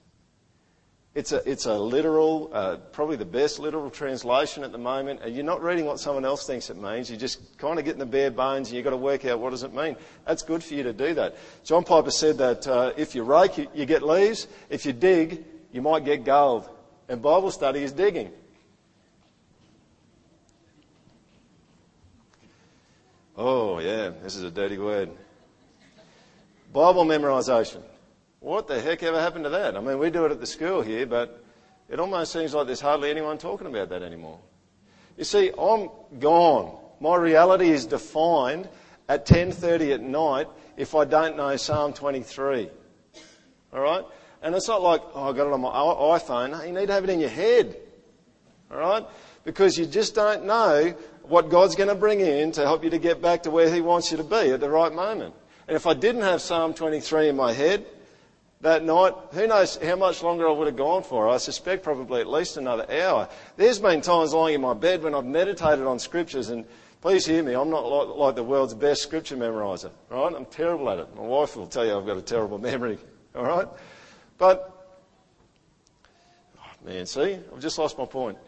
It's 1.15 1.31
a, 1.31 1.49
it's 1.49 1.67
a 1.67 1.75
literal, 1.79 2.51
uh, 2.53 2.77
probably 2.91 3.17
the 3.17 3.27
best 3.27 3.59
literal 3.59 3.91
translation 3.91 4.65
at 4.65 4.73
the 4.73 4.79
moment. 4.79 5.21
And 5.23 5.35
you're 5.35 5.45
not 5.45 5.63
reading 5.63 5.85
what 5.85 6.01
someone 6.01 6.25
else 6.25 6.47
thinks 6.47 6.71
it 6.71 6.79
means. 6.79 7.11
You're 7.11 7.21
just 7.21 7.57
kind 7.59 7.79
of 7.79 7.85
getting 7.85 8.01
the 8.01 8.07
bare 8.07 8.31
bones 8.31 8.69
and 8.69 8.77
you've 8.77 8.85
got 8.85 8.91
to 8.91 8.97
work 8.97 9.27
out 9.27 9.39
what 9.39 9.51
does 9.51 9.63
it 9.63 9.75
mean. 9.75 9.95
That's 10.27 10.43
good 10.43 10.65
for 10.65 10.73
you 10.73 10.83
to 10.85 10.95
do 10.95 11.15
that. 11.15 11.37
John 11.65 11.85
Piper 11.85 12.11
said 12.11 12.39
that 12.39 12.67
uh, 12.67 12.93
if 12.97 13.15
you 13.15 13.25
rake, 13.25 13.59
you, 13.59 13.69
you 13.75 13.85
get 13.85 14.03
leaves. 14.03 14.49
If 14.71 14.87
you 14.87 14.95
dig, 14.95 15.45
you 15.71 15.83
might 15.83 16.07
get 16.07 16.25
gold. 16.25 16.69
And 17.11 17.21
Bible 17.21 17.51
study 17.51 17.83
is 17.83 17.93
digging. 17.93 18.33
Oh, 23.37 23.81
yeah, 23.81 24.11
this 24.23 24.37
is 24.37 24.45
a 24.45 24.51
dirty 24.51 24.79
word. 24.79 25.11
Bible 26.73 27.05
memorization. 27.05 27.83
What 28.39 28.69
the 28.69 28.81
heck 28.81 29.03
ever 29.03 29.21
happened 29.21 29.45
to 29.45 29.51
that? 29.51 29.77
I 29.77 29.81
mean, 29.81 29.99
we 29.99 30.11
do 30.11 30.25
it 30.25 30.31
at 30.31 30.39
the 30.39 30.47
school 30.47 30.83
here, 30.83 31.05
but 31.05 31.43
it 31.89 31.99
almost 31.99 32.33
seems 32.33 32.55
like 32.55 32.67
there's 32.67 32.81
hardly 32.81 33.11
anyone 33.11 33.39
talking 33.39 33.67
about 33.67 33.89
that 33.89 34.03
anymore. 34.03 34.39
You 35.17 35.25
see, 35.25 35.51
I'm 35.59 35.91
gone. 36.21 36.79
My 37.01 37.17
reality 37.17 37.71
is 37.71 37.87
defined 37.87 38.69
at 39.09 39.27
10:30 39.27 39.95
at 39.95 40.01
night 40.01 40.49
if 40.77 40.95
I 40.95 41.05
don't 41.05 41.37
know 41.37 41.57
Psalm 41.57 41.93
23. 41.93 42.71
All 43.73 43.81
right? 43.81 44.05
And 44.43 44.55
it's 44.55 44.69
not 44.69 44.81
like, 44.81 45.03
oh, 45.15 45.31
I 45.31 45.33
got 45.33 45.49
it 45.49 45.53
on 45.53 45.61
my 45.61 45.71
iPhone. 45.71 46.51
No, 46.53 46.63
you 46.63 46.73
need 46.73 46.87
to 46.87 46.93
have 46.93 47.05
it 47.05 47.11
in 47.11 47.19
your 47.19 47.31
head. 47.31 47.77
All 48.71 48.79
right? 48.79 49.05
Because 49.43 49.77
you 49.77 49.87
just 49.87 50.15
don't 50.15 50.45
know 50.45 50.95
what 51.25 51.51
God's 51.51 51.75
going 51.75 51.89
to 51.89 51.95
bring 51.95 52.21
in 52.21 52.53
to 52.53 52.63
help 52.63 52.85
you 52.85 52.91
to 52.91 52.99
get 52.99 53.21
back 53.21 53.43
to 53.45 53.51
where 53.51 53.73
He 53.73 53.81
wants 53.81 54.11
you 54.11 54.17
to 54.19 54.25
be 54.25 54.51
at 54.51 54.61
the 54.61 54.71
right 54.71 54.93
moment. 54.93 55.35
And 55.67 55.77
if 55.77 55.87
I 55.87 55.95
didn't 55.95 56.23
have 56.23 56.41
Psalm 56.41 56.75
23 56.75 57.31
in 57.31 57.37
my 57.37 57.53
head, 57.53 57.87
that 58.65 58.83
night. 58.83 59.15
Who 59.33 59.47
knows 59.47 59.77
how 59.77 59.95
much 59.97 60.23
longer 60.23 60.49
I 60.49 60.53
would 60.53 60.67
have 60.67 60.77
gone 60.77 61.05
for? 61.05 61.29
I 61.29 61.37
suspect 61.37 61.85
probably 61.85 62.21
at 62.21 62.27
least 62.27 62.57
another 62.57 62.91
hour. 62.91 63.29
There's 63.57 63.79
been 63.79 64.01
times 64.01 64.35
lying 64.35 64.57
in 64.57 64.61
my 64.61 64.75
bed 64.75 65.03
when 65.03 65.15
I've 65.15 65.25
meditated 65.25 65.87
on 65.87 65.99
scriptures 65.99 66.49
and 66.49 66.65
please 67.01 67.27
hear 67.27 67.43
me, 67.43 67.55
I'm 67.55 67.71
not 67.71 67.87
like, 68.17 68.35
the 68.35 68.43
world's 68.43 68.75
best 68.75 69.03
scripture 69.03 69.37
memorizer, 69.37 69.91
right? 70.09 70.35
I'm 70.35 70.47
terrible 70.47 70.89
at 70.91 70.99
it. 70.99 71.15
My 71.15 71.23
wife 71.23 71.55
will 71.55 71.67
tell 71.67 71.85
you 71.85 71.97
I've 71.97 72.07
got 72.07 72.17
a 72.17 72.23
terrible 72.23 72.59
memory, 72.59 72.99
alright? 73.37 73.69
But, 74.39 74.99
oh 76.59 76.87
man, 76.87 77.07
see, 77.07 77.39
I've 77.53 77.61
just 77.61 77.79
lost 77.79 77.99
my 77.99 78.07
point. 78.07 78.39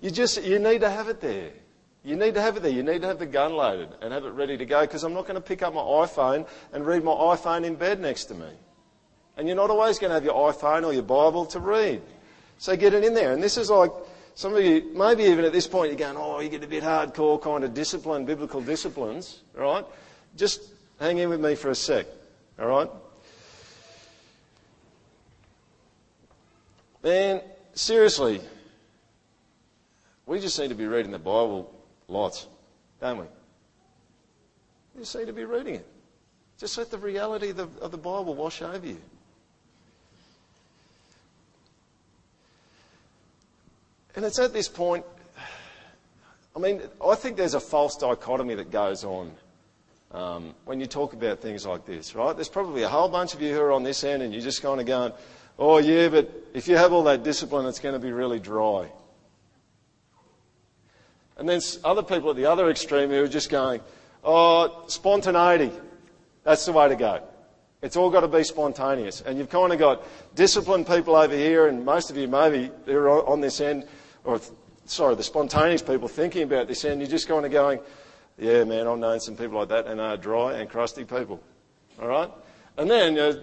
You 0.00 0.10
just, 0.10 0.42
you 0.42 0.58
need 0.58 0.80
to 0.82 0.90
have 0.90 1.08
it 1.08 1.20
there. 1.20 1.50
You 2.04 2.14
need 2.14 2.34
to 2.34 2.40
have 2.40 2.56
it 2.56 2.62
there. 2.62 2.72
You 2.72 2.82
need 2.82 3.02
to 3.02 3.08
have 3.08 3.18
the 3.18 3.26
gun 3.26 3.54
loaded 3.54 3.88
and 4.00 4.12
have 4.12 4.24
it 4.24 4.30
ready 4.30 4.56
to 4.56 4.64
go 4.64 4.82
because 4.82 5.02
I'm 5.02 5.12
not 5.12 5.22
going 5.22 5.34
to 5.34 5.40
pick 5.40 5.62
up 5.62 5.74
my 5.74 5.80
iPhone 5.80 6.46
and 6.72 6.86
read 6.86 7.02
my 7.02 7.12
iPhone 7.12 7.64
in 7.64 7.74
bed 7.74 8.00
next 8.00 8.26
to 8.26 8.34
me. 8.34 8.48
And 9.36 9.48
you're 9.48 9.56
not 9.56 9.70
always 9.70 9.98
going 9.98 10.10
to 10.10 10.14
have 10.14 10.24
your 10.24 10.52
iPhone 10.52 10.84
or 10.84 10.92
your 10.92 11.02
Bible 11.02 11.46
to 11.46 11.60
read. 11.60 12.02
So 12.58 12.76
get 12.76 12.94
it 12.94 13.04
in 13.04 13.12
there. 13.12 13.32
And 13.32 13.42
this 13.42 13.56
is 13.56 13.70
like, 13.70 13.90
some 14.36 14.54
of 14.54 14.62
you, 14.62 14.92
maybe 14.94 15.24
even 15.24 15.46
at 15.46 15.52
this 15.52 15.66
point, 15.66 15.90
you're 15.90 15.98
going, 15.98 16.16
oh, 16.18 16.40
you 16.40 16.50
get 16.50 16.62
a 16.62 16.66
bit 16.66 16.84
hardcore 16.84 17.40
kind 17.40 17.64
of 17.64 17.72
discipline, 17.72 18.26
biblical 18.26 18.60
disciplines, 18.60 19.40
right? 19.54 19.84
Just 20.36 20.62
hang 21.00 21.18
in 21.18 21.30
with 21.30 21.40
me 21.40 21.54
for 21.54 21.70
a 21.70 21.74
sec, 21.74 22.06
all 22.58 22.66
right? 22.66 22.90
Man, 27.02 27.40
seriously, 27.72 28.42
we 30.26 30.40
just 30.40 30.58
need 30.58 30.68
to 30.68 30.74
be 30.74 30.86
reading 30.86 31.12
the 31.12 31.18
Bible 31.18 31.72
Lots, 32.08 32.46
don't 33.00 33.18
we? 33.18 33.24
You 34.94 35.00
just 35.00 35.16
need 35.16 35.26
to 35.26 35.32
be 35.32 35.44
reading 35.44 35.76
it. 35.76 35.86
Just 36.58 36.78
let 36.78 36.90
the 36.90 36.98
reality 36.98 37.50
of 37.50 37.56
the, 37.56 37.68
of 37.80 37.90
the 37.90 37.98
Bible 37.98 38.34
wash 38.34 38.62
over 38.62 38.86
you. 38.86 39.00
And 44.14 44.24
it's 44.24 44.38
at 44.38 44.52
this 44.52 44.68
point, 44.68 45.04
I 46.54 46.58
mean, 46.58 46.80
I 47.06 47.14
think 47.16 47.36
there's 47.36 47.52
a 47.52 47.60
false 47.60 47.96
dichotomy 47.96 48.54
that 48.54 48.70
goes 48.70 49.04
on 49.04 49.30
um, 50.12 50.54
when 50.64 50.80
you 50.80 50.86
talk 50.86 51.12
about 51.12 51.40
things 51.40 51.66
like 51.66 51.84
this, 51.84 52.14
right? 52.14 52.34
There's 52.34 52.48
probably 52.48 52.82
a 52.84 52.88
whole 52.88 53.10
bunch 53.10 53.34
of 53.34 53.42
you 53.42 53.52
who 53.52 53.60
are 53.60 53.72
on 53.72 53.82
this 53.82 54.04
end 54.04 54.22
and 54.22 54.32
you're 54.32 54.42
just 54.42 54.62
kind 54.62 54.80
of 54.80 54.86
going, 54.86 55.12
oh, 55.58 55.76
yeah, 55.78 56.08
but 56.08 56.30
if 56.54 56.66
you 56.66 56.76
have 56.76 56.94
all 56.94 57.02
that 57.02 57.24
discipline, 57.24 57.66
it's 57.66 57.80
going 57.80 57.94
to 57.94 57.98
be 57.98 58.12
really 58.12 58.40
dry. 58.40 58.88
And 61.36 61.48
then 61.48 61.60
other 61.84 62.02
people 62.02 62.30
at 62.30 62.36
the 62.36 62.46
other 62.46 62.70
extreme 62.70 63.10
who 63.10 63.22
are 63.22 63.28
just 63.28 63.50
going, 63.50 63.80
oh, 64.24 64.84
spontaneity. 64.88 65.70
That's 66.44 66.64
the 66.64 66.72
way 66.72 66.88
to 66.88 66.96
go. 66.96 67.22
It's 67.82 67.96
all 67.96 68.10
got 68.10 68.20
to 68.20 68.28
be 68.28 68.42
spontaneous. 68.42 69.20
And 69.20 69.38
you've 69.38 69.50
kind 69.50 69.72
of 69.72 69.78
got 69.78 70.04
disciplined 70.34 70.86
people 70.86 71.14
over 71.14 71.34
here, 71.34 71.68
and 71.68 71.84
most 71.84 72.10
of 72.10 72.16
you 72.16 72.26
maybe 72.26 72.70
they're 72.84 73.08
on 73.08 73.40
this 73.40 73.60
end, 73.60 73.86
or 74.24 74.40
sorry, 74.86 75.14
the 75.14 75.22
spontaneous 75.22 75.82
people 75.82 76.08
thinking 76.08 76.42
about 76.42 76.68
this 76.68 76.84
end. 76.84 77.00
You're 77.00 77.10
just 77.10 77.28
kind 77.28 77.44
of 77.44 77.52
going, 77.52 77.80
yeah, 78.38 78.64
man, 78.64 78.86
I've 78.86 78.98
known 78.98 79.20
some 79.20 79.36
people 79.36 79.58
like 79.58 79.68
that, 79.68 79.86
and 79.86 80.00
they're 80.00 80.16
dry 80.16 80.54
and 80.54 80.68
crusty 80.68 81.04
people. 81.04 81.40
All 82.00 82.08
right? 82.08 82.30
And 82.76 82.90
then 82.90 83.14
you 83.14 83.18
know, 83.18 83.42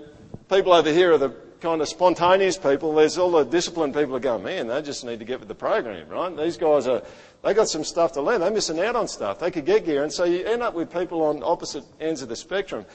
people 0.49 0.73
over 0.73 0.91
here 0.91 1.13
are 1.13 1.17
the 1.17 1.29
kind 1.63 1.81
of 1.81 1.87
spontaneous 1.87 2.57
people. 2.57 2.93
There's 2.93 3.17
all 3.17 3.31
the 3.31 3.45
disciplined 3.45 3.93
people 3.93 4.13
who 4.13 4.19
go, 4.19 4.37
man, 4.37 4.67
they 4.67 4.81
just 4.81 5.05
need 5.05 5.19
to 5.19 5.25
get 5.25 5.39
with 5.39 5.47
the 5.47 5.55
program, 5.55 6.09
right? 6.09 6.35
These 6.35 6.57
guys 6.57 6.87
are 6.87 7.01
they 7.41 7.53
got 7.53 7.69
some 7.69 7.85
stuff 7.85 8.11
to 8.13 8.21
learn. 8.21 8.41
They're 8.41 8.51
missing 8.51 8.79
out 8.81 8.97
on 8.97 9.07
stuff. 9.07 9.39
They 9.39 9.49
could 9.49 9.65
get 9.65 9.85
gear. 9.85 10.03
And 10.03 10.11
so 10.11 10.25
you 10.25 10.45
end 10.45 10.61
up 10.61 10.73
with 10.73 10.91
people 10.91 11.23
on 11.23 11.41
opposite 11.41 11.85
ends 12.01 12.21
of 12.21 12.27
the 12.27 12.35
spectrum. 12.35 12.85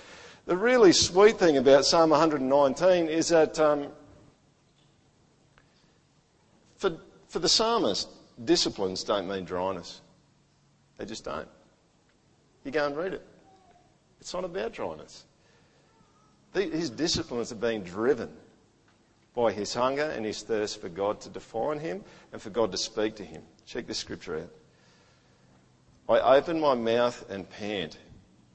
The 0.44 0.56
really 0.56 0.92
sweet 0.92 1.38
thing 1.38 1.56
about 1.56 1.86
Psalm 1.86 2.10
119 2.10 3.08
is 3.08 3.28
that 3.30 3.58
um, 3.58 3.88
for, 6.76 6.98
for 7.28 7.38
the 7.38 7.48
psalmist, 7.48 8.08
disciplines 8.44 9.02
don't 9.02 9.28
mean 9.28 9.44
dryness. 9.44 10.02
They 10.98 11.06
just 11.06 11.24
don't. 11.24 11.48
You 12.64 12.70
go 12.70 12.86
and 12.86 12.96
read 12.96 13.14
it. 13.14 13.26
It's 14.20 14.34
not 14.34 14.44
about 14.44 14.72
dryness. 14.72 15.24
His 16.52 16.90
disciplines 16.90 17.50
are 17.50 17.56
being 17.56 17.82
driven 17.82 18.30
by 19.38 19.52
his 19.52 19.72
hunger 19.72 20.02
and 20.02 20.26
his 20.26 20.42
thirst 20.42 20.80
for 20.80 20.88
God 20.88 21.20
to 21.20 21.28
define 21.28 21.78
him 21.78 22.02
and 22.32 22.42
for 22.42 22.50
God 22.50 22.72
to 22.72 22.76
speak 22.76 23.14
to 23.14 23.24
him. 23.24 23.40
Check 23.66 23.86
this 23.86 23.98
scripture 23.98 24.40
out. 24.40 24.50
I 26.08 26.38
open 26.38 26.58
my 26.58 26.74
mouth 26.74 27.24
and 27.30 27.48
pant 27.48 27.98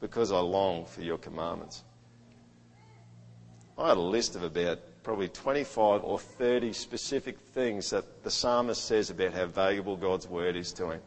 because 0.02 0.34
I 0.34 0.40
long 0.40 0.84
for 0.86 1.02
your 1.02 1.18
commandments. 1.18 1.84
I 3.78 3.88
had 3.88 3.96
a 3.96 4.02
list 4.02 4.36
of 4.36 4.44
about 4.44 4.80
probably 5.04 5.30
25 5.30 6.04
or 6.04 6.20
30 6.20 6.74
specific 6.74 7.40
things 7.40 7.92
that 7.92 8.22
the 8.26 8.32
psalmist 8.32 8.84
says 8.84 9.10
about 9.10 9.34
how 9.34 9.46
valuable 9.46 9.96
God's 9.96 10.28
word 10.28 10.58
is 10.58 10.74
to 10.74 10.92
him. 10.92 11.02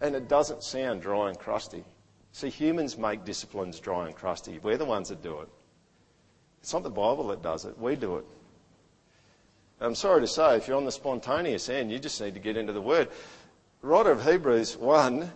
And 0.00 0.14
it 0.14 0.28
doesn't 0.28 0.62
sound 0.62 1.02
dry 1.02 1.28
and 1.28 1.38
crusty. 1.38 1.84
See, 2.32 2.48
humans 2.48 2.96
make 2.96 3.22
disciplines 3.26 3.78
dry 3.80 4.06
and 4.06 4.16
crusty. 4.16 4.60
We're 4.62 4.78
the 4.78 4.86
ones 4.86 5.10
that 5.10 5.22
do 5.22 5.40
it. 5.40 5.48
It's 6.62 6.72
not 6.72 6.84
the 6.84 6.90
Bible 6.90 7.28
that 7.28 7.42
does 7.42 7.66
it, 7.66 7.78
we 7.78 7.96
do 7.96 8.16
it. 8.16 8.24
I'm 9.80 9.94
sorry 9.94 10.22
to 10.22 10.26
say, 10.26 10.56
if 10.56 10.68
you're 10.68 10.76
on 10.76 10.84
the 10.84 10.92
spontaneous 10.92 11.68
end, 11.68 11.92
you 11.92 11.98
just 11.98 12.20
need 12.20 12.34
to 12.34 12.40
get 12.40 12.56
into 12.56 12.72
the 12.72 12.80
Word. 12.80 13.08
Writer 13.82 14.10
of 14.10 14.24
Hebrews 14.24 14.76
1, 14.76 15.30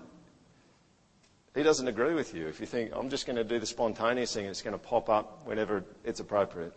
he 1.55 1.63
doesn't 1.63 1.87
agree 1.87 2.15
with 2.15 2.35
you 2.35 2.47
if 2.47 2.59
you 2.59 2.67
think, 2.67 2.91
I'm 2.95 3.11
just 3.11 3.27
going 3.27 3.37
to 3.37 3.45
do 3.45 3.59
the 3.59 3.67
spontaneous 3.67 4.33
thing 4.33 4.45
and 4.45 4.51
it's 4.51 4.63
going 4.63 4.73
to 4.73 4.79
pop 4.79 5.11
up 5.11 5.43
whenever 5.45 5.85
it's 6.05 6.21
appropriate. 6.21 6.73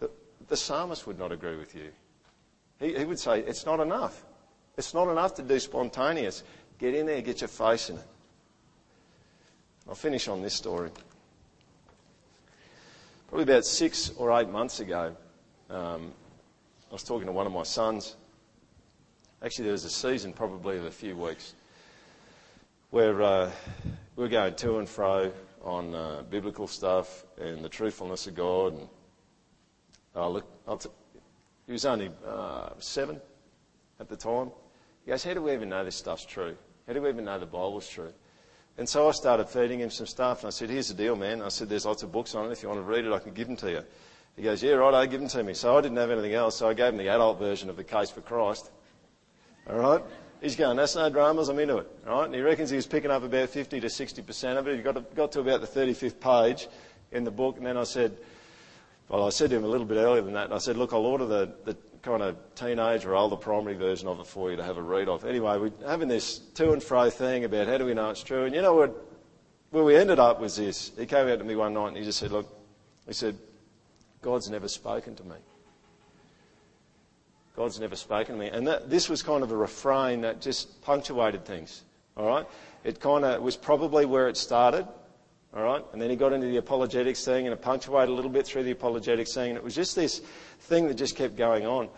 The, 0.00 0.10
the 0.48 0.56
psalmist 0.56 1.06
would 1.06 1.18
not 1.18 1.30
agree 1.30 1.56
with 1.56 1.74
you. 1.74 1.90
He, 2.80 2.96
he 2.96 3.04
would 3.04 3.18
say, 3.18 3.40
it's 3.40 3.66
not 3.66 3.80
enough. 3.80 4.24
It's 4.78 4.94
not 4.94 5.10
enough 5.10 5.34
to 5.34 5.42
do 5.42 5.58
spontaneous. 5.58 6.42
Get 6.78 6.94
in 6.94 7.06
there, 7.06 7.20
get 7.20 7.42
your 7.42 7.48
face 7.48 7.90
in 7.90 7.96
it. 7.96 8.06
I'll 9.88 9.94
finish 9.94 10.26
on 10.26 10.42
this 10.42 10.54
story. 10.54 10.90
Probably 13.28 13.44
about 13.44 13.64
six 13.64 14.10
or 14.16 14.32
eight 14.38 14.48
months 14.48 14.80
ago, 14.80 15.16
um, 15.70 16.12
was 16.96 17.02
talking 17.02 17.26
to 17.26 17.32
one 17.32 17.46
of 17.46 17.52
my 17.52 17.62
sons. 17.62 18.16
Actually, 19.42 19.64
there 19.64 19.72
was 19.72 19.84
a 19.84 19.90
season, 19.90 20.32
probably 20.32 20.78
of 20.78 20.86
a 20.86 20.90
few 20.90 21.14
weeks, 21.14 21.52
where 22.88 23.20
uh, 23.20 23.50
we 24.16 24.22
were 24.22 24.30
going 24.30 24.54
to 24.54 24.78
and 24.78 24.88
fro 24.88 25.30
on 25.62 25.94
uh, 25.94 26.22
biblical 26.30 26.66
stuff 26.66 27.26
and 27.38 27.62
the 27.62 27.68
truthfulness 27.68 28.26
of 28.26 28.34
God. 28.34 28.72
And 28.78 28.88
uh, 30.16 30.26
look, 30.26 30.46
t- 30.80 30.88
he 31.66 31.72
was 31.72 31.84
only 31.84 32.10
uh, 32.26 32.70
seven 32.78 33.20
at 34.00 34.08
the 34.08 34.16
time. 34.16 34.50
He 35.04 35.10
goes, 35.10 35.22
"How 35.22 35.34
do 35.34 35.42
we 35.42 35.52
even 35.52 35.68
know 35.68 35.84
this 35.84 35.96
stuff's 35.96 36.24
true? 36.24 36.56
How 36.86 36.94
do 36.94 37.02
we 37.02 37.10
even 37.10 37.26
know 37.26 37.38
the 37.38 37.44
Bible's 37.44 37.90
true?" 37.90 38.14
And 38.78 38.88
so 38.88 39.06
I 39.06 39.10
started 39.10 39.50
feeding 39.50 39.80
him 39.80 39.90
some 39.90 40.06
stuff, 40.06 40.44
and 40.44 40.46
I 40.46 40.50
said, 40.50 40.70
"Here's 40.70 40.88
the 40.88 40.94
deal, 40.94 41.14
man." 41.14 41.42
I 41.42 41.48
said, 41.48 41.68
"There's 41.68 41.84
lots 41.84 42.02
of 42.02 42.10
books 42.10 42.34
on 42.34 42.46
it. 42.46 42.52
If 42.52 42.62
you 42.62 42.70
want 42.70 42.80
to 42.80 42.90
read 42.90 43.04
it, 43.04 43.12
I 43.12 43.18
can 43.18 43.34
give 43.34 43.48
them 43.48 43.56
to 43.58 43.70
you." 43.70 43.84
He 44.36 44.42
goes, 44.42 44.62
Yeah, 44.62 44.72
right, 44.72 44.94
I 44.94 45.06
give 45.06 45.20
them 45.20 45.28
to 45.30 45.42
me. 45.42 45.54
So 45.54 45.76
I 45.76 45.80
didn't 45.80 45.96
have 45.96 46.10
anything 46.10 46.34
else, 46.34 46.56
so 46.56 46.68
I 46.68 46.74
gave 46.74 46.92
him 46.92 46.98
the 46.98 47.08
adult 47.08 47.38
version 47.38 47.70
of 47.70 47.76
the 47.76 47.84
case 47.84 48.10
for 48.10 48.20
Christ. 48.20 48.70
All 49.68 49.78
right? 49.78 50.02
He's 50.40 50.54
going, 50.54 50.76
that's 50.76 50.94
no 50.94 51.08
dramas, 51.08 51.48
I'm 51.48 51.58
into 51.58 51.78
it. 51.78 51.88
All 52.06 52.18
right? 52.18 52.26
And 52.26 52.34
he 52.34 52.42
reckons 52.42 52.70
he 52.70 52.76
was 52.76 52.86
picking 52.86 53.10
up 53.10 53.22
about 53.22 53.48
50 53.48 53.80
to 53.80 53.86
60% 53.86 54.58
of 54.58 54.68
it. 54.68 54.76
He 54.76 54.82
got 54.82 54.94
to, 54.94 55.00
got 55.14 55.32
to 55.32 55.40
about 55.40 55.62
the 55.62 55.66
35th 55.66 56.20
page 56.20 56.68
in 57.10 57.24
the 57.24 57.30
book, 57.30 57.56
and 57.56 57.64
then 57.64 57.76
I 57.76 57.84
said, 57.84 58.16
well, 59.08 59.26
I 59.26 59.30
said 59.30 59.50
to 59.50 59.56
him 59.56 59.64
a 59.64 59.68
little 59.68 59.86
bit 59.86 59.96
earlier 59.96 60.22
than 60.22 60.34
that, 60.34 60.46
and 60.46 60.54
I 60.54 60.58
said, 60.58 60.76
look, 60.76 60.92
I'll 60.92 61.06
order 61.06 61.24
the, 61.24 61.52
the 61.64 61.76
kind 62.02 62.22
of 62.22 62.36
teenage 62.54 63.04
or 63.04 63.16
older 63.16 63.36
primary 63.36 63.74
version 63.74 64.06
of 64.08 64.20
it 64.20 64.26
for 64.26 64.50
you 64.50 64.56
to 64.56 64.62
have 64.62 64.76
a 64.76 64.82
read 64.82 65.08
of. 65.08 65.24
Anyway, 65.24 65.58
we're 65.58 65.88
having 65.88 66.08
this 66.08 66.38
to 66.54 66.72
and 66.72 66.82
fro 66.82 67.10
thing 67.10 67.44
about 67.44 67.66
how 67.66 67.78
do 67.78 67.86
we 67.86 67.94
know 67.94 68.10
it's 68.10 68.22
true. 68.22 68.44
And 68.44 68.54
you 68.54 68.62
know 68.62 68.74
what? 68.74 69.04
Where 69.70 69.82
we 69.82 69.96
ended 69.96 70.20
up 70.20 70.40
was 70.40 70.56
this. 70.56 70.92
He 70.96 71.06
came 71.06 71.26
out 71.26 71.38
to 71.38 71.44
me 71.44 71.56
one 71.56 71.74
night 71.74 71.88
and 71.88 71.96
he 71.96 72.04
just 72.04 72.20
said, 72.20 72.30
look, 72.30 72.48
he 73.06 73.12
said, 73.12 73.36
God's 74.26 74.50
never 74.50 74.66
spoken 74.66 75.14
to 75.14 75.22
me. 75.22 75.36
God's 77.54 77.78
never 77.78 77.94
spoken 77.94 78.34
to 78.34 78.40
me. 78.40 78.48
And 78.48 78.66
that, 78.66 78.90
this 78.90 79.08
was 79.08 79.22
kind 79.22 79.44
of 79.44 79.52
a 79.52 79.56
refrain 79.56 80.22
that 80.22 80.40
just 80.40 80.82
punctuated 80.82 81.44
things. 81.44 81.84
All 82.16 82.26
right? 82.26 82.44
It 82.82 82.98
kind 82.98 83.24
of 83.24 83.40
was 83.40 83.56
probably 83.56 84.04
where 84.04 84.26
it 84.28 84.36
started. 84.36 84.84
All 85.54 85.62
right? 85.62 85.84
And 85.92 86.02
then 86.02 86.10
he 86.10 86.16
got 86.16 86.32
into 86.32 86.48
the 86.48 86.56
apologetics 86.56 87.24
thing 87.24 87.46
and 87.46 87.52
it 87.52 87.62
punctuated 87.62 88.08
a 88.08 88.12
little 88.12 88.28
bit 88.28 88.48
through 88.48 88.64
the 88.64 88.72
apologetics 88.72 89.32
thing. 89.32 89.50
And 89.50 89.58
it 89.58 89.62
was 89.62 89.76
just 89.76 89.94
this 89.94 90.20
thing 90.62 90.88
that 90.88 90.94
just 90.94 91.14
kept 91.14 91.36
going 91.36 91.64
on. 91.64 91.88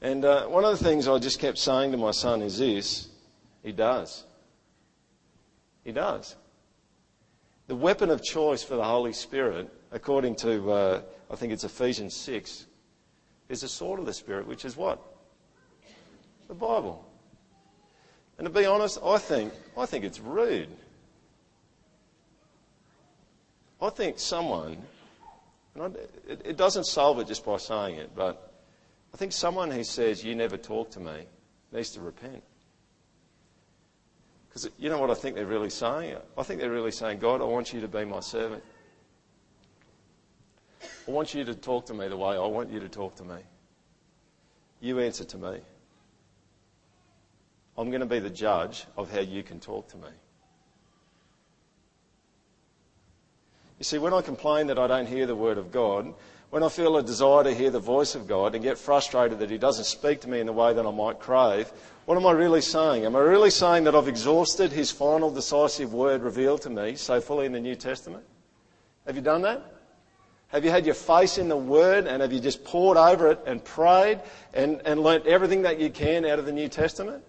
And 0.00 0.24
uh, 0.24 0.46
one 0.46 0.64
of 0.64 0.78
the 0.78 0.84
things 0.84 1.08
I 1.08 1.18
just 1.18 1.40
kept 1.40 1.58
saying 1.58 1.90
to 1.90 1.98
my 1.98 2.12
son 2.12 2.42
is 2.42 2.58
this 2.58 3.08
He 3.64 3.72
does. 3.72 4.22
He 5.82 5.90
does. 5.90 6.36
The 7.66 7.74
weapon 7.74 8.08
of 8.10 8.22
choice 8.22 8.62
for 8.62 8.76
the 8.76 8.84
Holy 8.84 9.12
Spirit, 9.12 9.68
according 9.90 10.36
to, 10.36 10.70
uh, 10.70 11.02
I 11.32 11.36
think 11.36 11.52
it's 11.52 11.64
Ephesians 11.64 12.14
6, 12.14 12.66
is 13.48 13.62
the 13.62 13.68
sword 13.68 13.98
of 13.98 14.06
the 14.06 14.12
Spirit, 14.12 14.46
which 14.46 14.64
is 14.64 14.76
what? 14.76 15.02
The 16.48 16.54
Bible. 16.54 17.04
And 18.38 18.46
to 18.46 18.52
be 18.52 18.66
honest, 18.66 18.98
I 19.02 19.18
think, 19.18 19.52
I 19.76 19.86
think 19.86 20.04
it's 20.04 20.20
rude 20.20 20.68
I 23.82 23.90
think 23.90 24.20
someone, 24.20 24.78
and 25.74 25.96
it, 26.28 26.40
it 26.44 26.56
doesn't 26.56 26.84
solve 26.84 27.18
it 27.18 27.26
just 27.26 27.44
by 27.44 27.56
saying 27.56 27.96
it, 27.96 28.10
but 28.14 28.52
I 29.12 29.16
think 29.16 29.32
someone 29.32 29.72
who 29.72 29.82
says, 29.82 30.24
You 30.24 30.36
never 30.36 30.56
talk 30.56 30.92
to 30.92 31.00
me, 31.00 31.24
needs 31.72 31.90
to 31.90 32.00
repent. 32.00 32.44
Because 34.48 34.70
you 34.78 34.88
know 34.88 34.98
what 34.98 35.10
I 35.10 35.14
think 35.14 35.34
they're 35.34 35.46
really 35.46 35.70
saying? 35.70 36.16
I 36.38 36.42
think 36.44 36.60
they're 36.60 36.70
really 36.70 36.92
saying, 36.92 37.18
God, 37.18 37.40
I 37.40 37.44
want 37.44 37.72
you 37.72 37.80
to 37.80 37.88
be 37.88 38.04
my 38.04 38.20
servant. 38.20 38.62
I 41.06 41.10
want 41.10 41.34
you 41.34 41.44
to 41.44 41.54
talk 41.54 41.86
to 41.86 41.94
me 41.94 42.08
the 42.08 42.16
way 42.16 42.36
I 42.36 42.46
want 42.46 42.70
you 42.70 42.80
to 42.80 42.88
talk 42.88 43.16
to 43.16 43.24
me. 43.24 43.38
You 44.80 45.00
answer 45.00 45.24
to 45.24 45.38
me. 45.38 45.60
I'm 47.76 47.90
going 47.90 48.00
to 48.00 48.06
be 48.06 48.18
the 48.18 48.30
judge 48.30 48.84
of 48.96 49.10
how 49.10 49.20
you 49.20 49.42
can 49.42 49.58
talk 49.58 49.88
to 49.88 49.96
me. 49.96 50.08
You 53.78 53.84
see, 53.84 53.98
when 53.98 54.14
I 54.14 54.20
complain 54.20 54.68
that 54.68 54.78
I 54.78 54.86
don't 54.86 55.06
hear 55.06 55.26
the 55.26 55.34
word 55.34 55.58
of 55.58 55.72
God, 55.72 56.14
when 56.50 56.62
I 56.62 56.68
feel 56.68 56.96
a 56.98 57.02
desire 57.02 57.42
to 57.44 57.54
hear 57.54 57.70
the 57.70 57.80
voice 57.80 58.14
of 58.14 58.28
God 58.28 58.54
and 58.54 58.62
get 58.62 58.78
frustrated 58.78 59.38
that 59.38 59.50
He 59.50 59.58
doesn't 59.58 59.86
speak 59.86 60.20
to 60.20 60.28
me 60.28 60.38
in 60.38 60.46
the 60.46 60.52
way 60.52 60.74
that 60.74 60.86
I 60.86 60.90
might 60.90 61.18
crave, 61.18 61.72
what 62.04 62.16
am 62.16 62.26
I 62.26 62.32
really 62.32 62.60
saying? 62.60 63.06
Am 63.06 63.16
I 63.16 63.20
really 63.20 63.50
saying 63.50 63.84
that 63.84 63.94
I've 63.96 64.06
exhausted 64.06 64.70
His 64.70 64.90
final 64.90 65.30
decisive 65.30 65.94
word 65.94 66.22
revealed 66.22 66.62
to 66.62 66.70
me 66.70 66.94
so 66.94 67.20
fully 67.20 67.46
in 67.46 67.52
the 67.52 67.60
New 67.60 67.74
Testament? 67.74 68.24
Have 69.06 69.16
you 69.16 69.22
done 69.22 69.42
that? 69.42 69.71
Have 70.52 70.66
you 70.66 70.70
had 70.70 70.84
your 70.84 70.94
face 70.94 71.38
in 71.38 71.48
the 71.48 71.56
Word 71.56 72.06
and 72.06 72.20
have 72.20 72.30
you 72.30 72.38
just 72.38 72.62
poured 72.62 72.98
over 72.98 73.30
it 73.30 73.40
and 73.46 73.64
prayed 73.64 74.20
and, 74.52 74.82
and 74.84 75.02
learnt 75.02 75.26
everything 75.26 75.62
that 75.62 75.80
you 75.80 75.88
can 75.88 76.26
out 76.26 76.38
of 76.38 76.44
the 76.44 76.52
New 76.52 76.68
Testament? 76.68 77.24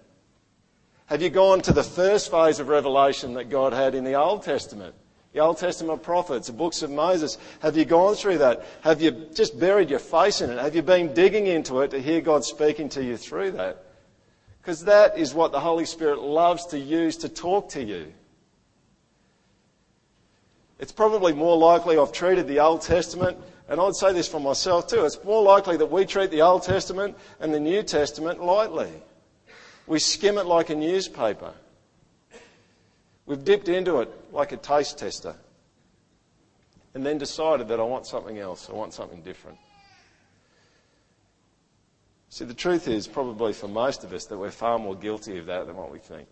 Have 1.05 1.21
you 1.21 1.29
gone 1.29 1.61
to 1.61 1.71
the 1.71 1.83
first 1.83 2.29
phase 2.29 2.59
of 2.59 2.67
revelation 2.67 3.35
that 3.35 3.49
God 3.49 3.71
had 3.71 3.95
in 3.95 4.03
the 4.03 4.15
Old 4.15 4.43
Testament? 4.43 4.93
The 5.31 5.39
Old 5.39 5.57
Testament 5.57 6.03
prophets, 6.03 6.47
the 6.47 6.53
books 6.53 6.81
of 6.81 6.91
Moses. 6.91 7.37
Have 7.61 7.77
you 7.77 7.85
gone 7.85 8.15
through 8.15 8.39
that? 8.39 8.65
Have 8.81 9.01
you 9.01 9.11
just 9.33 9.57
buried 9.57 9.89
your 9.89 9.99
face 9.99 10.41
in 10.41 10.49
it? 10.49 10.59
Have 10.59 10.75
you 10.75 10.81
been 10.81 11.13
digging 11.13 11.47
into 11.47 11.79
it 11.79 11.91
to 11.91 12.01
hear 12.01 12.19
God 12.19 12.43
speaking 12.43 12.89
to 12.89 13.03
you 13.03 13.15
through 13.15 13.51
that? 13.51 13.85
Because 14.61 14.83
that 14.83 15.17
is 15.17 15.33
what 15.33 15.53
the 15.53 15.61
Holy 15.61 15.85
Spirit 15.85 16.19
loves 16.19 16.65
to 16.67 16.79
use 16.79 17.17
to 17.17 17.29
talk 17.29 17.69
to 17.69 17.83
you. 17.83 18.13
It's 20.83 20.91
probably 20.91 21.31
more 21.31 21.55
likely 21.55 21.97
I've 21.97 22.11
treated 22.11 22.45
the 22.45 22.59
Old 22.59 22.81
Testament, 22.81 23.37
and 23.69 23.79
I'd 23.79 23.95
say 23.95 24.11
this 24.11 24.27
for 24.27 24.41
myself 24.41 24.85
too, 24.85 25.05
it's 25.05 25.23
more 25.23 25.41
likely 25.41 25.77
that 25.77 25.85
we 25.85 26.03
treat 26.03 26.29
the 26.29 26.41
Old 26.41 26.63
Testament 26.63 27.15
and 27.39 27.53
the 27.53 27.59
New 27.61 27.83
Testament 27.83 28.43
lightly. 28.43 28.91
We 29.87 29.99
skim 29.99 30.37
it 30.37 30.45
like 30.45 30.71
a 30.71 30.75
newspaper. 30.75 31.53
We've 33.25 33.45
dipped 33.45 33.69
into 33.69 34.01
it 34.01 34.11
like 34.33 34.51
a 34.51 34.57
taste 34.57 34.97
tester 34.97 35.37
and 36.93 37.05
then 37.05 37.17
decided 37.17 37.69
that 37.69 37.79
I 37.79 37.83
want 37.83 38.05
something 38.05 38.37
else, 38.37 38.69
I 38.69 38.73
want 38.73 38.91
something 38.91 39.21
different. 39.21 39.59
See, 42.27 42.43
the 42.43 42.53
truth 42.53 42.89
is, 42.89 43.07
probably 43.07 43.53
for 43.53 43.69
most 43.69 44.03
of 44.03 44.11
us, 44.11 44.25
that 44.25 44.37
we're 44.37 44.51
far 44.51 44.77
more 44.77 44.95
guilty 44.97 45.37
of 45.37 45.45
that 45.45 45.65
than 45.65 45.77
what 45.77 45.93
we 45.93 45.99
think. 45.99 46.27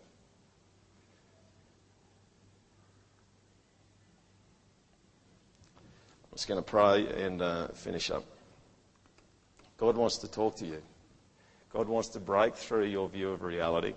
Just 6.32 6.48
going 6.48 6.62
to 6.62 6.68
pray 6.68 7.06
and 7.24 7.42
uh, 7.42 7.68
finish 7.68 8.10
up. 8.10 8.24
God 9.76 9.96
wants 9.96 10.18
to 10.18 10.30
talk 10.30 10.56
to 10.56 10.66
you. 10.66 10.82
God 11.72 11.88
wants 11.88 12.08
to 12.10 12.20
break 12.20 12.54
through 12.54 12.86
your 12.86 13.08
view 13.08 13.30
of 13.30 13.42
reality. 13.42 13.94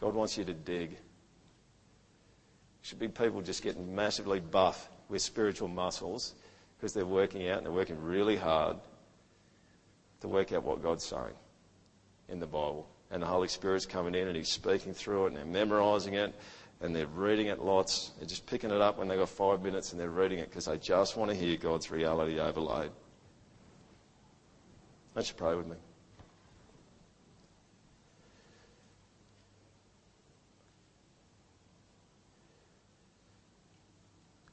God 0.00 0.14
wants 0.14 0.38
you 0.38 0.44
to 0.44 0.54
dig. 0.54 0.96
Should 2.82 2.98
be 2.98 3.08
people 3.08 3.42
just 3.42 3.62
getting 3.62 3.94
massively 3.94 4.40
buff 4.40 4.88
with 5.08 5.22
spiritual 5.22 5.68
muscles 5.68 6.34
because 6.78 6.92
they're 6.92 7.04
working 7.04 7.48
out 7.48 7.58
and 7.58 7.66
they're 7.66 7.72
working 7.72 8.00
really 8.00 8.36
hard 8.36 8.76
to 10.20 10.28
work 10.28 10.52
out 10.52 10.64
what 10.64 10.82
God's 10.82 11.04
saying 11.04 11.34
in 12.28 12.38
the 12.38 12.46
Bible. 12.46 12.88
And 13.10 13.22
the 13.22 13.26
Holy 13.26 13.48
Spirit's 13.48 13.86
coming 13.86 14.14
in 14.14 14.28
and 14.28 14.36
He's 14.36 14.50
speaking 14.50 14.94
through 14.94 15.24
it 15.24 15.26
and 15.28 15.36
they're 15.36 15.44
memorizing 15.44 16.14
it 16.14 16.34
and 16.80 16.94
they're 16.94 17.06
reading 17.06 17.48
it 17.48 17.60
lots. 17.60 18.12
They're 18.18 18.28
just 18.28 18.46
picking 18.46 18.70
it 18.70 18.80
up 18.80 18.98
when 18.98 19.08
they've 19.08 19.18
got 19.18 19.28
five 19.28 19.62
minutes 19.62 19.92
and 19.92 20.00
they're 20.00 20.10
reading 20.10 20.38
it 20.38 20.48
because 20.48 20.66
they 20.66 20.78
just 20.78 21.16
want 21.16 21.30
to 21.30 21.36
hear 21.36 21.56
God's 21.56 21.90
reality 21.90 22.38
overlaid. 22.38 22.90
Don't 25.14 25.28
you 25.28 25.34
pray 25.34 25.54
with 25.56 25.66
me? 25.66 25.76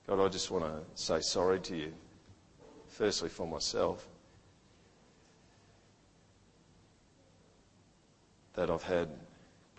God, 0.07 0.19
I 0.19 0.27
just 0.27 0.51
want 0.51 0.65
to 0.65 0.81
say 0.93 1.19
sorry 1.19 1.59
to 1.61 1.75
you. 1.75 1.93
Firstly, 2.87 3.29
for 3.29 3.47
myself. 3.47 4.07
That 8.53 8.69
I've 8.69 8.83
had 8.83 9.09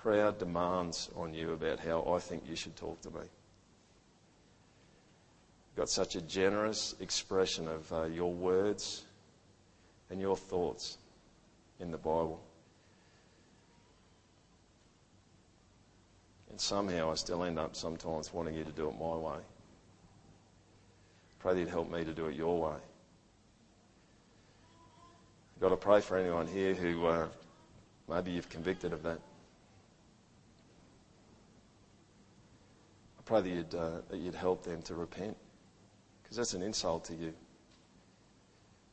proud 0.07 0.38
demands 0.38 1.11
on 1.16 1.34
you 1.34 1.52
about 1.52 1.80
how 1.80 2.14
I 2.14 2.20
think 2.20 2.44
you 2.48 2.54
should 2.54 2.76
talk 2.76 3.00
to 3.00 3.11
me. 3.11 3.26
Got 5.74 5.88
such 5.88 6.14
a 6.14 6.20
generous 6.20 6.94
expression 7.00 7.66
of 7.66 7.92
uh, 7.92 8.04
your 8.04 8.32
words 8.32 9.02
and 10.09 10.20
your 10.20 10.36
thoughts 10.36 10.98
in 11.80 11.90
the 11.90 11.98
Bible. 11.98 12.40
And 16.50 16.61
somehow 16.61 17.11
I 17.11 17.16
still 17.16 17.42
end 17.42 17.59
up 17.59 17.74
sometimes 17.74 18.32
wanting 18.32 18.54
you 18.54 18.62
to 18.62 18.70
do 18.70 18.88
it 18.88 18.96
my 19.00 19.16
way. 19.16 19.40
Pray 21.40 21.54
that 21.54 21.59
you'd 21.59 21.68
help 21.68 21.90
me 21.90 22.04
to 22.04 22.12
do 22.12 22.26
it 22.26 22.36
your 22.36 22.61
way. 22.61 22.78
I've 25.57 25.62
got 25.62 25.70
to 25.70 25.76
pray 25.76 26.00
for 26.00 26.16
anyone 26.16 26.46
here 26.46 26.74
who 26.74 27.07
uh, 27.07 27.26
maybe 28.09 28.30
you've 28.30 28.48
convicted 28.48 28.92
of 28.92 29.02
that. 29.02 29.18
Pray 33.27 33.43
that 33.43 33.49
you'd, 33.49 33.74
uh, 33.74 34.01
that 34.09 34.18
you'd 34.18 34.35
help 34.35 34.64
them 34.64 34.81
to 34.83 34.95
repent 34.95 35.37
because 36.22 36.39
that's 36.39 36.55
an 36.55 36.62
insult 36.62 37.05
to 37.05 37.14
you. 37.14 37.35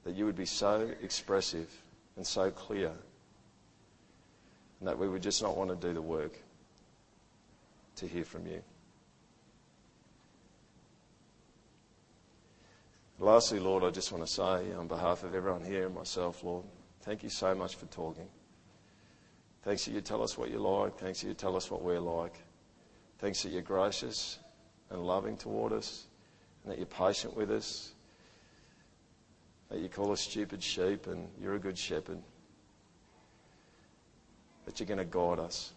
That 0.03 0.15
you 0.15 0.25
would 0.25 0.35
be 0.35 0.45
so 0.45 0.91
expressive 1.01 1.69
and 2.17 2.27
so 2.27 2.51
clear 2.51 2.91
and 4.83 4.89
that 4.89 4.99
we 4.99 5.07
would 5.07 5.23
just 5.23 5.41
not 5.41 5.55
want 5.55 5.69
to 5.69 5.87
do 5.87 5.93
the 5.93 6.01
work 6.01 6.37
to 7.95 8.05
hear 8.05 8.25
from 8.25 8.45
you. 8.45 8.61
Lastly, 13.17 13.59
Lord, 13.59 13.85
I 13.85 13.91
just 13.91 14.11
want 14.11 14.25
to 14.25 14.31
say 14.31 14.73
on 14.73 14.89
behalf 14.89 15.23
of 15.23 15.33
everyone 15.33 15.63
here 15.63 15.85
and 15.85 15.95
myself, 15.95 16.43
Lord, 16.43 16.65
thank 17.03 17.23
you 17.23 17.29
so 17.29 17.55
much 17.55 17.75
for 17.75 17.85
talking. 17.85 18.27
Thanks 19.61 19.85
that 19.85 19.91
you 19.91 20.01
tell 20.01 20.21
us 20.21 20.37
what 20.37 20.51
you 20.51 20.59
like. 20.59 20.97
Thanks 20.97 21.21
that 21.21 21.29
you 21.29 21.33
tell 21.33 21.55
us 21.55 21.71
what 21.71 21.81
we're 21.81 22.01
like. 22.01 22.42
Thanks 23.23 23.41
that 23.43 23.53
you're 23.53 23.61
gracious 23.61 24.37
and 24.89 25.07
loving 25.07 25.37
toward 25.37 25.71
us 25.71 26.07
and 26.61 26.73
that 26.73 26.77
you're 26.77 26.85
patient 26.85 27.37
with 27.37 27.51
us. 27.51 27.93
That 29.69 29.79
you 29.79 29.87
call 29.87 30.11
us 30.11 30.19
stupid 30.19 30.61
sheep 30.61 31.07
and 31.07 31.29
you're 31.41 31.55
a 31.55 31.59
good 31.59 31.77
shepherd. 31.77 32.17
that 34.65 34.77
you're 34.77 34.87
going 34.87 34.97
to 34.97 35.05
guide 35.05 35.39
us. 35.39 35.71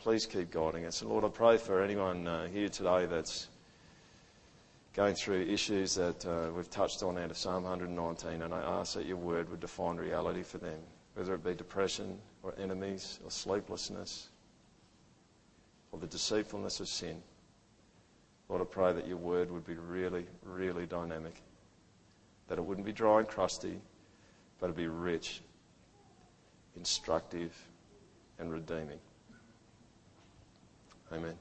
Please 0.00 0.26
keep 0.26 0.50
guiding 0.50 0.84
us. 0.84 1.00
And 1.00 1.10
Lord, 1.12 1.24
I 1.24 1.28
pray 1.28 1.56
for 1.56 1.80
anyone 1.80 2.26
uh, 2.26 2.48
here 2.48 2.68
today 2.68 3.06
that's 3.06 3.46
going 4.94 5.14
through 5.14 5.42
issues 5.42 5.94
that 5.94 6.26
uh, 6.26 6.50
we've 6.52 6.68
touched 6.70 7.04
on 7.04 7.18
out 7.18 7.30
of 7.30 7.36
Psalm 7.36 7.62
119, 7.62 8.42
and 8.42 8.52
I 8.52 8.80
ask 8.80 8.94
that 8.94 9.06
your 9.06 9.16
word 9.16 9.48
would 9.48 9.60
define 9.60 9.94
reality 9.96 10.42
for 10.42 10.58
them, 10.58 10.80
whether 11.14 11.34
it 11.34 11.44
be 11.44 11.54
depression 11.54 12.18
or 12.44 12.54
enemies 12.58 13.18
or 13.24 13.30
sleeplessness 13.30 14.28
or 15.90 15.98
the 15.98 16.06
deceitfulness 16.06 16.80
of 16.80 16.88
sin. 16.88 17.22
Lord, 18.48 18.60
I 18.60 18.66
pray 18.66 18.92
that 18.92 19.08
your 19.08 19.16
word 19.16 19.50
would 19.50 19.66
be 19.66 19.74
really, 19.74 20.26
really 20.42 20.86
dynamic, 20.86 21.40
that 22.48 22.58
it 22.58 22.64
wouldn't 22.64 22.86
be 22.86 22.92
dry 22.92 23.20
and 23.20 23.28
crusty, 23.28 23.80
but 24.60 24.66
it'd 24.66 24.76
be 24.76 24.86
rich, 24.86 25.40
instructive, 26.76 27.56
and 28.38 28.52
redeeming. 28.52 28.98
Amen. 31.12 31.34